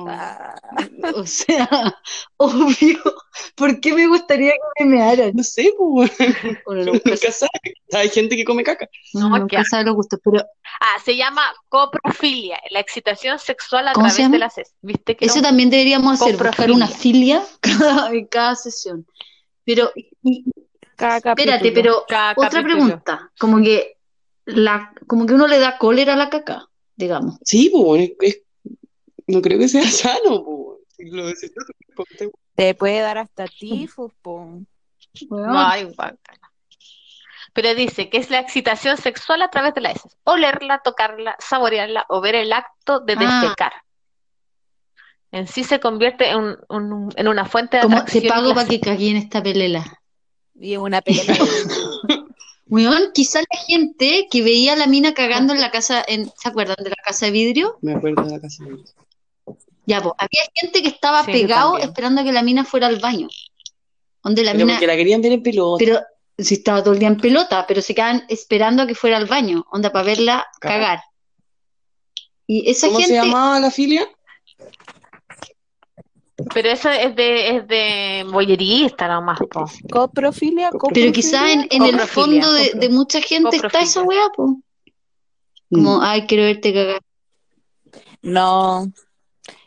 Ah, 0.07 0.55
O 1.14 1.26
sea, 1.26 1.68
obvio. 2.36 2.98
¿Por 3.57 3.80
qué 3.80 3.92
me 3.92 4.07
gustaría 4.07 4.53
que 4.53 4.84
me 4.84 4.96
mearan? 4.96 5.32
No 5.34 5.42
sé, 5.42 5.72
pues. 5.76 6.11
Uno 6.66 6.84
nunca, 6.84 7.16
sabe. 7.16 7.50
Hay 7.92 8.09
gente 8.09 8.36
que 8.36 8.44
come 8.44 8.62
caca. 8.62 8.88
uno 9.14 9.28
No, 9.30 9.38
nunca 9.38 9.64
sabe 9.64 9.84
los 9.84 9.96
gustos, 9.96 10.20
pero 10.22 10.44
Ah, 10.80 11.00
se 11.05 11.16
llama 11.16 11.42
coprofilia, 11.68 12.61
la 12.70 12.78
excitación 12.80 13.38
sexual 13.40 13.88
a 13.88 13.92
¿Cómo 13.92 14.09
se 14.09 14.16
través 14.16 14.24
llama? 14.26 14.32
de 14.34 14.38
las. 14.62 14.74
¿Viste 14.82 15.16
que 15.16 15.24
eso 15.26 15.36
no? 15.36 15.42
también 15.42 15.68
deberíamos 15.70 16.20
hacer, 16.22 16.36
buscar 16.36 16.70
una 16.70 16.86
filia 16.86 17.42
cada, 17.61 18.11
en 18.12 18.26
cada 18.26 18.55
sesión. 18.55 19.05
Pero, 19.64 19.90
y- 20.22 20.44
cada 20.96 21.16
espérate, 21.18 21.72
pero 21.72 22.05
Cada 22.09 22.32
otra 22.36 22.50
capítulo. 22.62 22.74
pregunta, 22.84 23.32
como 23.38 23.61
que 23.61 23.96
la, 24.45 24.93
como 25.07 25.26
que 25.26 25.34
uno 25.34 25.47
le 25.47 25.59
da 25.59 25.78
cólera 25.78 26.14
a 26.14 26.16
la 26.16 26.30
caca, 26.30 26.68
digamos. 26.97 27.36
Sí, 27.45 27.70
pues. 27.72 28.11
es- 28.11 28.16
es- 28.20 28.43
no 29.26 29.40
creo 29.40 29.59
que 29.59 29.68
sea 29.68 29.82
sano. 29.90 30.78
Si 30.97 31.05
lo 31.11 31.30
tú, 31.32 31.72
porque- 31.97 32.30
Te 32.55 32.74
puede 32.74 33.01
dar 33.01 33.18
hasta 33.18 33.47
tifus, 33.47 34.12
po. 34.20 34.61
No 35.30 35.59
hay 35.59 35.84
guácala. 35.84 36.38
Pero 37.55 37.74
dice 37.74 38.09
que 38.09 38.16
es 38.18 38.30
la 38.30 38.38
excitación 38.40 38.97
sexual 38.97 39.43
a 39.43 39.51
través 39.51 39.74
de 39.74 39.82
las 39.82 39.97
heces. 39.97 40.16
Olerla, 40.24 40.80
tocarla, 40.82 41.36
saborearla 41.38 42.07
o 42.09 42.20
ver 42.20 42.34
el 42.34 42.53
acto 42.53 43.01
de 43.01 43.14
Ah. 43.18 43.40
defecar. 43.43 43.72
En 45.32 45.47
sí 45.47 45.64
se 45.64 45.80
convierte 45.80 46.28
en, 46.30 46.38
un- 46.38 46.59
un- 46.68 47.12
en 47.16 47.28
una 47.28 47.45
fuente 47.47 47.76
de 47.78 47.82
Como 47.84 47.97
te 47.97 48.01
atracción 48.03 48.24
y 48.24 48.28
pago 48.28 48.55
para 48.55 48.68
que 48.68 48.80
cagué 48.80 49.11
en 49.11 49.16
esta 49.16 49.43
pelela. 49.43 49.84
Y 50.59 50.76
una 50.76 51.01
pelea. 51.03 51.24
Weón, 52.72 53.10
quizás 53.12 53.44
la 53.52 53.58
gente 53.66 54.28
que 54.30 54.40
veía 54.42 54.72
a 54.72 54.76
la 54.76 54.86
mina 54.86 55.12
cagando 55.12 55.52
en 55.52 55.60
la 55.60 55.70
casa, 55.70 56.02
en, 56.08 56.32
¿se 56.40 56.48
acuerdan 56.48 56.76
de 56.82 56.88
la 56.88 56.96
casa 57.04 57.26
de 57.26 57.32
vidrio? 57.32 57.76
Me 57.82 57.92
acuerdo 57.92 58.22
de 58.24 58.30
la 58.30 58.40
casa. 58.40 58.64
de- 58.64 58.78
Ya, 59.84 60.00
pues, 60.00 60.14
había 60.16 60.40
gente 60.54 60.80
que 60.80 60.88
estaba 60.88 61.22
Sí, 61.22 61.32
pegado 61.32 61.76
esperando 61.76 62.22
a 62.22 62.24
que 62.24 62.32
la 62.32 62.42
mina 62.42 62.64
fuera 62.64 62.86
al 62.86 62.98
baño. 62.98 63.28
Donde 64.24 64.42
la 64.42 64.52
Pero 64.52 64.64
mina, 64.64 64.76
porque 64.78 64.86
la 64.86 64.96
querían 64.96 65.20
ver 65.20 65.32
en 65.32 65.42
pelota. 65.42 65.84
pero 65.84 66.00
si 66.38 66.54
estaba 66.54 66.82
todo 66.82 66.94
el 66.94 66.98
día 66.98 67.08
en 67.08 67.18
pelota, 67.18 67.66
pero 67.68 67.82
se 67.82 67.94
quedaban 67.94 68.24
esperando 68.30 68.84
a 68.84 68.86
que 68.86 68.94
fuera 68.94 69.18
al 69.18 69.26
baño, 69.26 69.66
onda 69.70 69.92
para 69.92 70.06
verla 70.06 70.46
Cagar. 70.58 70.80
cagar. 70.80 71.00
Y 72.46 72.70
esa 72.70 72.86
¿Cómo 72.86 73.00
se 73.00 73.06
gente, 73.08 73.22
llamaba 73.26 73.60
la 73.60 73.70
filia? 73.70 74.08
Pero 76.55 76.68
eso 76.70 76.88
es 76.90 77.14
de, 77.16 77.57
es 77.57 77.68
de 77.68 78.26
boyerista 78.30 79.09
nomás, 79.09 79.38
po. 79.50 79.64
Coprofilia, 79.90 80.68
pero 80.70 80.78
coprofilia. 80.80 81.12
quizás 81.12 81.50
en, 81.50 81.66
en 81.70 81.82
el 81.84 82.00
fondo 82.00 82.53
de, 82.53 82.72
de 82.74 82.88
mucha 82.88 83.20
gente 83.20 83.57
está 83.57 83.80
esa 83.80 84.03
weá, 84.03 84.28
po. 84.36 84.59
Mm. 85.70 85.76
Como, 85.76 86.03
ay, 86.03 86.26
quiero 86.26 86.44
verte 86.44 86.72
cagar. 86.74 87.00
No. 88.22 88.92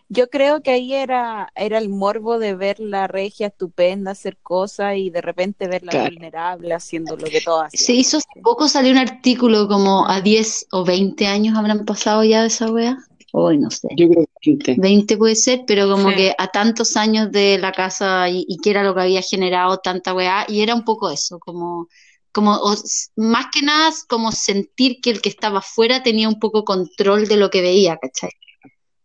Yo 0.07 0.29
creo 0.29 0.61
que 0.61 0.69
ahí 0.69 0.93
era, 0.93 1.51
era 1.55 1.79
el 1.79 1.89
morbo 1.89 2.37
de 2.37 2.55
ver 2.55 2.79
la 2.79 3.07
regia 3.07 3.47
estupenda 3.47 4.11
hacer 4.11 4.37
cosas 4.37 4.97
y 4.97 5.09
de 5.09 5.19
repente 5.21 5.67
verla 5.67 5.91
Claro. 5.91 6.11
vulnerable 6.11 6.73
haciendo 6.75 7.17
lo 7.17 7.25
que 7.25 7.41
todas 7.41 7.71
Se 7.73 7.93
hizo 7.93 8.17
hace 8.17 8.27
poco, 8.43 8.67
salió 8.67 8.91
un 8.91 8.99
artículo 8.99 9.67
como 9.67 10.07
a 10.07 10.21
10 10.21 10.67
o 10.71 10.85
20 10.85 11.25
años 11.25 11.57
habrán 11.57 11.85
pasado 11.85 12.23
ya 12.23 12.41
de 12.41 12.47
esa 12.47 12.71
weá. 12.71 12.97
Hoy 13.37 13.57
no 13.57 13.69
sé. 13.69 13.89
Yo 13.97 14.07
creo 14.07 14.25
que 14.41 14.49
20. 14.51 14.75
20 14.77 15.17
puede 15.17 15.35
ser, 15.35 15.63
pero 15.67 15.89
como 15.89 16.09
Sí. 16.11 16.15
que 16.15 16.35
a 16.37 16.47
tantos 16.47 16.95
años 16.95 17.31
de 17.33 17.57
la 17.57 17.73
casa 17.73 18.29
y, 18.29 18.45
y 18.47 18.57
que 18.59 18.69
era 18.69 18.81
lo 18.81 18.95
que 18.95 19.01
había 19.01 19.21
generado 19.21 19.77
tanta 19.79 20.13
weá, 20.13 20.45
y 20.47 20.61
era 20.61 20.73
un 20.73 20.85
poco 20.85 21.09
eso, 21.11 21.37
como, 21.39 21.89
como 22.31 22.55
o 22.55 22.73
más 23.17 23.47
que 23.53 23.61
nada 23.61 23.91
como 24.07 24.31
sentir 24.31 25.01
que 25.01 25.09
el 25.09 25.21
que 25.21 25.27
estaba 25.27 25.59
afuera 25.59 26.01
tenía 26.01 26.29
un 26.29 26.39
poco 26.39 26.63
control 26.63 27.27
de 27.27 27.35
lo 27.35 27.49
que 27.49 27.61
veía, 27.61 27.97
¿cachai? 27.97 28.29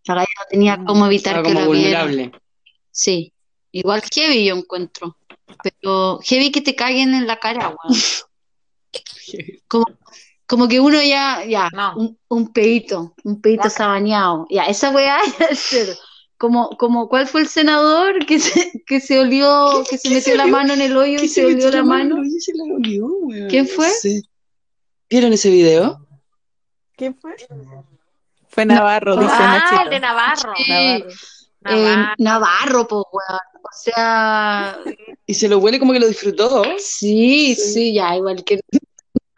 La 0.06 0.14
no 0.14 0.24
tenía 0.48 0.76
Mm, 0.76 0.84
cómo 0.86 1.06
evitar 1.06 1.42
que 1.42 1.52
como 1.52 1.68
viera. 1.70 2.04
vulnerable. 2.04 2.32
Sí, 2.92 3.32
igual 3.72 4.02
heavy 4.14 4.44
yo 4.46 4.54
encuentro, 4.54 5.16
pero 5.62 6.20
heavy 6.22 6.52
que 6.52 6.60
te 6.60 6.76
caguen 6.76 7.14
en 7.14 7.26
la 7.26 7.38
cara, 7.38 7.68
weón. 7.68 8.00
Como, 9.68 9.84
como 10.50 10.66
que 10.68 10.80
uno 10.80 11.00
ya, 11.00 11.44
ya, 11.48 11.68
No. 11.72 11.94
un, 11.96 12.18
un 12.28 12.52
pedito, 12.52 13.14
un 13.22 13.40
pedito 13.40 13.62
Guácala. 13.62 13.76
sabaneado. 13.86 14.46
Ya, 14.50 14.64
esa 14.64 14.90
weá 14.90 15.18
ya 15.38 15.44
es 15.46 15.60
cero. 15.70 15.92
Como, 16.36 16.70
como, 16.70 17.08
¿cuál 17.08 17.28
fue 17.28 17.42
el 17.42 17.48
senador 17.48 18.26
que 18.26 18.40
se, 18.40 18.82
que 18.86 18.98
se 19.00 19.20
olió, 19.20 19.84
que 19.88 19.96
se 19.96 20.08
¿Qué 20.08 20.14
metió 20.16 20.32
se 20.32 20.36
la 20.36 20.44
olió? 20.44 20.56
mano 20.56 20.72
en 20.72 20.80
el 20.80 20.96
hoyo 20.96 21.18
¿Qué 21.20 21.26
y 21.26 21.28
se 21.28 21.44
olió 21.46 21.70
la 21.70 21.84
mano? 21.84 22.16
Oye, 22.20 22.40
se 22.40 22.52
la 22.56 22.64
olió, 22.64 23.06
weón. 23.06 23.48
¿Quién 23.48 23.68
fue? 23.68 23.86
No. 23.86 24.20
¿Vieron 25.08 25.32
ese 25.32 25.50
video? 25.50 26.04
¿Quién 26.96 27.14
fue? 27.14 27.36
Fue 28.48 28.66
Navarro, 28.66 29.16
dice 29.16 29.30
Ah, 29.32 29.60
Nachito. 29.62 29.82
el 29.84 29.90
de 29.90 30.00
Navarro. 30.00 30.52
Sí. 30.56 31.04
Navarro. 32.18 32.80
Eh, 32.82 32.86
pues, 32.88 33.04
weón. 33.12 33.40
O 33.62 33.68
sea, 33.72 34.78
Y 35.26 35.34
se 35.34 35.48
lo 35.48 35.58
huele 35.58 35.78
como 35.78 35.92
que 35.92 36.00
lo 36.00 36.08
disfrutó. 36.08 36.64
sí, 36.78 37.54
Sí. 37.54 37.72
sí, 37.72 37.94
ya, 37.94 38.16
igual 38.16 38.42
que 38.44 38.60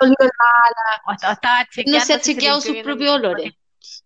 O- 0.03 1.11
o 1.11 1.12
estaba 1.12 1.66
chequeando 1.70 1.98
no 1.98 2.05
se 2.05 2.14
ha 2.14 2.20
chequeado 2.20 2.61
sus 2.61 2.76
propios 2.78 3.14
olores. 3.14 3.53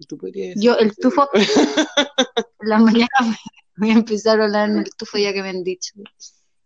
Tú 0.08 0.16
podrías 0.18 0.54
decir. 0.54 0.62
Yo, 0.62 0.76
el 0.78 0.94
tufo, 0.96 1.28
en 1.34 2.68
la 2.68 2.78
mañana 2.78 3.08
voy 3.76 3.90
a 3.90 3.94
empezar 3.94 4.40
a 4.40 4.44
hablar 4.44 4.68
en 4.70 4.78
el 4.78 4.90
tufo 4.96 5.18
ya 5.18 5.32
que 5.32 5.42
me 5.42 5.50
han 5.50 5.62
dicho. 5.62 5.92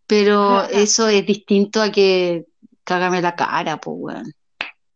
Pero 0.07 0.65
eso 0.65 1.09
es 1.09 1.25
distinto 1.25 1.81
a 1.81 1.91
que 1.93 2.45
cágame 2.85 3.23
la 3.23 3.37
cara, 3.37 3.77
pues, 3.81 3.97
weón. 3.99 4.33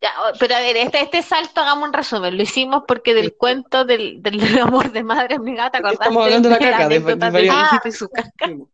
Ya, 0.02 0.12
pero 0.38 0.54
a 0.56 0.58
ver, 0.60 0.76
este, 0.76 1.00
este 1.00 1.22
salto 1.22 1.60
hagamos 1.60 1.88
un 1.88 1.92
resumen. 1.94 2.36
Lo 2.36 2.42
hicimos 2.42 2.82
porque 2.86 3.14
del 3.14 3.34
cuento 3.36 3.84
del, 3.84 4.20
del, 4.22 4.38
del 4.38 4.58
amor 4.58 4.92
de 4.92 5.02
madre 5.02 5.38
mi 5.38 5.54
gata, 5.54 5.70
¿te 5.70 5.78
acordaste? 5.78 6.04
Estamos 6.04 6.24
hablando 6.24 6.48
de 6.50 6.54
la 6.60 6.70
caca, 6.70 6.88
de- 6.88 7.00
de 7.00 7.40
viejito 7.40 7.88
y 7.88 7.92
su 7.92 8.08
caca. 8.08 8.30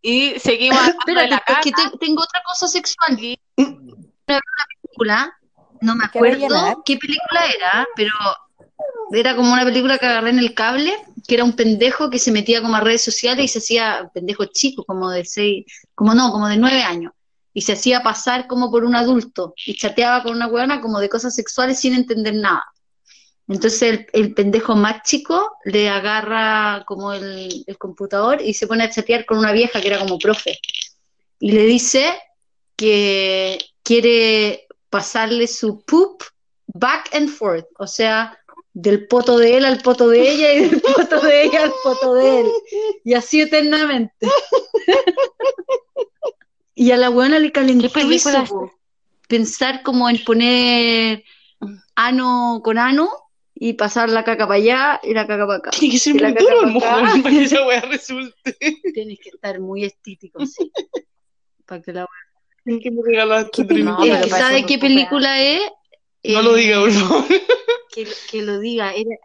Y 0.00 0.38
seguimos 0.38 0.78
hablando 0.78 1.04
de 1.06 1.12
Espérate, 1.24 1.28
la 1.30 1.36
es 1.36 1.42
caca. 1.44 1.60
que 1.60 1.72
te- 1.72 1.98
tengo 1.98 2.22
otra 2.22 2.40
cosa 2.46 2.68
sexual. 2.68 3.18
Y- 3.22 3.38
película, 4.98 5.38
no 5.80 5.94
me 5.94 6.04
¿Qué 6.10 6.20
va 6.20 6.26
a 6.26 6.70
acuerdo 6.70 6.82
qué 6.84 6.96
película 6.96 7.40
era, 7.56 7.88
pero 7.94 8.12
era 9.12 9.36
como 9.36 9.52
una 9.52 9.64
película 9.64 9.98
que 9.98 10.06
agarré 10.06 10.30
en 10.30 10.38
el 10.38 10.54
cable, 10.54 10.92
que 11.26 11.34
era 11.34 11.44
un 11.44 11.54
pendejo 11.54 12.10
que 12.10 12.18
se 12.18 12.32
metía 12.32 12.60
como 12.62 12.76
a 12.76 12.80
redes 12.80 13.02
sociales 13.02 13.44
y 13.44 13.48
se 13.48 13.58
hacía, 13.58 14.00
un 14.02 14.10
pendejo 14.10 14.46
chico, 14.46 14.84
como 14.84 15.10
de 15.10 15.24
seis, 15.24 15.66
como 15.94 16.14
no, 16.14 16.32
como 16.32 16.48
de 16.48 16.56
nueve 16.56 16.82
años, 16.82 17.12
y 17.54 17.62
se 17.62 17.72
hacía 17.72 18.02
pasar 18.02 18.46
como 18.46 18.70
por 18.70 18.84
un 18.84 18.94
adulto 18.94 19.54
y 19.66 19.74
chateaba 19.74 20.22
con 20.22 20.36
una 20.36 20.46
huevona 20.46 20.80
como 20.80 21.00
de 21.00 21.08
cosas 21.08 21.34
sexuales 21.34 21.80
sin 21.80 21.94
entender 21.94 22.34
nada. 22.34 22.64
Entonces 23.48 23.82
el, 23.82 24.06
el 24.12 24.34
pendejo 24.34 24.76
más 24.76 25.02
chico 25.04 25.56
le 25.64 25.88
agarra 25.88 26.84
como 26.86 27.14
el, 27.14 27.64
el 27.66 27.78
computador 27.78 28.42
y 28.42 28.52
se 28.52 28.66
pone 28.66 28.84
a 28.84 28.90
chatear 28.90 29.24
con 29.24 29.38
una 29.38 29.52
vieja 29.52 29.80
que 29.80 29.88
era 29.88 29.98
como 29.98 30.18
profe. 30.18 30.58
Y 31.40 31.52
le 31.52 31.64
dice 31.64 32.06
que 32.76 33.58
quiere 33.82 34.67
pasarle 34.90 35.46
su 35.46 35.82
poop 35.84 36.22
back 36.66 37.14
and 37.14 37.28
forth, 37.28 37.66
o 37.78 37.86
sea, 37.86 38.38
del 38.72 39.06
poto 39.08 39.38
de 39.38 39.56
él 39.56 39.64
al 39.64 39.80
poto 39.82 40.08
de 40.08 40.30
ella 40.30 40.52
y 40.54 40.68
del 40.68 40.80
poto 40.80 41.20
de 41.20 41.42
ella 41.42 41.64
al 41.64 41.72
poto 41.82 42.14
de 42.14 42.40
él. 42.40 42.46
Y 43.04 43.14
así 43.14 43.40
eternamente. 43.40 44.28
Y 46.74 46.92
a 46.92 46.96
la 46.96 47.08
buena 47.08 47.40
le 47.40 47.50
calentó 47.50 47.88
¿Qué 47.88 47.94
película 47.94 48.42
eso, 48.44 48.72
pensar 49.26 49.82
como 49.82 50.08
en 50.08 50.22
poner 50.24 51.24
ano 51.96 52.60
con 52.62 52.78
ano 52.78 53.10
y 53.52 53.72
pasar 53.72 54.10
la 54.10 54.22
caca 54.22 54.46
para 54.46 54.58
allá 54.58 55.00
y 55.02 55.12
la 55.12 55.26
caca 55.26 55.44
para 55.44 55.58
acá. 55.58 55.70
Tiene 55.70 55.94
que 55.94 55.98
ser 55.98 56.14
muy 56.14 56.32
duro, 56.32 56.60
pa' 56.60 56.66
mojón, 56.66 57.22
para 57.22 57.34
que 57.34 57.42
esa 57.42 57.56
weá 57.66 57.80
resulte. 57.80 58.56
Tienes 58.94 59.18
que 59.20 59.30
estar 59.30 59.58
muy 59.58 59.84
estítico, 59.84 60.46
sí. 60.46 60.70
Para 61.66 61.82
que 61.82 61.92
la 61.92 62.06
¿Qué 62.82 62.90
me 62.90 63.02
regalaste. 63.04 63.64
No, 63.64 64.04
Eh, 64.04 64.28
¿Sabe 64.28 64.64
qué 64.66 64.78
película 64.78 65.40
es? 65.40 65.60
No 66.24 66.40
Eh, 66.40 66.42
lo 66.42 66.54
diga, 66.54 66.80
por 66.80 66.90
favor. 66.92 67.24
que, 67.94 68.06
que 68.30 68.42
lo 68.42 68.58
diga. 68.58 68.92
Era- 68.92 69.16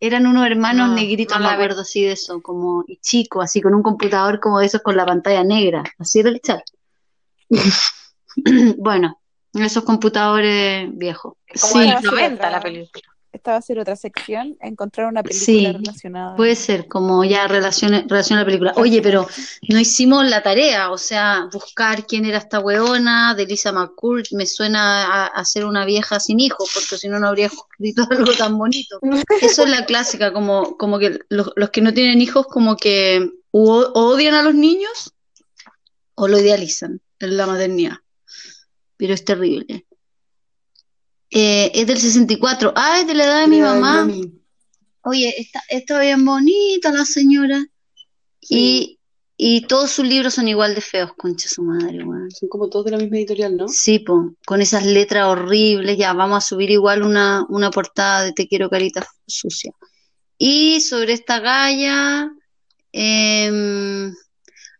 eran 0.00 0.26
unos 0.26 0.44
hermanos 0.46 0.88
No, 0.88 0.94
negritos, 0.96 1.38
no 1.38 1.46
me 1.46 1.52
acuerdo 1.52 1.82
así 1.82 2.02
de 2.02 2.12
eso, 2.12 2.42
como 2.42 2.82
y 2.88 2.96
chico, 2.96 3.40
así 3.40 3.60
con 3.60 3.72
un 3.74 3.82
computador 3.82 4.40
como 4.40 4.58
de 4.58 4.66
esos 4.66 4.82
con 4.82 4.96
la 4.96 5.06
pantalla 5.06 5.44
negra. 5.44 5.84
Así 5.98 6.18
era 6.20 6.30
el 6.30 6.40
chat. 6.40 6.60
bueno, 8.78 9.20
esos 9.54 9.84
computadores 9.84 10.88
viejos. 10.96 11.34
Como 11.60 11.72
Sí, 11.74 11.80
de 11.80 11.92
los 11.92 12.00
Sí. 12.00 12.06
90 12.08 12.50
la 12.50 12.60
película. 12.60 13.04
Esta 13.32 13.52
va 13.52 13.56
a 13.56 13.62
ser 13.62 13.78
otra 13.78 13.96
sección, 13.96 14.58
encontrar 14.60 15.06
una 15.06 15.22
película 15.22 15.46
Sí, 15.46 15.66
relacionada. 15.66 16.36
Puede 16.36 16.54
ser, 16.54 16.86
como 16.86 17.24
ya 17.24 17.48
relaciona, 17.48 18.04
relaciona 18.06 18.42
la 18.42 18.46
película. 18.46 18.72
Oye, 18.76 19.00
pero 19.00 19.26
no 19.68 19.80
hicimos 19.80 20.28
la 20.28 20.42
tarea, 20.42 20.90
o 20.90 20.98
sea, 20.98 21.48
buscar 21.50 22.06
quién 22.06 22.26
era 22.26 22.36
esta 22.36 22.60
weona 22.60 23.34
de 23.34 23.46
Lisa 23.46 23.72
McCool, 23.72 24.22
me 24.32 24.44
suena 24.44 25.04
a, 25.06 25.26
a 25.28 25.44
ser 25.46 25.64
una 25.64 25.86
vieja 25.86 26.20
sin 26.20 26.40
hijos, 26.40 26.70
porque 26.74 26.98
si 26.98 27.08
no, 27.08 27.18
no 27.18 27.28
habría 27.28 27.46
escrito 27.46 28.06
algo 28.10 28.32
tan 28.34 28.58
bonito. 28.58 29.00
Eso 29.40 29.62
es 29.62 29.70
la 29.70 29.86
clásica, 29.86 30.32
como, 30.34 30.76
como 30.76 30.98
que 30.98 31.18
los, 31.30 31.52
los 31.56 31.70
que 31.70 31.80
no 31.80 31.94
tienen 31.94 32.20
hijos 32.20 32.46
como 32.46 32.76
que 32.76 33.30
o 33.50 33.92
odian 33.94 34.34
a 34.34 34.42
los 34.42 34.54
niños 34.54 35.14
o 36.14 36.28
lo 36.28 36.38
idealizan 36.38 37.00
en 37.18 37.36
la 37.36 37.46
maternidad. 37.46 37.96
Pero 38.96 39.14
es 39.14 39.24
terrible. 39.24 39.86
Eh, 41.34 41.72
es 41.74 41.86
del 41.86 41.98
64. 41.98 42.74
Ah, 42.76 43.00
es 43.00 43.06
de 43.06 43.14
la 43.14 43.24
edad 43.24 43.40
de 43.40 43.48
mi 43.48 43.60
mamá. 43.60 44.06
Oye, 45.04 45.34
está, 45.38 45.62
está 45.70 45.98
bien 46.00 46.24
bonita 46.24 46.92
la 46.92 47.06
señora. 47.06 47.64
Y, 48.40 48.98
y 49.38 49.62
todos 49.62 49.90
sus 49.90 50.06
libros 50.06 50.34
son 50.34 50.48
igual 50.48 50.74
de 50.74 50.82
feos, 50.82 51.12
concha 51.16 51.48
su 51.48 51.62
madre, 51.62 52.04
weón. 52.04 52.30
Son 52.30 52.50
como 52.50 52.68
todos 52.68 52.84
de 52.84 52.90
la 52.90 52.98
misma 52.98 53.16
editorial, 53.16 53.56
¿no? 53.56 53.66
Sí, 53.68 54.00
po, 54.00 54.34
con 54.44 54.60
esas 54.60 54.84
letras 54.84 55.26
horribles, 55.26 55.96
ya 55.96 56.12
vamos 56.12 56.36
a 56.38 56.46
subir 56.46 56.70
igual 56.70 57.02
una, 57.02 57.46
una 57.48 57.70
portada 57.70 58.24
de 58.24 58.32
Te 58.32 58.46
quiero 58.46 58.68
carita 58.68 59.06
sucia. 59.26 59.72
Y 60.36 60.82
sobre 60.82 61.14
esta 61.14 61.40
galla, 61.40 62.30
em, 62.92 64.12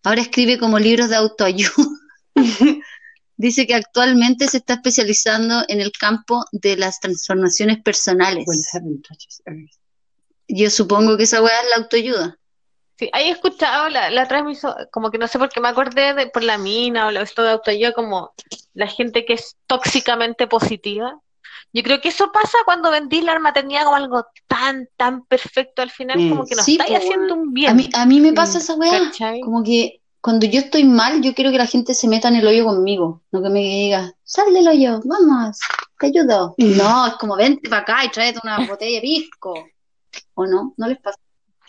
ahora 0.03 0.21
escribe 0.21 0.59
como 0.59 0.79
libros 0.79 1.09
de 1.09 1.17
autoayuda. 1.17 1.89
Dice 3.37 3.67
que 3.67 3.75
actualmente 3.75 4.47
se 4.47 4.59
está 4.59 4.75
especializando 4.75 5.65
en 5.69 5.81
el 5.81 5.91
campo 5.93 6.45
de 6.53 6.77
las 6.77 7.01
transformaciones 7.01 7.83
personales. 7.83 8.45
Yo 10.49 10.71
supongo 10.71 11.17
que 11.17 11.25
esa 11.25 11.43
weá 11.43 11.61
es 11.63 11.71
la 11.71 11.77
autoayuda. 11.83 12.39
Sí, 12.99 13.09
ahí 13.13 13.29
he 13.29 13.31
escuchado, 13.31 13.89
la, 13.89 14.11
la 14.11 14.29
hizo, 14.51 14.77
como 14.93 15.11
que 15.11 15.19
no 15.19 15.27
sé 15.27 15.39
por 15.39 15.49
qué 15.49 15.61
me 15.61 15.69
acordé 15.69 16.15
de 16.15 16.27
por 16.27 16.43
la 16.43 16.59
mina 16.59 17.07
o 17.07 17.11
lo- 17.11 17.23
esto 17.23 17.43
de 17.43 17.51
autoayuda, 17.51 17.93
como 17.93 18.33
la 18.75 18.87
gente 18.87 19.25
que 19.25 19.33
es 19.33 19.57
tóxicamente 19.67 20.47
positiva. 20.47 21.19
Yo 21.73 21.83
creo 21.83 22.01
que 22.03 22.11
eso 22.11 22.31
pasa 22.33 22.59
cuando 22.67 22.91
vendís 22.91 23.25
la 23.25 23.39
maternidad 23.39 23.85
como 23.85 23.97
algo 23.97 24.27
tan, 24.47 24.89
tan 24.99 25.25
perfecto 25.25 25.81
al 25.81 25.91
final, 25.91 26.19
Mm. 26.21 26.29
como 26.29 26.45
que 26.45 26.55
no 26.55 26.63
Sí, 26.63 26.73
estáis 26.73 26.91
po, 26.91 26.97
haciendo 26.99 27.35
un 27.35 27.53
bien. 27.55 27.71
A 27.71 27.75
mí, 27.75 27.89
a 27.95 28.05
mí 28.07 28.21
me 28.21 28.35
pasa 28.35 28.59
esa 28.59 28.75
weá. 28.75 29.05
¿cachai? 29.07 29.41
Como 29.41 29.65
que 29.65 30.02
cuando 30.23 30.47
yo 30.47 30.61
estoy 30.61 30.85
mal, 30.85 31.21
yo 31.21 31.35
quiero 31.35 31.51
que 31.51 31.59
la 31.59 31.67
gente 31.67 31.93
se 31.95 32.09
meta 32.09 32.29
en 32.29 32.37
el 32.37 32.47
hoyo 32.47 32.65
conmigo. 32.65 33.23
No 33.33 33.43
que 33.43 33.51
me 33.51 33.59
diga, 33.61 34.15
sal 34.23 34.55
del 34.55 34.69
hoyo, 34.69 35.01
vamos, 35.05 35.59
te 35.99 36.07
ayudo. 36.07 36.55
No, 36.59 37.07
es 37.09 37.15
como 37.15 37.37
vente 37.37 37.69
para 37.69 37.83
acá 37.83 38.05
y 38.05 38.09
tráete 38.11 38.39
una 38.43 38.65
botella 38.67 38.97
de 38.97 39.03
pisco. 39.03 39.53
¿O 40.35 40.47
no? 40.47 40.75
¿No 40.77 40.87
les 40.87 40.99
pasa? 41.01 41.19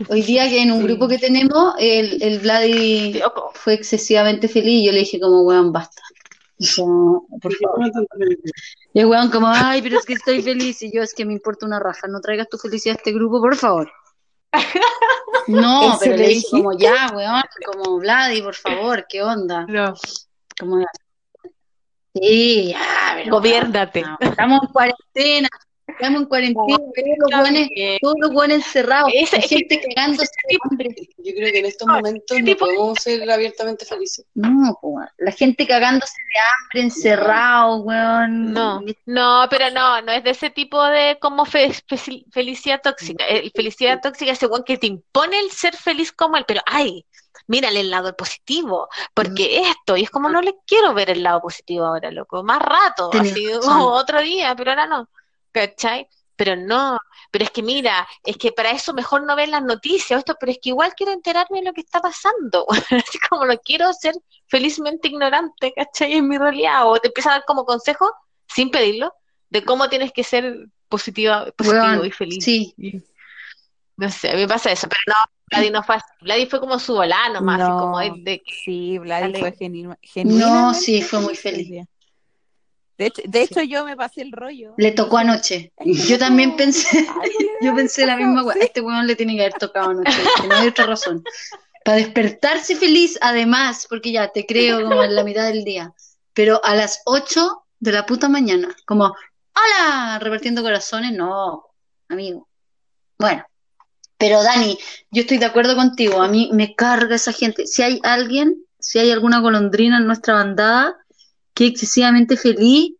Hoy 0.10 0.22
día 0.22 0.48
que 0.50 0.62
en 0.62 0.72
un 0.72 0.82
Sí. 0.82 0.84
grupo 0.88 1.08
que 1.08 1.18
tenemos, 1.18 1.74
el, 1.80 2.22
el 2.22 2.40
Vladi 2.40 3.22
fue 3.56 3.74
excesivamente 3.74 4.48
feliz 4.48 4.82
y 4.82 4.86
yo 4.86 4.92
le 4.92 5.00
dije 5.00 5.20
como, 5.20 5.42
weón, 5.44 5.72
basta. 5.72 6.02
Por 6.76 7.54
favor. 7.56 7.92
Y 8.94 9.00
el 9.00 9.06
weón 9.08 9.30
como, 9.32 9.48
ay, 9.48 9.82
pero 9.82 9.98
es 9.98 10.06
que 10.06 10.14
estoy 10.14 10.42
feliz. 10.42 10.82
Y 10.84 10.92
yo, 10.94 11.02
es 11.02 11.14
que 11.14 11.26
me 11.26 11.34
importa 11.34 11.66
una 11.66 11.80
raja, 11.80 12.08
no 12.08 12.22
traigas 12.22 12.50
tu 12.50 12.58
felicidad 12.58 12.96
a 12.96 12.98
este 13.00 13.12
grupo, 13.14 13.40
por 13.42 13.56
favor. 13.56 13.92
No, 15.48 15.82
¿Eso 15.94 16.00
pero 16.02 16.18
le 16.18 16.28
dije 16.28 16.48
como, 16.52 16.78
ya, 16.78 17.12
weón, 17.14 17.42
como, 17.66 17.98
Vladi, 18.00 18.42
por 18.42 18.56
favor, 18.56 19.06
¿qué 19.10 19.22
onda? 19.24 19.66
no, 19.68 19.94
Como, 20.60 20.86
sí, 22.14 22.72
ya, 22.72 23.14
pero 23.16 23.32
gobiérnate. 23.32 24.02
no, 24.02 24.18
estamos 24.20 24.60
en 24.64 24.70
cuarentena, 24.74 25.50
estamos 25.88 26.22
en 26.22 26.28
cuarentena, 26.28 26.78
todos 28.02 28.16
los 28.20 28.32
buenos, 28.34 28.58
encerrados, 28.58 29.12
Ese- 29.14 29.38
es 29.38 29.48
que- 29.48 29.56
gente 29.58 29.82
cagándose 29.96 30.32
de 30.50 30.58
hambre. 30.64 30.90
Yo 31.18 31.34
creo 31.36 31.52
que 31.52 31.60
en 31.60 31.66
estos 31.66 31.88
momentos 31.88 32.38
no 32.42 32.56
podemos 32.58 33.00
ser 33.00 33.30
abiertamente 33.30 33.86
felices. 33.86 34.26
No, 34.34 34.78
weón, 34.82 35.08
la 35.18 35.32
gente 35.32 35.68
cagándose 35.68 36.14
de 36.18 36.40
hambre, 36.40 36.82
encerrado, 36.82 37.78
weón. 37.78 38.54
No, 38.54 38.82
no, 39.06 39.48
pero 39.50 39.70
no, 39.72 40.02
no 40.02 40.12
es 40.12 40.24
de 40.24 40.32
ese 40.32 40.50
tipo 40.50 40.84
de 40.84 41.18
como 41.20 41.46
fe- 41.46 41.74
fe- 41.88 42.26
felicidad 42.32 42.82
tóxica. 42.82 43.26
El 43.26 43.52
felicidad 43.56 44.00
tóxica 44.02 44.32
es 44.32 44.44
igual 44.44 44.64
que 44.66 44.78
te 44.78 44.88
impone 44.88 45.40
el 45.40 45.52
ser 45.52 45.76
feliz 45.76 46.12
como 46.12 46.38
él, 46.38 46.46
pero 46.48 46.62
ay, 46.66 47.06
mírale 47.48 47.82
el 47.82 47.90
lado 47.92 48.16
positivo, 48.16 48.88
porque 49.14 49.60
esto, 49.60 49.98
y 49.98 50.04
es 50.04 50.10
como 50.10 50.30
no 50.30 50.42
le 50.42 50.56
quiero 50.66 50.94
ver 50.94 51.10
el 51.10 51.24
lado 51.24 51.42
positivo 51.42 51.86
ahora, 51.86 52.10
loco, 52.12 52.42
más 52.44 52.62
rato, 52.62 53.10
Tenés 53.10 53.34
así 53.34 53.48
razón. 53.48 53.62
como 53.70 53.86
otro 53.92 54.22
día, 54.22 54.56
pero 54.56 54.72
ahora 54.72 54.86
no, 54.88 55.10
¿cachai? 55.54 56.08
Pero 56.36 56.56
no, 56.56 56.98
pero 57.32 57.46
es 57.46 57.52
que 57.52 57.62
mira, 57.64 58.08
es 58.24 58.38
que 58.38 58.52
para 58.52 58.72
eso 58.72 58.94
mejor 58.94 59.24
no 59.24 59.36
ver 59.36 59.50
las 59.50 59.64
noticias 59.64 60.18
o 60.18 60.20
esto, 60.20 60.36
pero 60.40 60.52
es 60.52 60.60
que 60.62 60.70
igual 60.70 60.94
quiero 60.96 61.12
enterarme 61.14 61.60
de 61.60 61.66
lo 61.66 61.74
que 61.74 61.82
está 61.82 62.02
pasando, 62.02 62.66
así 62.92 63.20
como 63.30 63.46
no 63.46 63.58
quiero 63.60 63.94
ser 63.94 64.16
felizmente 64.48 65.08
ignorante, 65.10 65.74
¿cachai? 65.76 66.14
En 66.14 66.28
mi 66.28 66.38
realidad, 66.38 66.88
o 66.90 66.98
te 67.00 67.10
empieza 67.10 67.30
a 67.30 67.34
dar 67.36 67.46
como 67.46 67.66
consejo, 67.66 68.12
sin 68.48 68.72
pedirlo, 68.72 69.14
de 69.50 69.64
cómo 69.64 69.90
tienes 69.90 70.12
que 70.12 70.24
ser 70.24 70.68
positiva, 70.90 71.52
positivo 71.56 72.04
y 72.06 72.12
feliz. 72.12 72.44
sí. 72.44 72.74
No 73.96 74.10
sé, 74.10 74.32
a 74.32 74.34
mí 74.34 74.42
me 74.42 74.48
pasa 74.48 74.72
eso, 74.72 74.88
pero 74.90 75.02
no, 75.08 75.14
Vladi 75.52 75.70
no 75.70 75.84
fue 75.84 75.96
así. 75.96 76.06
Vladi 76.22 76.48
fue 76.48 76.60
como 76.60 76.80
su 76.80 76.96
volá 76.96 77.30
nomás, 77.30 77.62
así 77.62 77.70
No. 77.70 77.80
como 77.80 78.02
él 78.02 78.24
de 78.24 78.42
Sí, 78.66 78.98
Vladi 78.98 79.40
fue 79.40 79.54
genu- 79.56 79.98
genuinamente 80.02 80.80
sí, 80.80 81.02
fue 81.04 81.20
muy 81.20 81.36
feliz. 81.36 81.88
De 83.04 83.08
hecho, 83.08 83.22
de 83.26 83.42
hecho, 83.42 83.62
yo 83.64 83.84
me 83.84 83.98
pasé 83.98 84.22
el 84.22 84.32
rollo. 84.32 84.76
Le 84.78 84.92
tocó 84.92 85.18
anoche. 85.18 85.74
Yo 85.84 86.18
también 86.18 86.56
pensé, 86.56 87.06
yo 87.62 87.76
pensé 87.76 88.06
la 88.06 88.16
misma 88.16 88.44
weá, 88.44 88.54
sí. 88.54 88.62
este 88.64 88.80
weón 88.80 89.08
le 89.08 89.18
tiene 89.18 89.36
que 89.36 89.42
haber 89.42 89.54
tocado 89.56 89.90
anoche, 89.90 90.18
que 90.42 90.48
no 90.48 90.56
hay 90.56 90.68
otra 90.70 90.86
razón. 90.86 91.22
Para 91.84 91.98
despertarse 91.98 92.78
feliz, 92.78 93.20
además, 93.22 93.88
porque 93.90 94.14
ya 94.14 94.30
te 94.30 94.46
creo 94.46 94.84
como 94.84 95.04
en 95.04 95.16
la 95.16 95.26
mitad 95.26 95.44
del 95.48 95.66
día, 95.66 95.94
pero 96.34 96.64
a 96.64 96.76
las 96.76 97.02
8 97.04 97.66
de 97.82 97.92
la 97.92 98.06
puta 98.06 98.30
mañana, 98.30 98.74
como, 98.86 99.14
¡hola! 99.54 100.18
Repartiendo 100.20 100.64
corazones, 100.64 101.12
no, 101.12 101.66
amigo. 102.08 102.48
Bueno, 103.20 103.46
pero 104.18 104.42
Dani, 104.44 104.78
yo 105.12 105.24
estoy 105.24 105.40
de 105.40 105.46
acuerdo 105.46 105.76
contigo, 105.76 106.22
a 106.22 106.30
mí 106.30 106.50
me 106.54 106.74
carga 106.74 107.16
esa 107.16 107.34
gente. 107.34 107.68
Si 107.68 107.82
hay 107.82 108.00
alguien, 108.04 108.64
si 108.80 109.00
hay 109.00 109.12
alguna 109.12 109.42
golondrina 109.42 109.98
en 109.98 110.08
nuestra 110.08 110.36
bandada 110.36 111.03
que 111.54 111.66
es 111.66 111.72
excesivamente 111.72 112.38
feliz, 112.38 112.94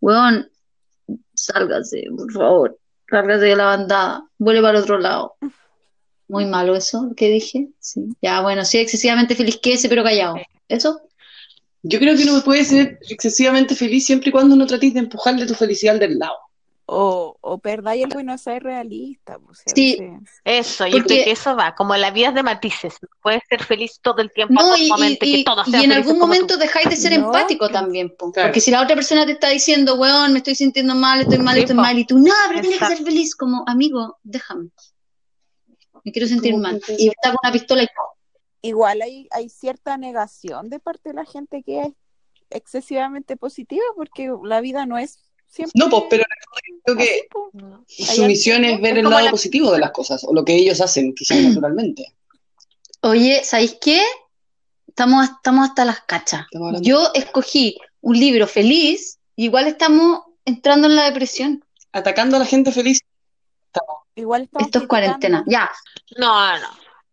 weón, 0.00 0.48
sálgase, 1.34 2.04
por 2.16 2.32
favor, 2.32 2.78
sálgase 3.08 3.44
de 3.44 3.56
la 3.56 3.64
bandada, 3.64 4.24
vuelve 4.38 4.62
para 4.62 4.78
el 4.78 4.84
otro 4.84 4.98
lado. 4.98 5.34
Muy 6.28 6.46
malo 6.46 6.76
eso 6.76 7.12
que 7.16 7.28
dije, 7.28 7.68
sí. 7.80 8.08
Ya, 8.22 8.40
bueno, 8.40 8.64
sí, 8.64 8.78
excesivamente 8.78 9.34
feliz 9.34 9.58
que 9.60 9.74
ese, 9.74 9.88
pero 9.88 10.04
callado. 10.04 10.36
¿Eso? 10.68 11.00
Yo 11.82 11.98
creo 11.98 12.16
que 12.16 12.22
uno 12.22 12.42
puede 12.42 12.64
ser 12.64 12.98
excesivamente 13.08 13.74
feliz 13.74 14.06
siempre 14.06 14.28
y 14.28 14.32
cuando 14.32 14.54
no 14.54 14.66
trates 14.66 14.94
de 14.94 15.00
empujarle 15.00 15.46
tu 15.46 15.54
felicidad 15.54 15.98
del 15.98 16.18
lado. 16.18 16.36
O, 16.92 17.36
o 17.40 17.58
perdáis 17.58 18.04
y 18.18 18.24
no 18.24 18.36
seas 18.36 18.60
realista. 18.62 19.38
Pues, 19.38 19.60
a 19.60 19.70
Sí. 19.72 19.96
eso, 20.44 20.86
yo 20.88 20.92
Porque- 20.98 21.06
creo 21.06 21.24
que 21.24 21.30
eso 21.30 21.54
va, 21.54 21.76
como 21.76 21.94
la 21.96 22.10
vida 22.10 22.30
es 22.30 22.34
de 22.34 22.42
matices, 22.42 22.94
no 23.00 23.08
puedes 23.22 23.42
ser 23.48 23.62
feliz 23.62 24.00
todo 24.02 24.18
el 24.22 24.32
tiempo, 24.32 24.54
No, 24.54 24.76
y, 24.76 24.80
y, 24.80 24.90
absolutamente, 24.90 25.18
que 25.26 25.26
y- 25.38 25.44
todos 25.44 25.68
y 25.68 25.70
sean 25.70 25.84
en 25.84 25.92
algún 25.92 26.14
tú. 26.14 26.18
momento 26.18 26.56
dejáis 26.56 26.88
de 26.90 26.96
ser 26.96 27.16
No, 27.18 27.26
empático 27.26 27.68
también, 27.68 28.12
po. 28.18 28.32
Claro. 28.32 28.48
Porque 28.48 28.60
si 28.60 28.72
la 28.72 28.82
otra 28.82 28.96
persona 28.96 29.24
te 29.24 29.32
está 29.32 29.50
diciendo, 29.50 29.94
weón, 29.94 30.32
me 30.32 30.38
estoy 30.38 30.56
sintiendo 30.56 30.96
mal, 30.96 31.20
estoy 31.20 31.38
mal, 31.38 31.54
Sí, 31.54 31.60
estoy 31.60 31.76
po. 31.76 31.82
mal, 31.82 31.96
y 31.98 32.04
tú, 32.06 32.18
no, 32.18 32.32
pero 32.48 32.60
tienes 32.60 32.80
que 32.80 32.86
ser 32.86 33.04
feliz, 33.04 33.36
como 33.36 33.62
amigo, 33.68 34.18
déjame. 34.24 34.70
Me 36.04 36.10
quiero 36.10 36.26
sentir 36.26 36.52
Como 36.52 36.62
mal. 36.64 36.80
Y 36.98 37.08
está 37.08 37.28
con 37.30 37.36
una 37.42 37.52
pistola 37.52 37.82
y 37.84 37.88
Igual 38.62 39.00
hay, 39.02 39.28
hay 39.30 39.48
cierta 39.48 39.96
negación 39.96 40.68
de 40.70 40.80
parte 40.80 41.10
de 41.10 41.14
la 41.14 41.24
gente 41.24 41.62
que 41.62 41.82
es 41.82 41.92
excesivamente 42.50 43.36
positiva, 43.36 43.84
porque 43.96 44.30
la 44.44 44.60
vida 44.60 44.86
no 44.86 44.98
es 44.98 45.20
siempre. 45.50 45.72
No, 45.78 45.90
pues, 45.90 46.04
pero 46.08 46.24
creo 46.84 46.96
que 46.96 47.26
pues. 47.30 47.44
No. 47.62 47.84
su 47.88 48.24
misión 48.24 48.64
es 48.64 48.80
ver 48.80 48.96
Es 48.98 49.04
el 49.04 49.10
lado 49.10 49.24
la- 49.26 49.30
positivo 49.30 49.70
de 49.72 49.78
las 49.80 49.90
cosas, 49.90 50.24
o 50.24 50.32
lo 50.32 50.44
que 50.44 50.54
ellos 50.54 50.80
hacen, 50.80 51.14
quizás 51.14 51.36
naturalmente. 51.60 52.14
Oye, 53.02 53.42
¿sabéis 53.44 53.76
qué? 53.80 54.00
Estamos, 54.88 55.28
estamos 55.28 55.68
hasta 55.68 55.84
las 55.84 56.00
cachas. 56.00 56.46
Yo 56.80 57.10
escogí 57.14 57.78
un 58.00 58.18
libro 58.18 58.46
feliz, 58.46 59.18
y 59.36 59.44
igual 59.44 59.66
estamos 59.66 60.20
entrando 60.44 60.86
en 60.88 60.96
la 60.96 61.04
depresión. 61.04 61.64
Atacando 61.92 62.36
a 62.36 62.40
la 62.40 62.46
gente 62.46 62.72
feliz. 62.72 63.00
Igual 64.16 64.42
estamos 64.42 64.66
Esto 64.66 64.78
es 64.80 64.86
cuarentena. 64.86 65.44
Ya, 65.46 65.70
No, 66.18 66.58
no. 66.58 66.66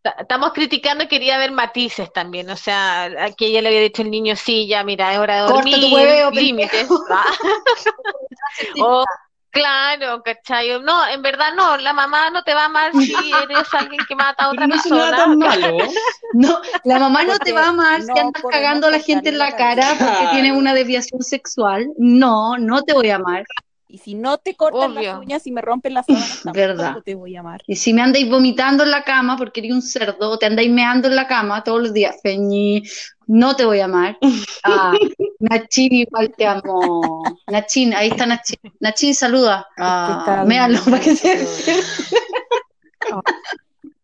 Ta- 0.08 0.16
Estamos 0.22 0.54
criticando 0.54 1.04
y 1.04 1.08
quería 1.08 1.38
ver 1.38 1.52
matices 1.52 2.12
también. 2.14 2.50
O 2.50 2.56
sea, 2.56 3.10
aquí 3.20 3.46
ella 3.48 3.62
le 3.62 3.70
había 3.70 3.82
dicho 3.82 4.02
el 4.02 4.12
niño, 4.12 4.36
sí, 4.36 4.68
ya, 4.68 4.84
mira, 4.84 5.12
es 5.14 5.20
hora 5.20 5.46
de 5.46 5.52
Corta 5.52 5.70
tu 5.70 5.96
hueveo, 5.96 6.32
límites. 6.32 6.88
O, 8.80 9.04
claro, 9.52 10.22
¿cachai? 10.24 10.80
No, 10.82 11.06
en 11.08 11.22
verdad 11.22 11.54
no, 11.56 11.78
la 11.78 11.94
mamá 11.94 12.30
no 12.30 12.44
te 12.44 12.54
va 12.54 12.70
mal 12.70 12.94
si 12.94 13.32
eres 13.34 13.74
alguien 13.74 14.00
que 14.08 14.16
mata 14.16 14.46
a 14.46 14.50
otra 14.50 14.68
no 14.68 14.74
persona. 14.76 15.18
tan 15.18 15.38
malo. 15.38 15.78
no, 16.34 16.60
la 16.86 17.00
mamá 17.00 17.24
no 17.24 17.34
Porque 17.34 17.46
te 17.46 17.54
va 17.54 17.66
a 17.66 17.70
amar 17.70 18.02
si 18.02 18.18
andas 18.18 18.44
cagando 18.50 18.88
a 18.88 18.92
la 18.92 19.00
gente 19.00 19.30
en 19.30 19.38
la 19.38 19.56
cara 19.56 19.96
porque 20.00 20.28
tienes 20.32 20.54
una 20.54 20.74
desviación 20.74 21.22
sexual. 21.22 21.88
No, 21.98 22.58
no 22.58 22.82
te 22.84 22.94
voy 22.94 23.10
a 23.10 23.16
amar. 23.16 23.44
Y 23.90 24.00
si 24.00 24.16
no 24.16 24.38
te 24.38 24.54
cortan 24.56 24.98
Obvio. 24.98 25.14
las 25.14 25.20
uñas 25.20 25.48
y 25.48 25.52
me 25.52 25.62
rompen 25.62 25.94
las 25.94 26.06
sábanas, 26.06 26.44
Verdad. 26.54 26.98
te 27.06 27.16
voy 27.16 27.36
a 27.38 27.40
amar. 27.40 27.62
Y 27.68 27.78
si 27.78 27.94
me 27.94 28.02
andáis 28.02 28.30
vomitando 28.30 28.84
en 28.84 28.92
la 28.92 29.04
cama 29.04 29.38
porque 29.38 29.62
eres 29.62 29.72
un 29.72 29.82
cerdo, 29.82 30.30
o 30.32 30.38
te 30.38 30.46
andáis 30.46 30.70
meando 30.70 31.08
en 31.08 31.16
la 31.16 31.26
cama 31.28 31.64
todos 31.64 31.82
los 31.82 31.94
días, 31.94 32.18
Feñi, 32.22 32.84
no 33.28 33.56
te 33.56 33.64
voy 33.66 33.80
a 33.80 33.86
amar. 33.86 34.18
Ah, 34.70 34.92
Nachín 35.40 35.94
igual 35.94 36.34
te 36.36 36.46
amo. 36.46 37.24
Nachín, 37.48 37.94
ahí 37.94 38.10
está 38.10 38.26
Nachín. 38.26 38.58
Nachín, 38.82 39.16
saluda. 39.16 39.66
Ah, 39.78 40.44
méalo 40.46 40.80
para 40.84 41.00
que 41.00 41.16
se... 41.16 41.38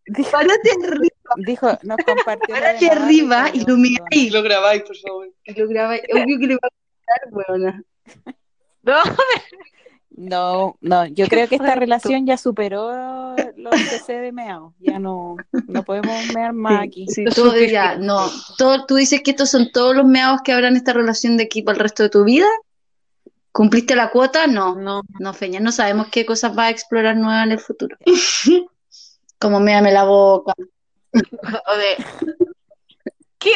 Dijo, 0.06 0.32
Párate 0.32 0.70
arriba, 0.86 1.16
dijo, 1.38 1.68
nos 1.84 1.98
compartió. 2.06 2.54
párate 2.54 2.90
arriba 2.90 3.50
y 3.54 3.62
lo 3.66 3.78
miráis. 3.78 4.32
Lo 4.32 4.44
grabáis, 4.44 4.84
por 4.84 4.96
favor. 4.98 5.30
Y 5.46 5.54
lo 5.60 5.68
grabáis. 5.68 6.02
Obvio 6.14 6.40
que 6.40 6.48
le 6.48 6.54
va 6.56 6.60
a 6.62 6.70
gustar, 6.70 7.48
weona. 7.50 7.84
No, 8.84 8.98
No, 10.16 10.78
no, 10.82 11.06
yo 11.08 11.26
creo 11.30 11.48
que 11.48 11.56
esta 11.56 11.76
relación 11.76 12.26
ya 12.26 12.38
superó 12.38 13.36
los 13.56 13.76
CC 13.76 14.14
de 14.14 14.32
meao. 14.32 14.74
Ya 14.80 15.00
no, 15.00 15.38
no 15.68 15.84
podemos 15.84 16.16
mear 16.34 16.54
más 16.54 16.84
aquí. 16.84 17.08
Sí, 17.08 17.26
todo, 17.26 17.56
ya, 17.58 17.96
no, 17.96 18.30
todo, 18.58 18.86
tú 18.86 18.96
dices 18.96 19.22
que 19.24 19.32
estos 19.32 19.50
son 19.50 19.72
todos 19.72 19.96
los 19.96 20.06
meados 20.06 20.42
que 20.44 20.52
habrá 20.52 20.68
en 20.68 20.78
esta 20.78 20.94
relación 20.94 21.38
de 21.38 21.44
aquí 21.44 21.62
para 21.62 21.76
el 21.76 21.84
resto 21.84 22.04
de 22.04 22.10
tu 22.10 22.24
vida. 22.24 22.48
¿Cumpliste 23.52 23.96
la 23.96 24.10
cuota? 24.10 24.48
No, 24.48 24.76
No, 24.76 25.04
no, 25.20 25.34
Feña, 25.34 25.60
no 25.60 25.72
sabemos 25.72 26.08
qué 26.08 26.26
cosas 26.26 26.56
vas 26.56 26.68
a 26.68 26.72
explorar 26.72 27.16
nuevas 27.16 27.46
en 27.46 27.52
el 27.52 27.60
futuro. 27.60 27.98
Como 29.40 29.60
méame 29.60 29.92
la 29.92 30.06
boca. 30.06 30.54
o 31.14 31.78
de... 31.78 32.36
¿Qué? 33.38 33.52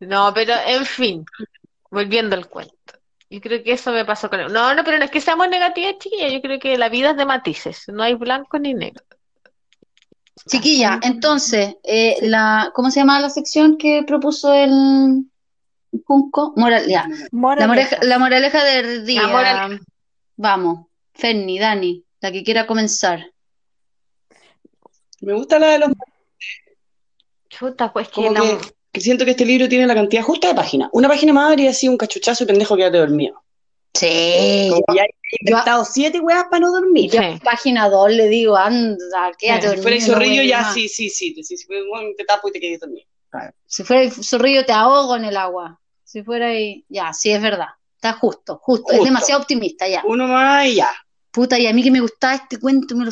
No, 0.00 0.32
pero 0.34 0.54
en 0.66 0.86
fin, 0.86 1.26
volviendo 1.90 2.34
al 2.34 2.48
cuento. 2.48 2.94
Yo 3.34 3.40
creo 3.40 3.64
que 3.64 3.72
eso 3.72 3.90
me 3.90 4.04
pasó 4.04 4.30
con 4.30 4.38
él. 4.38 4.52
No, 4.52 4.74
no, 4.76 4.84
pero 4.84 4.96
no 4.96 5.04
es 5.04 5.10
que 5.10 5.20
seamos 5.20 5.48
negativas, 5.48 5.98
chiquillas. 5.98 6.32
Yo 6.32 6.40
creo 6.40 6.60
que 6.60 6.78
la 6.78 6.88
vida 6.88 7.10
es 7.10 7.16
de 7.16 7.26
matices. 7.26 7.88
No 7.88 8.04
hay 8.04 8.14
blanco 8.14 8.60
ni 8.60 8.74
negro. 8.74 9.02
Chiquilla, 10.46 11.00
entonces, 11.02 11.74
eh, 11.82 12.18
la, 12.22 12.70
¿cómo 12.74 12.92
se 12.92 13.00
llama 13.00 13.18
la 13.18 13.30
sección 13.30 13.76
que 13.76 14.04
propuso 14.06 14.54
el 14.54 15.24
Junco? 16.04 16.52
Moral, 16.54 16.86
ya. 16.86 17.08
La, 17.08 17.28
Moraleja. 17.32 17.66
moraleja, 17.66 17.98
la 18.02 18.18
moraleja 18.20 18.64
del 18.64 19.04
día. 19.04 19.22
La 19.22 19.28
moraleja. 19.28 19.84
Vamos, 20.36 20.86
Ferni, 21.12 21.58
Dani, 21.58 22.04
la 22.20 22.30
que 22.30 22.44
quiera 22.44 22.68
comenzar. 22.68 23.32
Me 25.22 25.32
gusta 25.32 25.58
la 25.58 25.70
de 25.70 25.78
los 25.80 25.90
Chuta, 27.48 27.92
pues 27.92 28.08
que 28.08 28.30
la- 28.30 28.40
que, 28.40 28.58
que 28.94 29.00
siento 29.02 29.24
que 29.26 29.32
este 29.32 29.44
libro 29.44 29.68
tiene 29.68 29.86
la 29.86 29.94
cantidad 29.94 30.22
justa 30.22 30.48
de 30.48 30.54
páginas. 30.54 30.88
Una 30.92 31.08
página 31.08 31.32
más 31.34 31.50
habría 31.50 31.74
sido 31.74 31.92
un 31.92 31.98
cachuchazo 31.98 32.44
y 32.44 32.46
pendejo 32.46 32.76
quédate 32.76 32.98
dormido. 32.98 33.42
Sí, 33.92 34.70
Como 34.70 34.96
ya 34.96 35.02
he 35.04 35.10
inventado 35.40 35.84
siete 35.84 36.18
weas 36.20 36.44
para 36.50 36.60
no 36.60 36.72
dormir. 36.72 37.10
yo 37.12 37.20
Sí. 37.20 37.38
página 37.44 37.88
2 37.88 38.10
le 38.12 38.28
digo, 38.28 38.56
anda, 38.56 38.96
quédate 39.38 39.68
Sí, 39.68 39.76
Si 39.76 39.82
fuera 39.82 39.96
el 39.96 40.00
dormido, 40.02 40.06
no 40.08 40.12
zorrillo, 40.14 40.34
vuelve 40.36 40.48
ya 40.48 40.60
más. 40.62 40.74
sí, 40.74 40.88
sí, 40.88 41.10
sí. 41.10 41.34
sí, 41.44 41.56
sí, 41.56 41.66
bueno, 41.90 42.08
te 42.16 42.24
tapo 42.24 42.48
y 42.48 42.52
te 42.52 42.60
quedas 42.60 42.80
dormido. 42.80 43.06
Si 43.66 43.82
fuera 43.84 44.02
el 44.02 44.12
zorrillo, 44.12 44.64
te 44.64 44.72
ahogo 44.72 45.16
en 45.16 45.24
el 45.24 45.36
agua. 45.36 45.80
Si 46.04 46.22
fuera 46.22 46.46
ahí, 46.48 46.84
ya, 46.88 47.12
sí, 47.12 47.30
es 47.30 47.42
verdad. 47.42 47.66
Está 47.96 48.12
justo, 48.14 48.58
justo. 48.62 48.86
Es 48.92 48.98
Justo. 48.98 49.04
demasiado 49.04 49.40
optimista, 49.42 49.88
ya. 49.88 50.02
Uno 50.06 50.26
más 50.28 50.66
y 50.66 50.76
ya. 50.76 50.90
Puta, 51.32 51.58
y 51.58 51.66
a 51.66 51.72
mí 51.72 51.82
que 51.82 51.90
me 51.90 52.00
gustaba 52.00 52.34
este 52.34 52.58
cuento, 52.60 52.94
me 52.96 53.06
lo... 53.06 53.10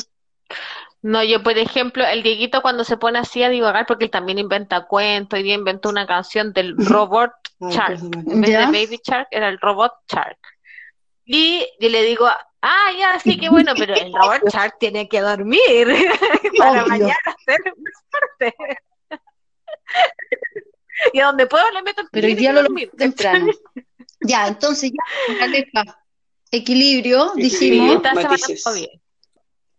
No, 1.03 1.21
yo, 1.21 1.43
por 1.43 1.57
ejemplo, 1.57 2.05
el 2.05 2.23
Dieguito 2.23 2.61
cuando 2.61 2.85
se 2.85 2.95
pone 2.97 3.19
así 3.19 3.43
a 3.43 3.49
divagar, 3.49 3.85
porque 3.85 4.05
él 4.05 4.09
también 4.09 4.39
inventa 4.39 4.85
cuentos, 4.85 5.37
y 5.37 5.43
día 5.43 5.53
inventó 5.53 5.89
una 5.89 6.07
canción 6.07 6.53
del 6.53 6.75
robot 6.77 7.31
Shark. 7.59 7.99
En 8.01 8.39
vez 8.41 8.49
¿Ya? 8.49 8.59
de 8.61 8.65
Baby 8.67 8.99
Shark, 9.05 9.27
era 9.29 9.49
el 9.49 9.59
robot 9.59 9.91
Shark. 10.09 10.39
Y 11.25 11.67
yo 11.81 11.89
le 11.89 12.03
digo, 12.03 12.25
ah, 12.61 12.91
ya, 12.97 13.19
sí, 13.19 13.37
que 13.37 13.49
bueno, 13.49 13.73
pero 13.77 13.93
el 13.93 14.13
robot 14.13 14.41
Shark 14.53 14.77
tiene 14.79 15.09
que 15.09 15.19
dormir 15.19 15.59
para 16.57 16.71
Obvio. 16.83 16.87
mañana 16.87 17.15
ser 17.45 17.59
más 17.65 18.03
fuerte. 18.09 18.55
Y 21.11 21.19
a 21.19 21.25
donde 21.25 21.47
puedo 21.47 21.69
le 21.71 21.83
meto 21.83 22.01
el 22.01 22.07
Pero 22.11 22.27
hoy 22.27 22.35
día 22.35 22.53
lo 22.53 22.63
dormir, 22.63 22.89
temprano. 22.97 23.51
Ya, 24.21 24.47
entonces 24.47 24.91
ya. 24.91 25.83
Equilibrio, 26.51 27.31
Sí, 27.35 27.41
dijimos. 27.41 27.95
esta 27.97 28.09
semana 28.11 28.29
Matices. 28.29 28.63
todo 28.63 28.73
bien. 28.75 28.89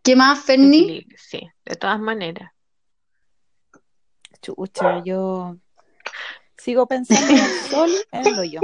¿Qué 0.04 0.14
más, 0.16 0.38
Ferni? 0.44 1.06
Sí, 1.16 1.40
de 1.64 1.76
todas 1.76 1.98
maneras. 1.98 2.52
Chucha, 4.42 4.98
yo 5.02 5.56
sigo 6.58 6.86
pensando 6.86 7.26
en 7.32 7.38
el 7.38 7.50
sol 7.70 7.90
en 8.12 8.26
el 8.26 8.38
hoyo. 8.38 8.60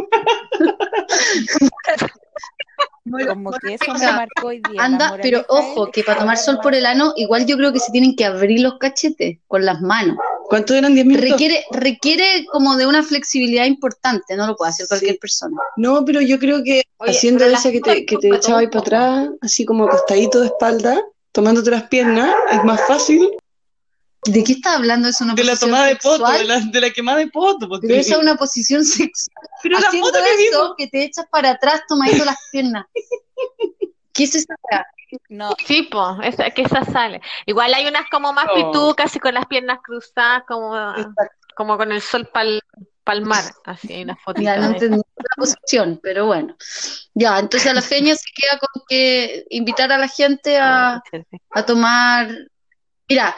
Como 3.27 3.53
que 3.59 3.75
eso 3.75 3.95
me 3.95 4.07
marcó 4.13 4.49
hoy 4.49 4.61
día. 4.61 4.85
Anda, 4.85 5.19
pero 5.23 5.45
ojo, 5.49 5.91
que 5.91 6.05
para 6.05 6.21
tomar 6.21 6.37
sol 6.37 6.59
por 6.63 6.75
el 6.75 6.85
ano, 6.85 7.15
igual 7.17 7.47
yo 7.47 7.57
creo 7.57 7.73
que 7.73 7.81
se 7.81 7.91
tienen 7.91 8.15
que 8.15 8.27
abrir 8.27 8.61
los 8.61 8.79
cachetes 8.79 9.39
con 9.49 9.65
las 9.65 9.81
manos. 9.81 10.19
¿Cuánto 10.51 10.75
eran 10.75 10.95
10 10.95 11.07
minutos? 11.07 11.31
Requiere, 11.31 11.65
requiere 11.73 12.45
como 12.53 12.77
de 12.77 12.87
una 12.87 13.03
flexibilidad 13.03 13.65
importante, 13.65 14.37
no 14.37 14.47
lo 14.47 14.57
puede 14.57 14.71
hacer 14.71 14.87
cualquier 14.89 15.13
Sí. 15.15 15.19
persona. 15.19 15.57
No, 15.77 16.05
pero 16.05 16.21
yo 16.21 16.39
creo 16.39 16.63
que 16.63 16.83
Oye, 16.99 17.13
haciendo 17.13 17.47
esa 17.47 17.73
que 17.73 17.81
te, 17.81 18.05
que 18.05 18.19
te 18.19 18.29
echabas 18.29 18.67
para 18.67 18.81
atrás, 18.81 19.31
así 19.41 19.65
como 19.65 19.85
acostadito 19.87 20.41
de 20.41 20.47
espalda, 20.47 21.01
tomándote 21.33 21.71
las 21.71 21.85
piernas, 21.85 22.35
es 22.51 22.65
más 22.65 22.81
fácil 22.87 23.31
¿De 24.27 24.45
qué 24.45 24.53
estás 24.53 24.77
hablando? 24.77 25.09
¿Es 25.09 25.21
una 25.23 25.35
de 25.35 25.45
la 25.45 25.57
tomada 25.57 25.87
de 25.87 25.97
poto, 25.97 26.31
de 26.31 26.45
la, 26.45 26.61
de 26.61 26.81
la 26.81 26.91
quemada 26.91 27.19
de 27.19 27.29
poto. 27.29 27.67
pues, 27.69 27.81
Pero 27.81 27.95
esa 27.95 28.17
es 28.17 28.21
una 28.21 28.37
posición 28.37 28.85
sexual. 28.85 29.35
pero 29.63 29.79
la 29.79 29.87
Haciendo 29.89 30.09
foto 30.09 30.23
que 30.23 30.31
eso, 30.31 30.59
vimos, 30.61 30.75
que 30.77 30.87
te 30.89 31.05
echas 31.05 31.25
para 31.31 31.51
atrás 31.53 31.83
tomando 31.89 32.25
las 32.25 32.37
piernas. 32.53 32.85
¿Qué 34.13 34.25
es 34.25 34.35
esa? 34.35 34.55
No, 35.31 35.51
Sí, 35.67 35.89
pues, 35.91 36.35
esa, 36.35 36.51
que 36.51 36.63
esa 36.63 36.85
sale. 36.85 37.23
Igual 37.47 37.73
hay 37.73 37.87
unas 37.89 38.09
como 38.11 38.33
más 38.35 38.45
No. 38.47 38.55
pitucas 38.55 39.17
y 39.17 39.21
con 39.21 39.33
las 39.33 39.47
piernas 39.47 39.79
cruzadas, 39.83 40.43
como, 40.47 40.77
como 41.57 41.79
con 41.79 41.91
el 41.91 42.03
sol 42.03 42.29
pal, 42.33 42.61
palmar. 43.05 43.45
Así 43.65 43.93
hay 43.93 44.03
una 44.03 44.17
fotito 44.17 44.45
Ya 44.45 44.59
no 44.59 44.67
entendí 44.67 44.97
la 44.97 45.37
posición, 45.37 46.01
pero 46.03 46.27
bueno. 46.27 46.57
Ya, 47.15 47.39
entonces 47.39 47.71
a 47.71 47.75
la 47.75 47.83
feña 47.83 48.15
se 48.15 48.31
queda 48.35 48.59
con 48.59 48.83
que 48.89 49.47
invitar 49.51 49.93
a 49.93 49.99
la 49.99 50.09
gente 50.09 50.59
a, 50.59 51.03
a 51.51 51.67
tomar. 51.67 52.29
Mira, 53.09 53.35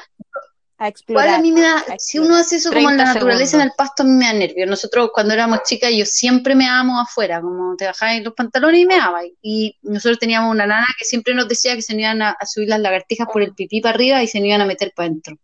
a 0.82 0.88
igual 0.88 0.90
explorar. 0.90 1.28
a 1.28 1.38
mí 1.38 1.52
me 1.52 1.60
da, 1.60 1.84
si 1.96 2.18
uno 2.18 2.34
hace 2.34 2.56
eso 2.56 2.72
como 2.72 2.90
en 2.90 2.96
la 2.96 3.04
30 3.04 3.14
naturaleza, 3.14 3.56
en 3.56 3.62
el 3.62 3.72
pasto, 3.76 4.02
a 4.02 4.06
mí 4.06 4.12
me 4.12 4.26
da 4.26 4.32
nervio. 4.32 4.66
Nosotros 4.66 5.10
cuando 5.14 5.32
éramos 5.32 5.62
chicas, 5.62 5.92
yo 5.96 6.04
siempre 6.04 6.56
me 6.56 6.66
dábamos 6.66 7.08
afuera, 7.08 7.40
como 7.40 7.76
te 7.76 7.86
bajabas 7.86 8.20
los 8.22 8.34
pantalones 8.34 8.80
y 8.80 8.86
me 8.86 8.96
dabas. 8.96 9.24
Y 9.40 9.78
nosotros 9.82 10.18
teníamos 10.18 10.50
una 10.50 10.66
nana 10.66 10.86
que 10.98 11.04
siempre 11.04 11.34
nos 11.34 11.46
decía 11.46 11.76
que 11.76 11.82
se 11.82 11.92
nos 11.92 12.00
iban 12.00 12.22
a, 12.22 12.30
a 12.30 12.46
subir 12.46 12.68
las 12.68 12.80
lagartijas 12.80 13.28
por 13.32 13.42
el 13.42 13.54
pipí 13.54 13.80
para 13.80 13.94
arriba 13.94 14.22
y 14.24 14.26
se 14.26 14.40
nos 14.40 14.48
iban 14.48 14.60
a 14.60 14.66
meter 14.66 14.92
para 14.94 15.06
adentro. 15.06 15.36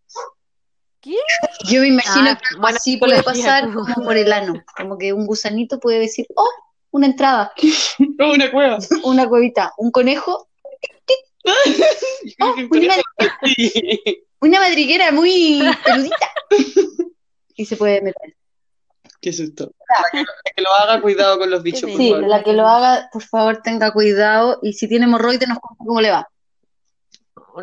¿Qué? 1.00 1.16
Yo 1.68 1.80
me 1.82 1.88
imagino 1.88 2.30
Ah, 2.30 2.38
que 2.38 2.74
así 2.76 2.96
puede 2.96 3.22
pasar 3.22 3.70
tú. 3.72 3.80
como 3.94 4.04
por 4.04 4.16
el 4.16 4.32
ano, 4.32 4.54
como 4.76 4.98
que 4.98 5.12
un 5.12 5.26
gusanito 5.26 5.78
puede 5.78 6.00
decir, 6.00 6.26
oh, 6.34 6.48
una 6.90 7.06
entrada, 7.06 7.52
no, 8.18 8.32
una 8.32 8.50
cueva. 8.50 8.78
una 9.04 9.28
cuevita, 9.28 9.72
un 9.78 9.90
conejo, 9.90 10.48
oh, 12.40 12.54
una, 12.70 12.94
una 14.40 14.60
madriguera 14.60 15.12
muy 15.12 15.60
peludita. 15.84 16.26
Y 17.54 17.64
se 17.64 17.76
puede 17.76 18.00
meter. 18.02 18.34
Qué 19.20 19.32
susto. 19.32 19.72
La 19.88 20.10
que, 20.12 20.18
la 20.18 20.52
que 20.54 20.62
lo 20.62 20.72
haga, 20.74 21.00
cuidado 21.02 21.38
con 21.38 21.50
los 21.50 21.62
bichos, 21.62 21.82
por 21.90 21.96
Sí, 21.96 22.10
favor. 22.12 22.28
la 22.28 22.42
que 22.44 22.52
lo 22.52 22.66
haga, 22.68 23.08
por 23.12 23.22
favor, 23.22 23.60
tenga 23.62 23.92
cuidado. 23.92 24.60
Y 24.62 24.74
si 24.74 24.88
tiene 24.88 25.06
hemorroides, 25.06 25.48
nos 25.48 25.58
cuenta 25.58 25.84
cómo 25.84 26.00
le 26.00 26.10
va. 26.10 26.28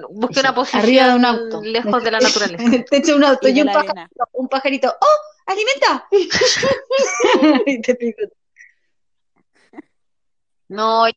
Busque 0.10 0.40
una 0.40 0.54
posición 0.56 0.82
Arriba 0.84 1.08
de 1.08 1.16
un 1.16 1.26
auto. 1.26 1.62
lejos 1.64 2.04
de 2.04 2.12
la 2.12 2.20
naturaleza. 2.22 2.64
En 2.64 2.74
el 2.74 2.86
techo 2.86 3.12
de 3.12 3.16
un 3.18 3.24
auto 3.24 3.48
Y 3.48 3.62
un, 3.62 3.68
pajarito, 3.68 4.10
un 4.34 4.48
pajarito. 4.48 4.96
¡Oh! 5.00 5.52
¡Alimenta! 5.52 6.08
y 7.66 7.82
te 7.82 7.96
pico. 7.96 8.22
No, 10.68 11.08
yo 11.08 11.14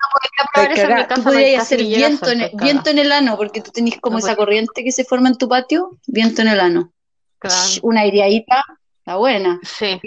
no 0.00 0.08
podría 0.12 0.50
probar 0.52 0.72
eso 0.72 0.82
en 0.82 0.88
mi 0.88 0.94
cagá. 0.94 1.08
casa. 1.08 1.14
Tú 1.22 1.24
podrías 1.24 1.62
hacer 1.62 1.78
viento 1.84 2.30
en, 2.30 2.40
el, 2.42 2.50
viento 2.54 2.90
en 2.90 2.98
el 2.98 3.12
ano, 3.12 3.36
porque 3.36 3.60
tú 3.60 3.70
tenés 3.70 4.00
como 4.00 4.14
No 4.14 4.18
esa 4.18 4.36
corriente 4.36 4.82
que 4.82 4.92
se 4.92 5.04
forma 5.04 5.28
en 5.28 5.36
tu 5.36 5.48
patio. 5.48 5.98
Viento 6.06 6.42
en 6.42 6.48
el 6.48 6.60
ano. 6.60 6.92
Claro. 7.38 7.56
Una 7.82 8.00
aireadita, 8.00 8.64
está 9.06 9.16
buena. 9.16 9.60
Sí. 9.62 10.00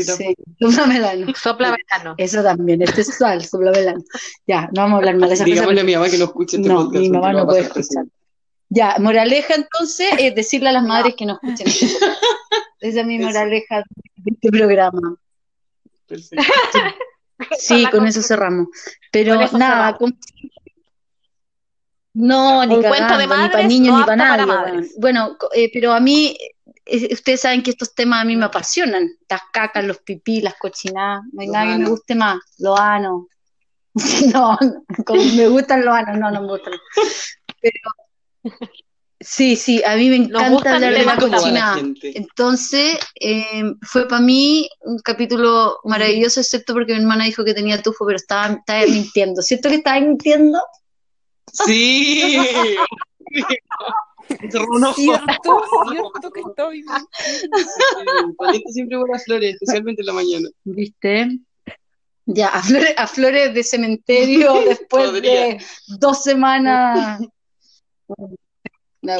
Sí, 0.00 0.34
sóplame 0.60 0.96
el 0.96 1.04
ano. 1.04 1.32
sopla 1.34 1.76
verano. 1.76 2.14
Eso 2.18 2.42
también, 2.42 2.80
este 2.82 3.02
es 3.02 3.14
sal, 3.16 3.44
sóplame 3.44 3.78
el 3.80 3.88
ano. 3.88 4.04
Ya, 4.46 4.62
no 4.74 4.82
vamos 4.82 4.94
a 4.94 4.96
hablar 4.98 5.16
mal 5.16 5.28
de 5.28 5.34
esa 5.34 5.44
cosa. 5.44 5.54
Digámosle 5.54 5.80
a 5.80 5.84
mi 5.84 5.94
mamá 5.94 6.08
que 6.08 6.18
no 6.18 6.24
escuche 6.24 6.56
este 6.56 6.68
No, 6.68 6.76
podcast. 6.84 7.00
mi 7.02 7.10
mamá 7.10 7.32
no 7.34 7.44
puede 7.46 7.60
escuchar. 7.60 8.04
Ya, 8.70 8.96
moraleja 8.98 9.54
entonces 9.54 10.08
es 10.18 10.34
decirle 10.34 10.70
a 10.70 10.72
las 10.72 10.82
madres 10.84 11.14
que 11.14 11.26
no 11.26 11.34
escuchen 11.34 11.66
este. 11.68 11.96
Esa 12.80 13.00
es 13.00 13.06
mi 13.06 13.18
moraleja 13.18 13.84
de 14.16 14.30
este 14.32 14.48
programa. 14.50 15.16
Perfecto. 16.06 16.44
Sí, 17.58 17.84
con 17.90 18.06
eso 18.06 18.22
cerramos. 18.22 18.68
Pero 19.10 19.34
eso 19.40 19.58
nada, 19.58 19.92
cerramos. 19.92 19.98
con- 19.98 20.18
no, 22.14 22.64
ni 22.64 22.76
Un 22.76 22.82
cuento 22.82 23.08
cagando, 23.08 23.18
de 23.18 23.24
ni 23.24 23.28
para 23.28 23.42
madres, 23.48 23.66
niños, 23.66 23.92
no 23.92 23.98
ni 23.98 24.04
para 24.06 24.16
para 24.16 24.36
nadie. 24.36 24.46
madres. 24.46 24.74
weón. 24.74 25.00
Bueno, 25.00 25.36
eh, 25.54 25.70
pero 25.72 25.92
a 25.92 25.98
mí, 26.00 26.36
eh, 26.40 26.63
ustedes 26.86 27.40
saben 27.40 27.62
que 27.62 27.70
estos 27.70 27.94
temas 27.94 28.22
a 28.22 28.24
mí 28.24 28.36
me 28.36 28.44
apasionan. 28.44 29.10
Las 29.28 29.42
cacas, 29.52 29.84
los 29.84 29.98
pipí, 29.98 30.40
las 30.40 30.54
cochinadas. 30.54 31.22
No 31.32 31.42
hay 31.42 31.48
nada 31.48 31.72
que 31.72 31.82
me 31.82 31.88
guste 31.88 32.14
más. 32.14 32.38
Los 32.58 32.78
anos. 32.78 33.26
No, 34.32 34.58
como 35.06 35.22
me 35.22 35.46
gustan 35.46 35.84
los 35.84 35.94
anos, 35.94 36.18
no, 36.18 36.28
no 36.28 36.40
me 36.42 36.48
gustan. 36.48 36.74
Pero 37.60 37.78
sí, 39.20 39.54
sí, 39.54 39.80
a 39.84 39.94
mí 39.94 40.10
me 40.10 40.16
encanta 40.16 40.74
hablar 40.74 40.92
de 40.92 41.04
la 41.04 41.16
cochinada. 41.16 41.80
Entonces, 42.02 42.98
eh, 43.20 43.62
fue 43.82 44.08
para 44.08 44.20
mí 44.20 44.68
un 44.80 44.98
capítulo 44.98 45.78
maravilloso, 45.84 46.40
excepto 46.40 46.72
porque 46.72 46.92
mi 46.92 47.02
hermana 47.02 47.24
dijo 47.24 47.44
que 47.44 47.54
tenía 47.54 47.80
tufo, 47.80 48.04
pero 48.04 48.16
estaba, 48.16 48.54
estaba 48.54 48.84
mintiendo. 48.86 49.42
¿Cierto 49.42 49.68
que 49.68 49.76
estaba 49.76 50.00
mintiendo? 50.00 50.58
Sí. 51.52 52.36
Cerró 54.50 54.66
un 54.70 54.84
ojo. 54.84 54.94
Cierto, 54.94 55.62
cierto 55.90 56.30
que 56.30 56.40
estoy 56.40 56.84
Juanito 58.36 58.68
siempre 58.72 58.96
buenas 58.98 59.24
flores, 59.24 59.54
especialmente 59.54 60.02
en 60.02 60.06
la 60.06 60.12
mañana. 60.12 60.48
¿Viste? 60.64 61.38
Ya, 62.26 62.48
a 62.48 62.62
flores, 62.62 62.94
a 62.96 63.06
flores 63.06 63.54
de 63.54 63.62
cementerio 63.62 64.54
después 64.68 65.10
Podría. 65.10 65.32
de 65.32 65.64
dos 65.98 66.22
semanas. 66.22 67.20
La. 69.02 69.18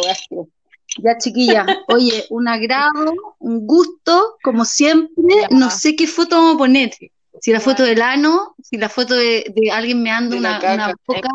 Ya, 1.03 1.19
chiquilla, 1.19 1.67
oye, 1.89 2.25
un 2.31 2.47
agrado, 2.47 3.15
un 3.39 3.67
gusto, 3.67 4.37
como 4.43 4.65
siempre. 4.65 5.37
Ya. 5.43 5.49
No 5.51 5.71
sé 5.71 5.97
qué 5.97 6.07
foto 6.07 6.37
vamos 6.37 6.55
a 6.55 6.59
poner. 6.59 6.93
Si 7.41 7.53
la 7.53 7.61
foto 7.61 7.83
del 7.83 8.01
ano, 8.01 8.55
si 8.63 8.77
la 8.77 8.89
foto 8.89 9.15
de, 9.15 9.53
de 9.55 9.71
alguien 9.71 10.03
meando 10.03 10.37
De 10.37 10.41
la 10.41 10.59
una, 10.59 10.75
una 10.75 10.95
boca. 11.07 11.29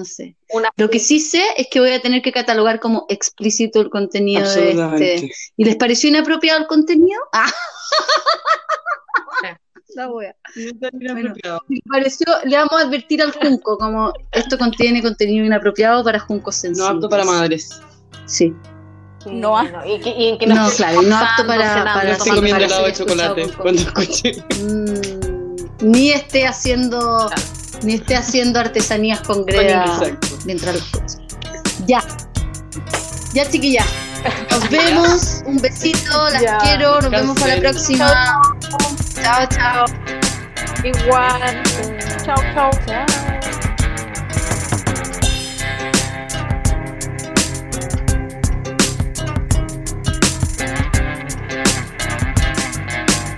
No 0.00 0.06
sé. 0.06 0.34
Una 0.54 0.70
Lo 0.78 0.88
que 0.88 0.98
sí 0.98 1.20
sé 1.20 1.44
es 1.58 1.66
que 1.70 1.78
voy 1.78 1.90
a 1.92 2.00
tener 2.00 2.22
que 2.22 2.32
catalogar 2.32 2.80
como 2.80 3.04
explícito 3.10 3.82
el 3.82 3.90
contenido 3.90 4.50
de 4.50 4.70
este. 4.70 5.30
¿Y 5.58 5.64
les 5.66 5.76
pareció 5.76 6.08
inapropiado 6.08 6.58
el 6.60 6.66
contenido? 6.66 7.20
Ah. 7.34 7.52
La 9.96 10.08
wea. 10.08 10.34
Bueno. 10.78 11.34
Le 11.68 11.80
pareció, 11.90 12.26
le 12.44 12.56
vamos 12.56 12.72
a 12.80 12.86
advertir 12.86 13.20
al 13.22 13.32
Junco, 13.32 13.76
como 13.76 14.12
esto 14.32 14.56
contiene 14.56 15.02
contenido 15.02 15.44
inapropiado 15.44 16.02
para 16.04 16.18
Juncos 16.20 16.54
No 16.56 16.60
sensibles. 16.60 16.90
apto 16.92 17.08
para 17.10 17.24
madres. 17.24 17.80
Sí. 18.24 18.54
No. 19.26 19.60
Y, 19.84 19.98
que, 20.00 20.10
y 20.16 20.28
en 20.28 20.38
que 20.38 20.46
No, 20.46 20.70
claro, 20.70 21.02
no 21.02 21.14
apto 21.16 21.44
para- 21.46 21.84
para 21.84 22.16
No 22.16 22.24
comiendo 22.24 22.64
helado 22.64 22.86
de 22.86 22.92
chocolate 22.94 23.50
cuando 23.60 23.82
escuché. 23.82 24.32
Mm, 24.62 25.90
ni 25.90 26.12
esté 26.12 26.46
haciendo, 26.46 27.28
ni 27.82 27.94
esté 27.94 28.16
haciendo 28.16 28.60
artesanías 28.60 29.20
con 29.20 29.44
greda 29.46 29.84
Exacto. 29.84 30.28
mientras 30.44 30.74
lo 30.74 30.80
escucha. 30.80 31.18
Ya. 31.86 32.02
Ya, 33.32 33.48
chiquilla. 33.48 33.84
Nos 34.50 34.68
vemos. 34.70 35.42
Un 35.46 35.58
besito. 35.58 36.28
Las 36.30 36.42
Ya. 36.42 36.58
quiero. 36.58 37.00
Nos 37.00 37.10
vemos 37.10 37.38
para 37.40 37.54
la 37.56 37.60
próxima. 37.60 38.40
Chao, 39.22 39.46
chao. 39.48 39.84
Igual. 40.84 41.62
Chao, 42.24 42.36
chao. 42.54 42.70
Chao. 42.86 43.06